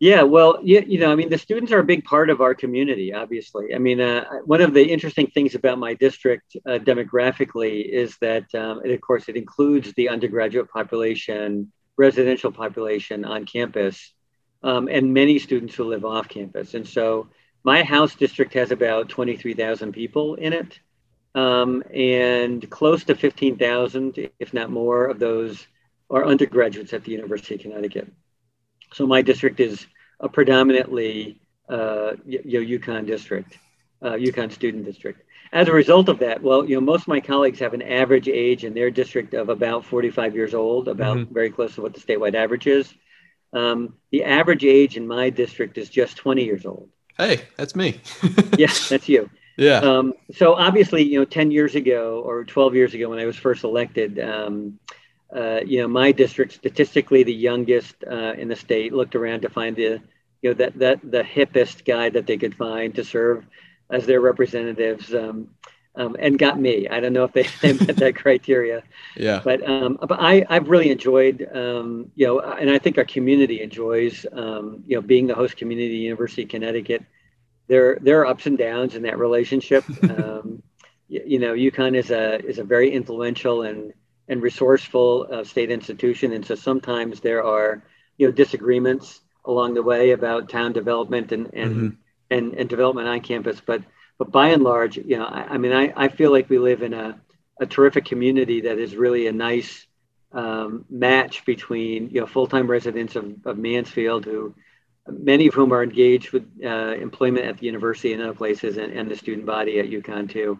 Yeah, 0.00 0.22
well, 0.22 0.60
you, 0.62 0.84
you 0.86 1.00
know, 1.00 1.10
I 1.10 1.16
mean, 1.16 1.28
the 1.28 1.38
students 1.38 1.72
are 1.72 1.80
a 1.80 1.84
big 1.84 2.04
part 2.04 2.30
of 2.30 2.40
our 2.40 2.54
community, 2.54 3.12
obviously. 3.12 3.74
I 3.74 3.78
mean, 3.78 4.00
uh, 4.00 4.24
one 4.44 4.60
of 4.60 4.72
the 4.72 4.84
interesting 4.84 5.26
things 5.26 5.56
about 5.56 5.78
my 5.78 5.94
district 5.94 6.56
uh, 6.66 6.78
demographically 6.78 7.84
is 7.84 8.16
that, 8.20 8.54
um, 8.54 8.80
of 8.88 9.00
course, 9.00 9.28
it 9.28 9.36
includes 9.36 9.92
the 9.94 10.08
undergraduate 10.08 10.70
population, 10.70 11.72
residential 11.96 12.52
population 12.52 13.24
on 13.24 13.44
campus, 13.44 14.12
um, 14.62 14.88
and 14.88 15.12
many 15.12 15.36
students 15.40 15.74
who 15.74 15.84
live 15.84 16.04
off 16.04 16.28
campus. 16.28 16.74
And 16.74 16.86
so 16.86 17.28
my 17.64 17.82
house 17.82 18.14
district 18.14 18.54
has 18.54 18.70
about 18.70 19.08
23,000 19.08 19.92
people 19.92 20.36
in 20.36 20.52
it, 20.52 20.78
um, 21.34 21.82
and 21.92 22.68
close 22.70 23.02
to 23.04 23.16
15,000, 23.16 24.30
if 24.38 24.54
not 24.54 24.70
more, 24.70 25.06
of 25.06 25.18
those 25.18 25.66
are 26.08 26.24
undergraduates 26.24 26.92
at 26.92 27.02
the 27.02 27.10
University 27.10 27.56
of 27.56 27.62
Connecticut. 27.62 28.12
So 28.92 29.06
my 29.06 29.22
district 29.22 29.60
is 29.60 29.86
a 30.20 30.28
predominantly 30.28 31.40
uh, 31.68 32.12
you 32.26 32.40
know, 32.44 32.78
UConn 32.78 33.06
district, 33.06 33.58
uh, 34.02 34.12
UConn 34.12 34.50
student 34.52 34.84
district. 34.84 35.22
As 35.52 35.68
a 35.68 35.72
result 35.72 36.08
of 36.08 36.18
that, 36.18 36.42
well, 36.42 36.64
you 36.64 36.74
know, 36.74 36.80
most 36.80 37.02
of 37.02 37.08
my 37.08 37.20
colleagues 37.20 37.58
have 37.60 37.74
an 37.74 37.82
average 37.82 38.28
age 38.28 38.64
in 38.64 38.74
their 38.74 38.90
district 38.90 39.34
of 39.34 39.48
about 39.48 39.84
45 39.84 40.34
years 40.34 40.54
old, 40.54 40.88
about 40.88 41.16
mm-hmm. 41.16 41.32
very 41.32 41.50
close 41.50 41.74
to 41.76 41.82
what 41.82 41.94
the 41.94 42.00
statewide 42.00 42.34
average 42.34 42.66
is. 42.66 42.92
Um, 43.52 43.94
the 44.10 44.24
average 44.24 44.64
age 44.64 44.96
in 44.96 45.06
my 45.06 45.30
district 45.30 45.78
is 45.78 45.88
just 45.88 46.16
20 46.18 46.44
years 46.44 46.66
old. 46.66 46.90
Hey, 47.16 47.42
that's 47.56 47.74
me. 47.74 48.00
yeah, 48.58 48.72
that's 48.88 49.08
you. 49.08 49.30
Yeah. 49.56 49.78
Um, 49.78 50.12
so 50.34 50.54
obviously, 50.54 51.02
you 51.02 51.18
know, 51.18 51.24
10 51.24 51.50
years 51.50 51.74
ago 51.74 52.22
or 52.24 52.44
12 52.44 52.74
years 52.74 52.94
ago 52.94 53.08
when 53.08 53.18
I 53.18 53.24
was 53.24 53.36
first 53.36 53.64
elected, 53.64 54.20
um, 54.20 54.78
uh, 55.34 55.60
you 55.66 55.80
know, 55.80 55.88
my 55.88 56.12
district, 56.12 56.54
statistically 56.54 57.22
the 57.22 57.34
youngest 57.34 57.94
uh, 58.10 58.32
in 58.38 58.48
the 58.48 58.56
state, 58.56 58.92
looked 58.92 59.14
around 59.14 59.42
to 59.42 59.50
find 59.50 59.76
the 59.76 60.00
you 60.40 60.50
know 60.50 60.54
that 60.54 60.78
that 60.78 61.00
the 61.02 61.22
hippest 61.22 61.84
guy 61.84 62.08
that 62.08 62.26
they 62.26 62.36
could 62.36 62.54
find 62.54 62.94
to 62.94 63.04
serve 63.04 63.44
as 63.90 64.06
their 64.06 64.20
representatives. 64.20 65.14
Um, 65.14 65.50
um, 65.96 66.16
and 66.20 66.38
got 66.38 66.60
me. 66.60 66.86
I 66.86 67.00
don't 67.00 67.12
know 67.12 67.24
if 67.24 67.32
they, 67.32 67.42
met 67.84 67.96
that 67.96 68.14
criteria. 68.14 68.84
Yeah. 69.16 69.40
But 69.42 69.68
um, 69.68 69.98
but 70.00 70.18
I 70.20 70.46
I've 70.48 70.68
really 70.68 70.90
enjoyed 70.90 71.46
um, 71.52 72.12
you 72.14 72.26
know, 72.26 72.40
and 72.40 72.70
I 72.70 72.78
think 72.78 72.98
our 72.98 73.04
community 73.04 73.60
enjoys 73.60 74.24
um, 74.32 74.84
you 74.86 74.96
know 74.96 75.02
being 75.02 75.26
the 75.26 75.34
host 75.34 75.56
community, 75.56 75.96
University 75.96 76.44
of 76.44 76.50
Connecticut. 76.50 77.04
There 77.66 77.98
there 78.00 78.20
are 78.20 78.26
ups 78.26 78.46
and 78.46 78.56
downs 78.56 78.94
in 78.94 79.02
that 79.02 79.18
relationship. 79.18 79.84
um, 80.04 80.62
you, 81.08 81.22
you, 81.26 81.38
know, 81.38 81.54
UConn 81.54 81.96
is 81.96 82.10
a 82.10 82.38
is 82.46 82.58
a 82.58 82.64
very 82.64 82.92
influential 82.92 83.62
and 83.62 83.92
and 84.28 84.42
resourceful 84.42 85.26
uh, 85.32 85.44
state 85.44 85.70
institution, 85.70 86.32
and 86.32 86.44
so 86.44 86.54
sometimes 86.54 87.20
there 87.20 87.44
are 87.44 87.82
you 88.16 88.26
know 88.26 88.32
disagreements 88.32 89.20
along 89.44 89.74
the 89.74 89.82
way 89.82 90.10
about 90.10 90.48
town 90.48 90.72
development 90.72 91.32
and 91.32 91.50
and 91.54 91.76
mm-hmm. 91.76 91.88
and, 92.30 92.54
and 92.54 92.68
development 92.68 93.08
on 93.08 93.20
campus, 93.20 93.60
but 93.64 93.82
but 94.18 94.32
by 94.32 94.48
and 94.48 94.62
large, 94.62 94.96
you 94.96 95.16
know, 95.16 95.24
I, 95.24 95.54
I 95.54 95.58
mean, 95.58 95.72
I, 95.72 95.92
I 95.96 96.08
feel 96.08 96.32
like 96.32 96.50
we 96.50 96.58
live 96.58 96.82
in 96.82 96.92
a, 96.92 97.18
a 97.60 97.66
terrific 97.66 98.04
community 98.04 98.62
that 98.62 98.78
is 98.78 98.96
really 98.96 99.28
a 99.28 99.32
nice 99.32 99.86
um, 100.32 100.84
match 100.90 101.44
between, 101.46 102.10
you 102.10 102.20
know, 102.20 102.26
full-time 102.26 102.68
residents 102.68 103.16
of, 103.16 103.46
of 103.46 103.56
Mansfield 103.56 104.24
who, 104.24 104.54
many 105.06 105.46
of 105.46 105.54
whom 105.54 105.72
are 105.72 105.82
engaged 105.82 106.32
with 106.32 106.44
uh, 106.64 106.94
employment 106.94 107.46
at 107.46 107.58
the 107.58 107.66
university 107.66 108.12
and 108.12 108.22
other 108.22 108.34
places 108.34 108.76
and, 108.76 108.92
and 108.92 109.08
the 109.08 109.16
student 109.16 109.46
body 109.46 109.78
at 109.78 109.86
UConn 109.86 110.30
too. 110.30 110.58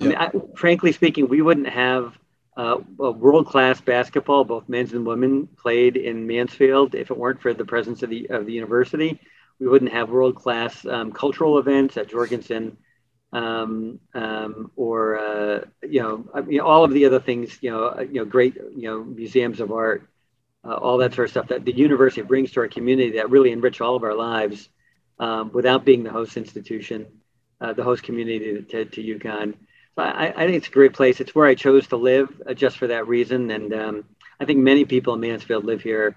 I 0.00 0.04
mean, 0.04 0.16
I, 0.16 0.30
frankly 0.56 0.92
speaking, 0.92 1.28
we 1.28 1.42
wouldn't 1.42 1.68
have 1.68 2.16
uh, 2.56 2.76
world-class 2.98 3.80
basketball, 3.80 4.44
both 4.44 4.68
men's 4.68 4.92
and 4.92 5.06
women, 5.06 5.46
played 5.46 5.96
in 5.96 6.26
Mansfield 6.26 6.94
if 6.94 7.10
it 7.10 7.16
weren't 7.16 7.40
for 7.40 7.54
the 7.54 7.64
presence 7.64 8.02
of 8.02 8.10
the 8.10 8.28
of 8.30 8.46
the 8.46 8.52
university. 8.52 9.20
We 9.58 9.68
wouldn't 9.68 9.92
have 9.92 10.10
world-class 10.10 10.84
um, 10.86 11.12
cultural 11.12 11.58
events 11.58 11.96
at 11.96 12.08
Jorgensen 12.08 12.76
um, 13.32 13.98
um, 14.14 14.70
or 14.76 15.18
uh, 15.18 15.64
you 15.82 16.02
know, 16.02 16.28
I 16.34 16.42
mean, 16.42 16.60
all 16.60 16.84
of 16.84 16.92
the 16.92 17.06
other 17.06 17.20
things, 17.20 17.58
you 17.62 17.70
know, 17.70 17.86
uh, 17.86 18.00
you 18.02 18.20
know, 18.20 18.24
great, 18.24 18.56
you 18.56 18.88
know, 18.90 19.02
museums 19.02 19.60
of 19.60 19.72
art, 19.72 20.08
uh, 20.64 20.74
all 20.74 20.98
that 20.98 21.14
sort 21.14 21.28
of 21.28 21.30
stuff 21.30 21.48
that 21.48 21.64
the 21.64 21.72
university 21.72 22.20
brings 22.22 22.52
to 22.52 22.60
our 22.60 22.68
community 22.68 23.12
that 23.16 23.30
really 23.30 23.52
enrich 23.52 23.80
all 23.80 23.96
of 23.96 24.04
our 24.04 24.14
lives, 24.14 24.68
um, 25.18 25.50
without 25.52 25.84
being 25.84 26.02
the 26.02 26.10
host 26.10 26.36
institution, 26.36 27.06
uh, 27.60 27.72
the 27.72 27.82
host 27.82 28.02
community 28.02 28.38
to, 28.38 28.62
to, 28.62 28.84
to 28.84 29.18
UConn. 29.18 29.54
So 29.94 30.02
I, 30.02 30.28
I, 30.28 30.46
think 30.46 30.56
it's 30.56 30.68
a 30.68 30.72
great 30.72 30.94
place. 30.94 31.20
It's 31.20 31.34
where 31.34 31.46
I 31.46 31.54
chose 31.54 31.86
to 31.88 31.96
live 31.96 32.40
uh, 32.48 32.54
just 32.54 32.78
for 32.78 32.86
that 32.86 33.06
reason, 33.06 33.50
and 33.50 33.74
um, 33.74 34.04
I 34.40 34.44
think 34.44 34.60
many 34.60 34.84
people 34.84 35.14
in 35.14 35.20
Mansfield 35.20 35.64
live 35.64 35.82
here 35.82 36.16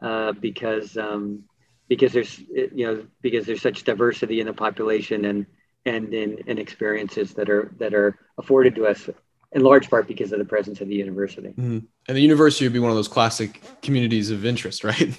uh, 0.00 0.32
because 0.32 0.96
um, 0.96 1.44
because 1.88 2.12
there's 2.12 2.38
you 2.38 2.86
know 2.86 3.06
because 3.22 3.46
there's 3.46 3.62
such 3.62 3.84
diversity 3.84 4.40
in 4.40 4.46
the 4.46 4.52
population 4.52 5.24
and 5.24 5.46
and 5.84 6.12
in, 6.14 6.38
in 6.46 6.58
experiences 6.58 7.34
that 7.34 7.50
are 7.50 7.72
that 7.78 7.94
are 7.94 8.18
afforded 8.38 8.74
to 8.76 8.86
us 8.86 9.08
in 9.52 9.62
large 9.62 9.88
part 9.88 10.06
because 10.06 10.32
of 10.32 10.38
the 10.38 10.44
presence 10.44 10.80
of 10.80 10.88
the 10.88 10.94
university. 10.94 11.48
Mm-hmm. 11.48 11.78
And 12.08 12.16
the 12.16 12.20
university 12.20 12.64
would 12.66 12.72
be 12.72 12.78
one 12.78 12.90
of 12.90 12.96
those 12.96 13.08
classic 13.08 13.62
communities 13.80 14.30
of 14.30 14.44
interest, 14.44 14.84
right? 14.92 15.18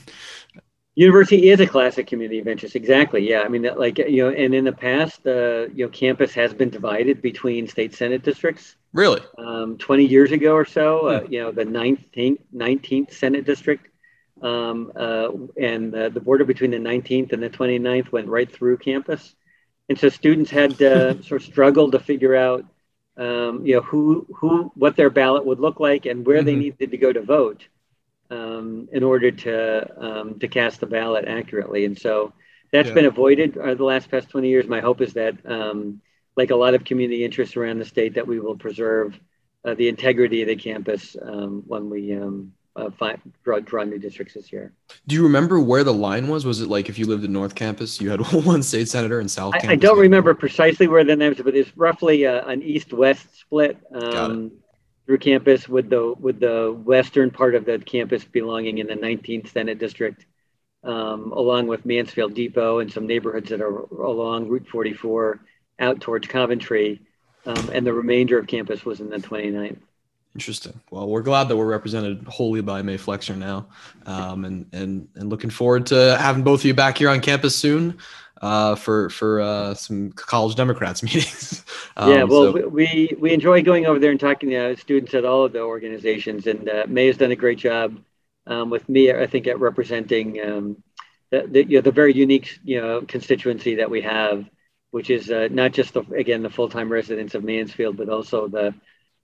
University 0.98 1.50
is 1.50 1.60
a 1.60 1.68
classic 1.68 2.08
community 2.08 2.40
of 2.40 2.48
interest. 2.48 2.76
Exactly. 2.76 3.28
Yeah. 3.30 3.42
I 3.42 3.50
mean, 3.50 3.70
like 3.78 4.00
you 4.00 4.24
know, 4.24 4.30
and 4.30 4.56
in 4.56 4.64
the 4.66 4.72
past, 4.72 5.26
uh, 5.28 5.68
you 5.68 5.86
know, 5.86 5.90
campus 5.90 6.34
has 6.34 6.54
been 6.54 6.70
divided 6.70 7.22
between 7.22 7.68
state 7.68 7.94
senate 7.94 8.24
districts. 8.24 8.76
Really? 8.94 9.22
Um, 9.38 9.78
Twenty 9.78 10.06
years 10.06 10.32
ago 10.32 10.54
or 10.54 10.66
so, 10.66 11.08
uh, 11.08 11.20
hmm. 11.22 11.34
you 11.34 11.40
know, 11.44 11.52
the 11.52 11.66
19th, 11.66 12.40
19th 12.56 13.14
senate 13.14 13.46
district, 13.46 13.88
um, 14.42 14.92
uh, 14.96 15.30
and 15.60 15.94
the 15.94 16.22
border 16.24 16.46
between 16.46 16.72
the 16.72 16.78
19th 16.78 17.32
and 17.32 17.44
the 17.44 17.50
29th 17.50 18.12
went 18.12 18.28
right 18.28 18.52
through 18.52 18.78
campus 18.78 19.36
and 19.90 19.98
so 19.98 20.10
students 20.10 20.52
had 20.52 20.78
sort 20.78 21.32
of 21.32 21.44
struggle 21.44 21.92
to 21.92 22.00
figure 22.00 22.36
out 22.36 22.66
um, 23.18 23.66
you 23.66 23.76
know 23.76 23.82
who 23.82 24.28
who 24.36 24.72
what 24.76 24.96
their 24.96 25.10
ballot 25.10 25.46
would 25.46 25.60
look 25.60 25.80
like 25.80 26.06
and 26.06 26.26
where 26.26 26.38
mm-hmm. 26.38 26.46
they 26.46 26.56
needed 26.56 26.92
to 26.92 26.98
go 26.98 27.12
to 27.12 27.22
vote 27.22 27.68
um, 28.30 28.88
in 28.92 29.04
order 29.04 29.32
to 29.32 30.04
um, 30.04 30.40
to 30.40 30.48
cast 30.48 30.80
the 30.80 30.88
ballot 30.88 31.26
accurately 31.28 31.86
and 31.86 31.98
so 31.98 32.34
that's 32.72 32.90
yeah. 32.90 32.96
been 32.96 33.06
avoided 33.06 33.54
the 33.54 33.84
last 33.84 34.12
past 34.12 34.30
20 34.30 34.50
years 34.50 34.68
my 34.68 34.82
hope 34.82 35.02
is 35.02 35.14
that 35.14 35.36
um, 35.46 36.02
like 36.36 36.52
a 36.52 36.56
lot 36.56 36.74
of 36.74 36.84
community 36.84 37.24
interests 37.26 37.58
around 37.58 37.80
the 37.80 37.86
state 37.86 38.14
that 38.14 38.28
we 38.28 38.40
will 38.40 38.56
preserve 38.56 39.20
uh, 39.66 39.74
the 39.74 39.88
integrity 39.88 40.42
of 40.42 40.48
the 40.48 40.56
campus 40.56 41.16
um, 41.22 41.64
when 41.68 41.90
we 41.90 42.14
um, 42.14 42.54
uh, 42.78 42.92
find, 42.92 43.20
draw, 43.44 43.60
draw 43.60 43.84
new 43.84 43.98
districts 43.98 44.36
this 44.36 44.54
year. 44.54 44.72
Do 45.08 45.16
you 45.16 45.24
remember 45.24 45.60
where 45.60 45.84
the 45.84 45.94
line 45.94 46.28
was? 46.28 46.46
Was 46.46 46.62
it 46.62 46.70
like 46.70 46.90
if 46.90 47.00
you 47.00 47.08
lived 47.08 47.26
in 47.26 47.34
North 47.34 47.56
Campus, 47.56 48.00
you 48.00 48.10
had 48.10 48.22
one 48.46 48.62
state 48.64 48.88
senator 48.88 49.20
and 49.20 49.30
South 49.30 49.56
I, 49.56 49.60
Campus? 49.60 49.74
I 49.74 49.76
don't 49.76 50.00
remember 50.00 50.34
precisely 50.36 50.88
where 50.88 51.04
the 51.04 51.16
names, 51.16 51.42
but 51.44 51.56
it's 51.56 51.76
roughly 51.76 52.26
uh, 52.26 52.48
an 52.48 52.62
east-west 52.62 53.40
split 53.40 53.78
um, 53.94 54.52
through 55.08 55.18
campus, 55.18 55.68
with 55.68 55.90
the 55.90 56.14
with 56.20 56.40
the 56.40 56.78
western 56.84 57.32
part 57.32 57.56
of 57.56 57.66
the 57.66 57.80
campus 57.80 58.24
belonging 58.26 58.78
in 58.78 58.88
the 58.88 58.94
19th 58.94 59.52
Senate 59.52 59.80
District, 59.80 60.26
um, 60.84 61.32
along 61.32 61.68
with 61.68 61.86
Mansfield 61.86 62.36
Depot 62.36 62.80
and 62.80 62.92
some 62.92 63.08
neighborhoods 63.08 63.50
that 63.50 63.62
are 63.62 63.80
along 64.04 64.50
Route 64.50 64.68
44 64.68 65.40
out 65.80 66.02
towards 66.02 66.28
Coventry, 66.28 67.02
um, 67.46 67.70
and 67.74 67.88
the 67.88 67.94
remainder 67.94 68.38
of 68.38 68.48
campus 68.48 68.84
was 68.84 69.00
in 69.00 69.10
the 69.10 69.18
29th. 69.18 69.78
Interesting. 70.36 70.80
Well, 70.92 71.08
we're 71.08 71.22
glad 71.22 71.48
that 71.48 71.58
we're 71.58 71.66
represented 71.66 72.26
wholly 72.28 72.62
by 72.62 72.82
Mae 72.82 72.98
Flexer 72.98 73.36
now, 73.36 73.70
um, 74.06 74.44
and 74.44 74.66
and 74.74 75.08
and 75.16 75.30
looking 75.30 75.50
forward 75.50 75.86
to 75.88 76.18
having 76.20 76.44
both 76.44 76.60
of 76.60 76.66
you 76.66 76.74
back 76.74 76.98
here 76.98 77.10
on 77.10 77.22
campus 77.22 77.56
soon 77.56 77.98
uh, 78.42 78.76
for 78.76 79.10
for 79.10 79.42
uh, 79.42 79.74
some 79.74 80.12
college 80.12 80.56
Democrats 80.56 81.04
meetings. 81.04 81.66
um, 81.96 82.12
yeah, 82.12 82.24
well, 82.24 82.54
so. 82.54 82.68
we 82.68 83.16
we 83.20 83.34
enjoy 83.34 83.62
going 83.62 83.86
over 83.86 84.00
there 84.00 84.12
and 84.12 84.20
talking 84.20 84.50
to 84.50 84.76
students 84.78 85.14
at 85.14 85.26
all 85.26 85.46
of 85.46 85.54
the 85.54 85.62
organizations, 85.62 86.48
and 86.48 86.70
uh, 86.70 86.86
Mae 86.88 87.08
has 87.08 87.18
done 87.18 87.32
a 87.32 87.36
great 87.36 87.60
job 87.60 88.00
um, 88.46 88.70
with 88.70 88.88
me. 88.90 89.12
I 89.12 89.28
think 89.28 89.48
at 89.48 89.60
representing 89.60 90.42
um, 90.42 90.84
the, 91.32 91.48
the, 91.48 91.64
you 91.66 91.78
know, 91.78 91.82
the 91.82 91.92
very 91.92 92.14
unique 92.14 92.60
you 92.64 92.82
know 92.82 93.02
constituency 93.02 93.76
that 93.76 93.90
we 93.90 94.02
have, 94.02 94.46
which 94.92 95.10
is 95.10 95.30
uh, 95.32 95.48
not 95.52 95.74
just 95.74 95.94
the, 95.94 96.02
again 96.14 96.42
the 96.42 96.50
full 96.50 96.70
time 96.70 96.90
residents 96.92 97.36
of 97.36 97.44
Mansfield, 97.44 97.98
but 97.98 98.10
also 98.10 98.48
the 98.48 98.74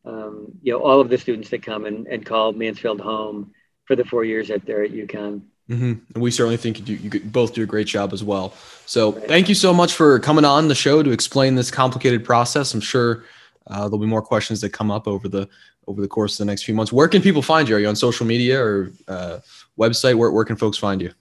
um, 0.05 0.53
you 0.61 0.74
know, 0.74 0.80
all 0.80 0.99
of 0.99 1.09
the 1.09 1.18
students 1.18 1.49
that 1.49 1.64
come 1.64 1.86
and, 1.86 2.07
and 2.07 2.26
call 2.26 2.51
Mansfield 2.51 2.99
home 2.99 3.53
for 3.86 3.95
the 3.95 4.05
four 4.05 4.24
years 4.24 4.49
that 4.49 4.66
they're 4.66 4.84
at 4.84 4.91
UConn. 4.91 5.43
Mm-hmm. 5.70 5.93
And 6.14 6.24
we 6.24 6.30
certainly 6.30 6.57
think 6.57 6.88
you, 6.88 6.95
you 6.97 7.20
both 7.22 7.53
do 7.53 7.64
a 7.64 7.66
great 7.66 7.88
job 7.88 8.11
as 8.11 8.24
well. 8.24 8.53
So 8.86 9.14
thank 9.14 9.47
you 9.47 9.55
so 9.55 9.74
much 9.74 9.93
for 9.93 10.20
coming 10.20 10.43
on 10.43 10.68
the 10.68 10.76
show 10.76 11.01
to 11.01 11.11
explain 11.11 11.55
this 11.55 11.72
complicated 11.72 12.26
process. 12.26 12.74
I'm 12.74 12.82
sure 12.82 13.24
uh, 13.68 13.82
there'll 13.84 13.97
be 13.97 14.05
more 14.05 14.22
questions 14.22 14.59
that 14.61 14.72
come 14.72 14.91
up 14.91 15.07
over 15.07 15.30
the 15.30 15.47
over 15.88 16.01
the 16.01 16.07
course 16.07 16.34
of 16.34 16.45
the 16.45 16.51
next 16.51 16.64
few 16.64 16.74
months. 16.74 16.93
Where 16.93 17.09
can 17.09 17.22
people 17.22 17.41
find 17.41 17.68
you? 17.68 17.76
Are 17.76 17.80
you 17.80 17.88
on 17.89 17.95
social 17.95 18.26
media 18.26 18.61
or 18.61 18.91
uh, 19.07 19.39
website? 19.78 20.16
Where, 20.16 20.32
where 20.32 20.45
can 20.45 20.55
folks 20.55 20.78
find 20.78 21.01
you? 21.01 21.11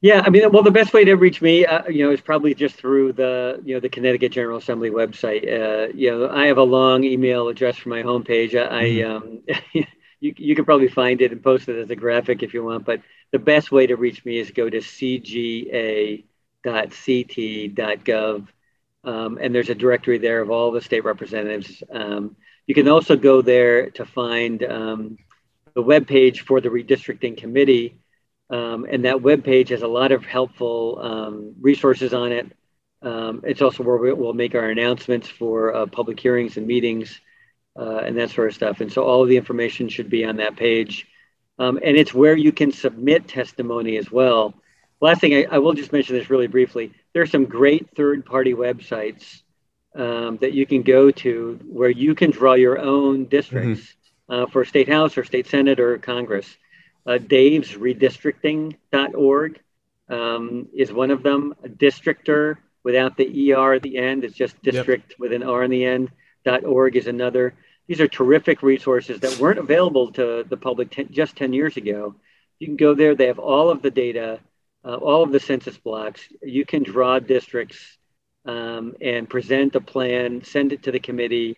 Yeah, 0.00 0.22
I 0.26 0.30
mean, 0.30 0.50
well, 0.50 0.64
the 0.64 0.72
best 0.72 0.92
way 0.92 1.04
to 1.04 1.14
reach 1.14 1.40
me, 1.40 1.64
uh, 1.64 1.88
you 1.88 2.04
know, 2.04 2.10
is 2.10 2.20
probably 2.20 2.52
just 2.52 2.74
through 2.74 3.12
the, 3.12 3.62
you 3.64 3.74
know, 3.74 3.78
the 3.78 3.88
Connecticut 3.88 4.32
General 4.32 4.58
Assembly 4.58 4.90
website. 4.90 5.44
Uh, 5.44 5.92
you 5.94 6.10
know, 6.10 6.28
I 6.28 6.46
have 6.46 6.58
a 6.58 6.64
long 6.64 7.04
email 7.04 7.46
address 7.46 7.76
for 7.76 7.90
my 7.90 8.02
homepage. 8.02 8.56
I, 8.56 8.84
mm-hmm. 8.84 9.78
um, 9.78 9.84
you, 10.22 10.32
you 10.36 10.54
can 10.54 10.64
probably 10.64 10.88
find 10.88 11.20
it 11.20 11.32
and 11.32 11.42
post 11.42 11.68
it 11.68 11.76
as 11.76 11.90
a 11.90 11.96
graphic 11.96 12.42
if 12.42 12.54
you 12.54 12.64
want. 12.64 12.84
But 12.86 13.02
the 13.32 13.38
best 13.38 13.72
way 13.72 13.86
to 13.88 13.96
reach 13.96 14.24
me 14.24 14.38
is 14.38 14.50
go 14.50 14.70
to 14.70 14.78
cga.ct.gov, 14.78 16.26
um, 19.04 19.38
and 19.40 19.54
there's 19.54 19.70
a 19.70 19.74
directory 19.74 20.18
there 20.18 20.40
of 20.40 20.50
all 20.50 20.70
the 20.70 20.80
state 20.80 21.04
representatives. 21.04 21.82
Um, 21.90 22.36
you 22.66 22.74
can 22.74 22.86
also 22.88 23.16
go 23.16 23.42
there 23.42 23.90
to 23.90 24.06
find 24.06 24.62
um, 24.62 25.18
the 25.74 25.82
web 25.82 26.06
page 26.06 26.42
for 26.42 26.60
the 26.60 26.68
redistricting 26.68 27.36
committee 27.36 27.98
um, 28.52 28.86
and 28.88 29.06
that 29.06 29.22
web 29.22 29.42
page 29.42 29.70
has 29.70 29.82
a 29.82 29.88
lot 29.88 30.12
of 30.12 30.26
helpful 30.26 30.98
um, 31.00 31.54
resources 31.60 32.12
on 32.12 32.32
it. 32.32 32.52
Um, 33.00 33.40
it's 33.44 33.62
also 33.62 33.82
where 33.82 34.14
we'll 34.14 34.34
make 34.34 34.54
our 34.54 34.68
announcements 34.68 35.26
for 35.26 35.74
uh, 35.74 35.86
public 35.86 36.20
hearings 36.20 36.58
and 36.58 36.66
meetings 36.66 37.20
uh, 37.78 37.98
and 37.98 38.16
that 38.18 38.30
sort 38.30 38.48
of 38.48 38.54
stuff. 38.54 38.80
And 38.80 38.92
so 38.92 39.04
all 39.04 39.22
of 39.22 39.28
the 39.28 39.36
information 39.36 39.88
should 39.88 40.10
be 40.10 40.24
on 40.24 40.36
that 40.36 40.56
page. 40.56 41.06
Um, 41.58 41.78
and 41.82 41.96
it's 41.96 42.14
where 42.14 42.36
you 42.36 42.52
can 42.52 42.72
submit 42.72 43.28
testimony 43.28 43.96
as 43.96 44.10
well. 44.10 44.54
Last 45.00 45.20
thing, 45.20 45.34
I, 45.34 45.46
I, 45.50 45.58
will 45.58 45.74
just 45.74 45.92
mention 45.92 46.16
this 46.16 46.30
really 46.30 46.46
briefly. 46.46 46.92
There 47.12 47.22
are 47.22 47.26
some 47.26 47.44
great 47.44 47.94
third 47.96 48.24
party 48.24 48.54
websites 48.54 49.42
um, 49.94 50.38
that 50.40 50.52
you 50.52 50.64
can 50.64 50.82
go 50.82 51.10
to 51.10 51.58
where 51.68 51.90
you 51.90 52.14
can 52.14 52.30
draw 52.30 52.54
your 52.54 52.78
own 52.78 53.26
districts 53.26 53.82
mm-hmm. 54.28 54.44
uh, 54.44 54.46
for 54.46 54.64
state 54.64 54.88
house 54.88 55.18
or 55.18 55.24
state 55.24 55.46
senate 55.48 55.80
or 55.80 55.98
Congress. 55.98 56.46
Uh, 57.04 57.18
Dave's 57.18 57.72
redistricting.org 57.72 59.60
um, 60.08 60.68
is 60.72 60.92
one 60.92 61.10
of 61.10 61.22
them. 61.22 61.54
A 61.64 61.68
Districtr 61.68 62.56
without 62.84 63.16
the 63.16 63.52
ER 63.52 63.74
at 63.74 63.82
the 63.82 63.98
end, 63.98 64.24
it's 64.24 64.36
just 64.36 64.60
district 64.62 65.10
yep. 65.10 65.18
with 65.18 65.32
an 65.32 65.42
R 65.42 65.64
in 65.64 65.70
the 65.70 65.84
end. 65.84 66.10
.org 66.44 66.96
is 66.96 67.06
another. 67.06 67.54
These 67.86 68.00
are 68.00 68.08
terrific 68.08 68.62
resources 68.62 69.20
that 69.20 69.38
weren't 69.38 69.58
available 69.58 70.12
to 70.12 70.44
the 70.48 70.56
public 70.56 70.90
ten, 70.90 71.08
just 71.10 71.36
10 71.36 71.52
years 71.52 71.76
ago. 71.76 72.14
You 72.58 72.66
can 72.68 72.76
go 72.76 72.94
there, 72.94 73.14
they 73.14 73.26
have 73.26 73.38
all 73.38 73.70
of 73.70 73.82
the 73.82 73.90
data 73.90 74.40
uh, 74.84 74.96
all 74.96 75.22
of 75.22 75.32
the 75.32 75.40
census 75.40 75.76
blocks. 75.76 76.20
You 76.42 76.64
can 76.64 76.82
draw 76.82 77.18
districts 77.18 77.98
um, 78.44 78.94
and 79.00 79.28
present 79.28 79.76
a 79.76 79.80
plan, 79.80 80.42
send 80.44 80.72
it 80.72 80.82
to 80.84 80.92
the 80.92 81.00
committee, 81.00 81.56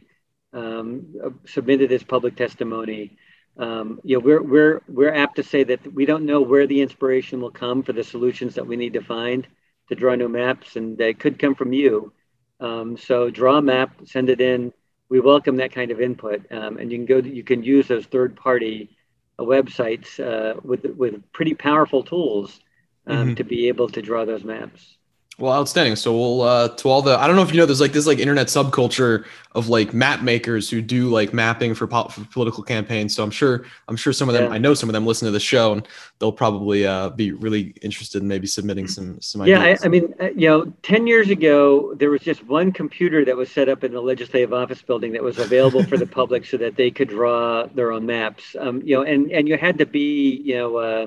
um, 0.53 1.15
uh, 1.25 1.31
submit 1.47 1.81
it 1.81 1.93
as 1.93 2.03
public 2.03 2.37
testimony. 2.37 3.17
Um, 3.57 4.01
you 4.05 4.17
know, 4.17 4.25
we're, 4.25 4.43
we're, 4.43 4.81
we're 4.89 5.15
apt 5.15 5.37
to 5.37 5.43
say 5.43 5.65
that 5.65 5.93
we 5.93 6.07
don't 6.07 6.27
know 6.27 6.43
where 6.43 6.67
the 6.67 6.83
inspiration 6.83 7.41
will 7.41 7.51
come 7.51 7.83
for 7.83 7.93
the 7.93 8.05
solutions 8.05 8.57
that 8.57 8.67
we 8.67 8.77
need 8.77 8.95
to 8.95 9.01
find 9.01 9.47
to 9.89 9.95
draw 9.95 10.15
new 10.15 10.29
maps, 10.29 10.77
and 10.77 10.99
they 10.99 11.15
could 11.15 11.39
come 11.39 11.55
from 11.55 11.73
you. 11.73 12.13
Um, 12.61 12.97
so 12.97 13.31
draw 13.31 13.59
a 13.59 13.63
map, 13.63 13.97
send 14.05 14.31
it 14.31 14.41
in. 14.41 14.73
We 15.09 15.21
welcome 15.21 15.57
that 15.57 15.73
kind 15.73 15.91
of 15.91 16.01
input, 16.01 16.51
um, 16.51 16.79
and 16.79 16.91
you 16.91 16.99
can 16.99 17.07
go. 17.07 17.21
To, 17.21 17.29
you 17.29 17.45
can 17.45 17.63
use 17.63 17.87
those 17.89 18.07
third-party 18.07 18.97
uh, 19.39 19.43
websites 19.43 20.19
uh, 20.19 20.61
with 20.63 20.85
with 20.97 21.31
pretty 21.33 21.55
powerful 21.55 22.03
tools 22.03 22.61
um, 23.07 23.17
mm-hmm. 23.17 23.35
to 23.35 23.45
be 23.45 23.69
able 23.69 23.89
to 23.89 24.03
draw 24.03 24.25
those 24.25 24.45
maps. 24.45 24.97
Well, 25.37 25.53
outstanding. 25.53 25.97
So 25.97 26.13
we'll 26.13 26.43
uh, 26.43 26.69
to 26.69 26.89
all 26.89 27.03
the 27.03 27.19
I 27.19 27.27
don't 27.27 27.35
know 27.35 27.43
if 27.43 27.53
you 27.53 27.59
know 27.59 27.67
there's 27.67 27.81
like 27.81 27.93
this 27.93 28.07
like 28.07 28.21
internet 28.21 28.47
subculture 28.47 29.25
of 29.53 29.69
like 29.69 29.93
map 29.93 30.23
makers 30.23 30.71
who 30.71 30.81
do 30.81 31.09
like 31.09 31.33
mapping 31.33 31.75
for, 31.75 31.89
po- 31.89 32.07
for 32.07 32.25
political 32.27 32.63
campaigns. 32.63 33.17
So 33.17 33.25
I'm 33.25 33.33
sure 33.33 33.65
I'm 33.89 33.97
sure 33.97 34.13
some 34.13 34.29
of 34.29 34.35
them 34.35 34.45
yeah. 34.45 34.55
I 34.55 34.59
know 34.59 34.75
some 34.75 34.89
of 34.89 34.93
them 34.93 35.05
listen 35.05 35.27
to 35.27 35.33
the 35.33 35.41
show 35.41 35.73
and 35.73 35.89
they'll 36.21 36.31
probably 36.31 36.87
uh, 36.87 37.11
be 37.11 37.33
really 37.33 37.75
interested 37.83 38.23
in 38.23 38.29
maybe 38.29 38.47
submitting 38.47 38.87
some 38.87 39.21
some 39.21 39.43
ideas. 39.43 39.59
Yeah, 39.59 39.65
I, 39.65 39.77
I, 39.85 39.89
mean, 39.89 40.15
uh, 40.21 40.31
you 40.37 40.49
know, 40.49 40.73
ten 40.83 41.09
years 41.09 41.31
ago 41.31 41.95
there 41.95 42.11
was 42.11 42.21
just 42.21 42.45
one 42.47 42.71
computer 42.71 43.25
that 43.25 43.37
was 43.37 43.51
set 43.51 43.69
up 43.69 43.83
in 43.83 43.93
the 43.93 44.01
legislative 44.01 44.53
office 44.53 44.83
building 44.83 45.13
that 45.13 45.23
was 45.23 45.39
available 45.39 45.83
for 45.83 45.97
the 45.97 46.07
public 46.07 46.47
so 46.47 46.59
that 46.59 46.77
they 46.77 46.93
could 46.93 47.09
draw 47.09 47.67
their 47.67 47.91
own 47.91 48.07
maps. 48.07 48.55
Um, 48.57 48.83
you 48.83 48.95
know, 48.95 49.03
and 49.03 49.33
and 49.33 49.49
you 49.49 49.57
had 49.57 49.79
to 49.79 49.87
be 49.87 50.41
you 50.45 50.55
know 50.59 50.77
uh, 50.77 51.07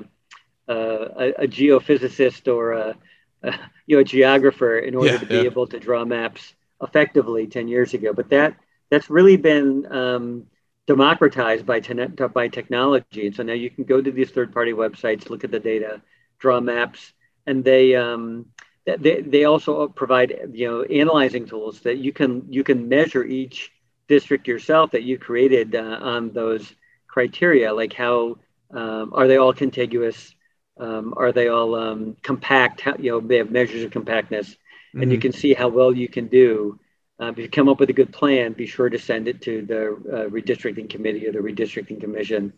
uh, 0.68 1.08
a, 1.16 1.44
a 1.44 1.46
geophysicist 1.46 2.52
or 2.52 2.72
a 2.72 2.96
uh, 3.42 3.52
you 3.86 3.96
know 3.96 4.00
a 4.00 4.04
geographer 4.04 4.78
in 4.78 4.94
order 4.94 5.12
yeah, 5.12 5.18
to 5.18 5.26
be 5.26 5.36
yeah. 5.36 5.42
able 5.42 5.66
to 5.66 5.78
draw 5.78 6.04
maps 6.04 6.54
effectively 6.82 7.46
10 7.46 7.68
years 7.68 7.94
ago. 7.94 8.12
But 8.12 8.30
that 8.30 8.56
that's 8.90 9.10
really 9.10 9.36
been 9.36 9.86
um, 9.92 10.44
democratized 10.86 11.66
by, 11.66 11.80
ten- 11.80 12.16
by 12.32 12.48
technology. 12.48 13.26
And 13.26 13.34
so 13.36 13.42
now 13.42 13.52
you 13.52 13.70
can 13.70 13.84
go 13.84 14.00
to 14.00 14.10
these 14.10 14.30
third 14.30 14.52
party 14.52 14.72
websites 14.72 15.28
look 15.28 15.44
at 15.44 15.50
the 15.50 15.60
data 15.60 16.00
draw 16.38 16.60
maps 16.60 17.12
and 17.46 17.64
they 17.64 17.94
um, 17.94 18.46
they, 18.86 19.20
they 19.20 19.44
also 19.44 19.88
provide 19.88 20.50
you 20.52 20.68
know 20.68 20.82
analyzing 20.82 21.46
tools 21.46 21.80
that 21.80 21.98
you 21.98 22.12
can 22.12 22.44
you 22.48 22.64
can 22.64 22.88
measure 22.88 23.24
each 23.24 23.70
district 24.08 24.48
yourself 24.48 24.90
that 24.92 25.02
you 25.02 25.18
created 25.18 25.74
uh, 25.74 25.98
on 26.00 26.32
those 26.32 26.72
criteria 27.08 27.72
like 27.72 27.92
how 27.92 28.36
um, 28.72 29.12
are 29.14 29.26
they 29.26 29.36
all 29.36 29.52
contiguous 29.52 30.34
um, 30.78 31.14
are 31.16 31.32
they 31.32 31.48
all 31.48 31.74
um, 31.74 32.16
compact? 32.22 32.80
How, 32.80 32.94
you 32.98 33.10
know, 33.10 33.20
they 33.20 33.38
have 33.38 33.50
measures 33.50 33.82
of 33.84 33.90
compactness, 33.90 34.50
mm-hmm. 34.50 35.02
and 35.02 35.10
you 35.10 35.18
mm-hmm. 35.18 35.22
can 35.22 35.32
see 35.32 35.54
how 35.54 35.68
well 35.68 35.94
you 35.94 36.08
can 36.08 36.28
do. 36.28 36.78
Uh, 37.20 37.26
if 37.26 37.38
you 37.38 37.48
come 37.48 37.68
up 37.68 37.80
with 37.80 37.90
a 37.90 37.94
good 37.94 38.12
plan, 38.12 38.52
be 38.52 38.66
sure 38.66 38.88
to 38.88 38.98
send 38.98 39.26
it 39.26 39.42
to 39.42 39.62
the 39.62 39.88
uh, 39.88 40.28
redistricting 40.28 40.88
committee 40.88 41.26
or 41.26 41.32
the 41.32 41.38
redistricting 41.38 42.00
commission, 42.00 42.52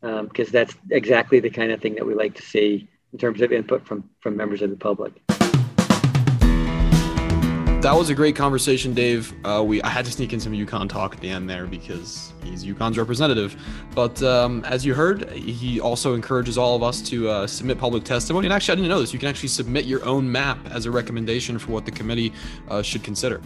because 0.00 0.48
um, 0.48 0.52
that's 0.52 0.74
exactly 0.90 1.40
the 1.40 1.50
kind 1.50 1.70
of 1.70 1.80
thing 1.80 1.94
that 1.94 2.06
we 2.06 2.14
like 2.14 2.34
to 2.34 2.42
see 2.42 2.88
in 3.12 3.18
terms 3.18 3.40
of 3.40 3.52
input 3.52 3.86
from 3.86 4.08
from 4.20 4.36
members 4.36 4.62
of 4.62 4.70
the 4.70 4.76
public 4.76 5.12
that 7.82 7.96
was 7.96 8.10
a 8.10 8.14
great 8.14 8.36
conversation, 8.36 8.92
Dave. 8.92 9.34
Uh, 9.42 9.64
we 9.66 9.82
I 9.82 9.88
had 9.88 10.04
to 10.04 10.12
sneak 10.12 10.34
in 10.34 10.40
some 10.40 10.52
UConn 10.52 10.86
talk 10.86 11.14
at 11.14 11.20
the 11.20 11.30
end 11.30 11.48
there 11.48 11.66
because 11.66 12.34
he's 12.44 12.62
UConn's 12.62 12.98
representative. 12.98 13.56
But 13.94 14.22
um, 14.22 14.62
as 14.66 14.84
you 14.84 14.92
heard, 14.92 15.30
he 15.30 15.80
also 15.80 16.14
encourages 16.14 16.58
all 16.58 16.76
of 16.76 16.82
us 16.82 17.00
to 17.02 17.30
uh, 17.30 17.46
submit 17.46 17.78
public 17.78 18.04
testimony. 18.04 18.46
And 18.46 18.52
actually, 18.52 18.72
I 18.72 18.76
didn't 18.76 18.90
know 18.90 19.00
this. 19.00 19.14
You 19.14 19.18
can 19.18 19.28
actually 19.28 19.48
submit 19.48 19.86
your 19.86 20.04
own 20.04 20.30
map 20.30 20.58
as 20.70 20.84
a 20.84 20.90
recommendation 20.90 21.58
for 21.58 21.72
what 21.72 21.86
the 21.86 21.90
committee 21.90 22.34
uh, 22.68 22.82
should 22.82 23.02
consider. 23.02 23.40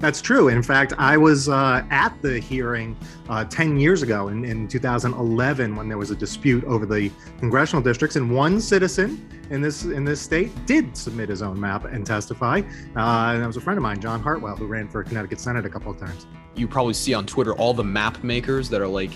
That's 0.00 0.20
true. 0.20 0.48
In 0.48 0.62
fact, 0.62 0.92
I 0.96 1.16
was 1.16 1.48
uh, 1.48 1.84
at 1.90 2.20
the 2.22 2.38
hearing 2.38 2.96
uh, 3.28 3.44
10 3.44 3.80
years 3.80 4.02
ago 4.02 4.28
in, 4.28 4.44
in 4.44 4.68
2011 4.68 5.74
when 5.74 5.88
there 5.88 5.98
was 5.98 6.12
a 6.12 6.16
dispute 6.16 6.62
over 6.64 6.86
the 6.86 7.10
congressional 7.38 7.82
districts, 7.82 8.14
and 8.14 8.32
one 8.32 8.60
citizen 8.60 9.28
in 9.50 9.60
this 9.60 9.84
in 9.84 10.04
this 10.04 10.20
state 10.20 10.52
did 10.66 10.96
submit 10.96 11.28
his 11.28 11.42
own 11.42 11.58
map 11.58 11.84
and 11.84 12.06
testify. 12.06 12.60
Uh, 12.96 13.32
and 13.32 13.42
that 13.42 13.46
was 13.46 13.56
a 13.56 13.60
friend 13.60 13.76
of 13.76 13.82
mine, 13.82 14.00
John 14.00 14.20
Hartwell, 14.20 14.54
who 14.54 14.66
ran 14.66 14.88
for 14.88 15.02
Connecticut 15.02 15.40
Senate 15.40 15.66
a 15.66 15.70
couple 15.70 15.90
of 15.90 15.98
times. 15.98 16.26
You 16.54 16.68
probably 16.68 16.94
see 16.94 17.14
on 17.14 17.26
Twitter 17.26 17.54
all 17.54 17.74
the 17.74 17.84
map 17.84 18.22
makers 18.22 18.68
that 18.68 18.80
are 18.80 18.88
like, 18.88 19.10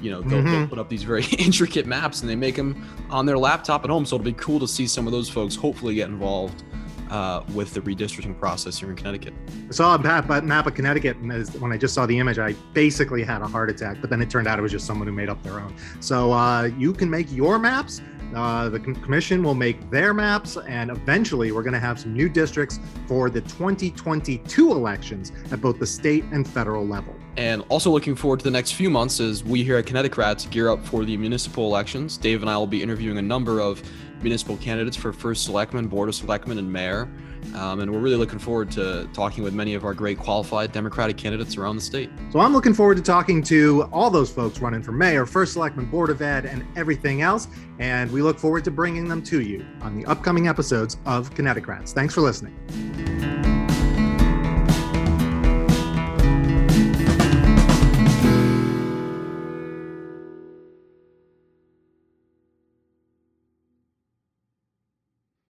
you 0.00 0.10
know, 0.12 0.20
they'll, 0.20 0.38
mm-hmm. 0.38 0.52
they'll 0.52 0.68
put 0.68 0.78
up 0.78 0.88
these 0.88 1.02
very 1.02 1.24
intricate 1.38 1.86
maps 1.86 2.20
and 2.20 2.30
they 2.30 2.36
make 2.36 2.54
them 2.54 2.86
on 3.10 3.26
their 3.26 3.38
laptop 3.38 3.82
at 3.82 3.90
home. 3.90 4.06
So 4.06 4.16
it'll 4.16 4.24
be 4.24 4.32
cool 4.34 4.60
to 4.60 4.68
see 4.68 4.86
some 4.86 5.06
of 5.06 5.12
those 5.12 5.28
folks 5.28 5.56
hopefully 5.56 5.96
get 5.96 6.08
involved 6.08 6.62
uh, 7.10 7.44
with 7.54 7.74
the 7.74 7.80
redistricting 7.80 8.38
process 8.38 8.78
here 8.78 8.90
in 8.90 8.96
Connecticut. 8.96 9.34
I 9.68 9.72
saw 9.72 9.94
a 9.94 9.98
map, 9.98 10.28
a 10.30 10.42
map 10.42 10.66
of 10.66 10.74
Connecticut, 10.74 11.16
and 11.18 11.48
when 11.60 11.72
I 11.72 11.76
just 11.76 11.94
saw 11.94 12.06
the 12.06 12.18
image, 12.18 12.38
I 12.38 12.52
basically 12.72 13.22
had 13.22 13.42
a 13.42 13.46
heart 13.46 13.70
attack. 13.70 13.98
But 14.00 14.10
then 14.10 14.20
it 14.20 14.30
turned 14.30 14.46
out 14.46 14.58
it 14.58 14.62
was 14.62 14.72
just 14.72 14.86
someone 14.86 15.06
who 15.06 15.14
made 15.14 15.28
up 15.28 15.42
their 15.42 15.60
own. 15.60 15.74
So 16.00 16.32
uh, 16.32 16.64
you 16.78 16.92
can 16.92 17.10
make 17.10 17.30
your 17.32 17.58
maps. 17.58 18.00
Uh, 18.34 18.68
the 18.68 18.78
commission 18.78 19.42
will 19.42 19.54
make 19.54 19.90
their 19.90 20.12
maps, 20.12 20.58
and 20.68 20.90
eventually 20.90 21.50
we're 21.50 21.62
going 21.62 21.72
to 21.72 21.78
have 21.78 21.98
some 21.98 22.12
new 22.12 22.28
districts 22.28 22.78
for 23.06 23.30
the 23.30 23.40
2022 23.42 24.70
elections 24.70 25.32
at 25.50 25.60
both 25.60 25.78
the 25.78 25.86
state 25.86 26.24
and 26.24 26.46
federal 26.46 26.86
level. 26.86 27.14
And 27.38 27.62
also 27.68 27.90
looking 27.90 28.14
forward 28.14 28.40
to 28.40 28.44
the 28.44 28.50
next 28.50 28.72
few 28.72 28.90
months 28.90 29.20
as 29.20 29.44
we 29.44 29.64
here 29.64 29.76
at 29.76 29.86
Connecticrats 29.86 30.50
gear 30.50 30.68
up 30.68 30.84
for 30.84 31.04
the 31.04 31.16
municipal 31.16 31.64
elections. 31.66 32.18
Dave 32.18 32.42
and 32.42 32.50
I 32.50 32.58
will 32.58 32.66
be 32.66 32.82
interviewing 32.82 33.16
a 33.16 33.22
number 33.22 33.60
of 33.60 33.82
municipal 34.22 34.56
candidates 34.56 34.96
for 34.96 35.12
first 35.12 35.44
selectman, 35.44 35.88
board 35.88 36.08
of 36.08 36.14
selectmen, 36.14 36.58
and 36.58 36.72
mayor. 36.72 37.08
Um, 37.54 37.80
and 37.80 37.90
we're 37.90 38.00
really 38.00 38.16
looking 38.16 38.38
forward 38.38 38.70
to 38.72 39.08
talking 39.12 39.44
with 39.44 39.54
many 39.54 39.74
of 39.74 39.84
our 39.84 39.94
great 39.94 40.18
qualified 40.18 40.72
Democratic 40.72 41.16
candidates 41.16 41.56
around 41.56 41.76
the 41.76 41.82
state. 41.82 42.10
So 42.30 42.40
I'm 42.40 42.52
looking 42.52 42.74
forward 42.74 42.96
to 42.96 43.02
talking 43.02 43.42
to 43.44 43.84
all 43.92 44.10
those 44.10 44.30
folks 44.30 44.60
running 44.60 44.82
for 44.82 44.92
mayor, 44.92 45.24
first 45.24 45.54
selectman, 45.54 45.86
board 45.86 46.10
of 46.10 46.20
ed, 46.20 46.46
and 46.46 46.64
everything 46.76 47.22
else. 47.22 47.48
And 47.78 48.10
we 48.10 48.22
look 48.22 48.38
forward 48.38 48.64
to 48.64 48.70
bringing 48.70 49.08
them 49.08 49.22
to 49.24 49.40
you 49.40 49.64
on 49.82 49.96
the 49.98 50.04
upcoming 50.06 50.48
episodes 50.48 50.96
of 51.06 51.32
Connecticrats. 51.34 51.92
Thanks 51.92 52.14
for 52.14 52.20
listening. 52.20 53.67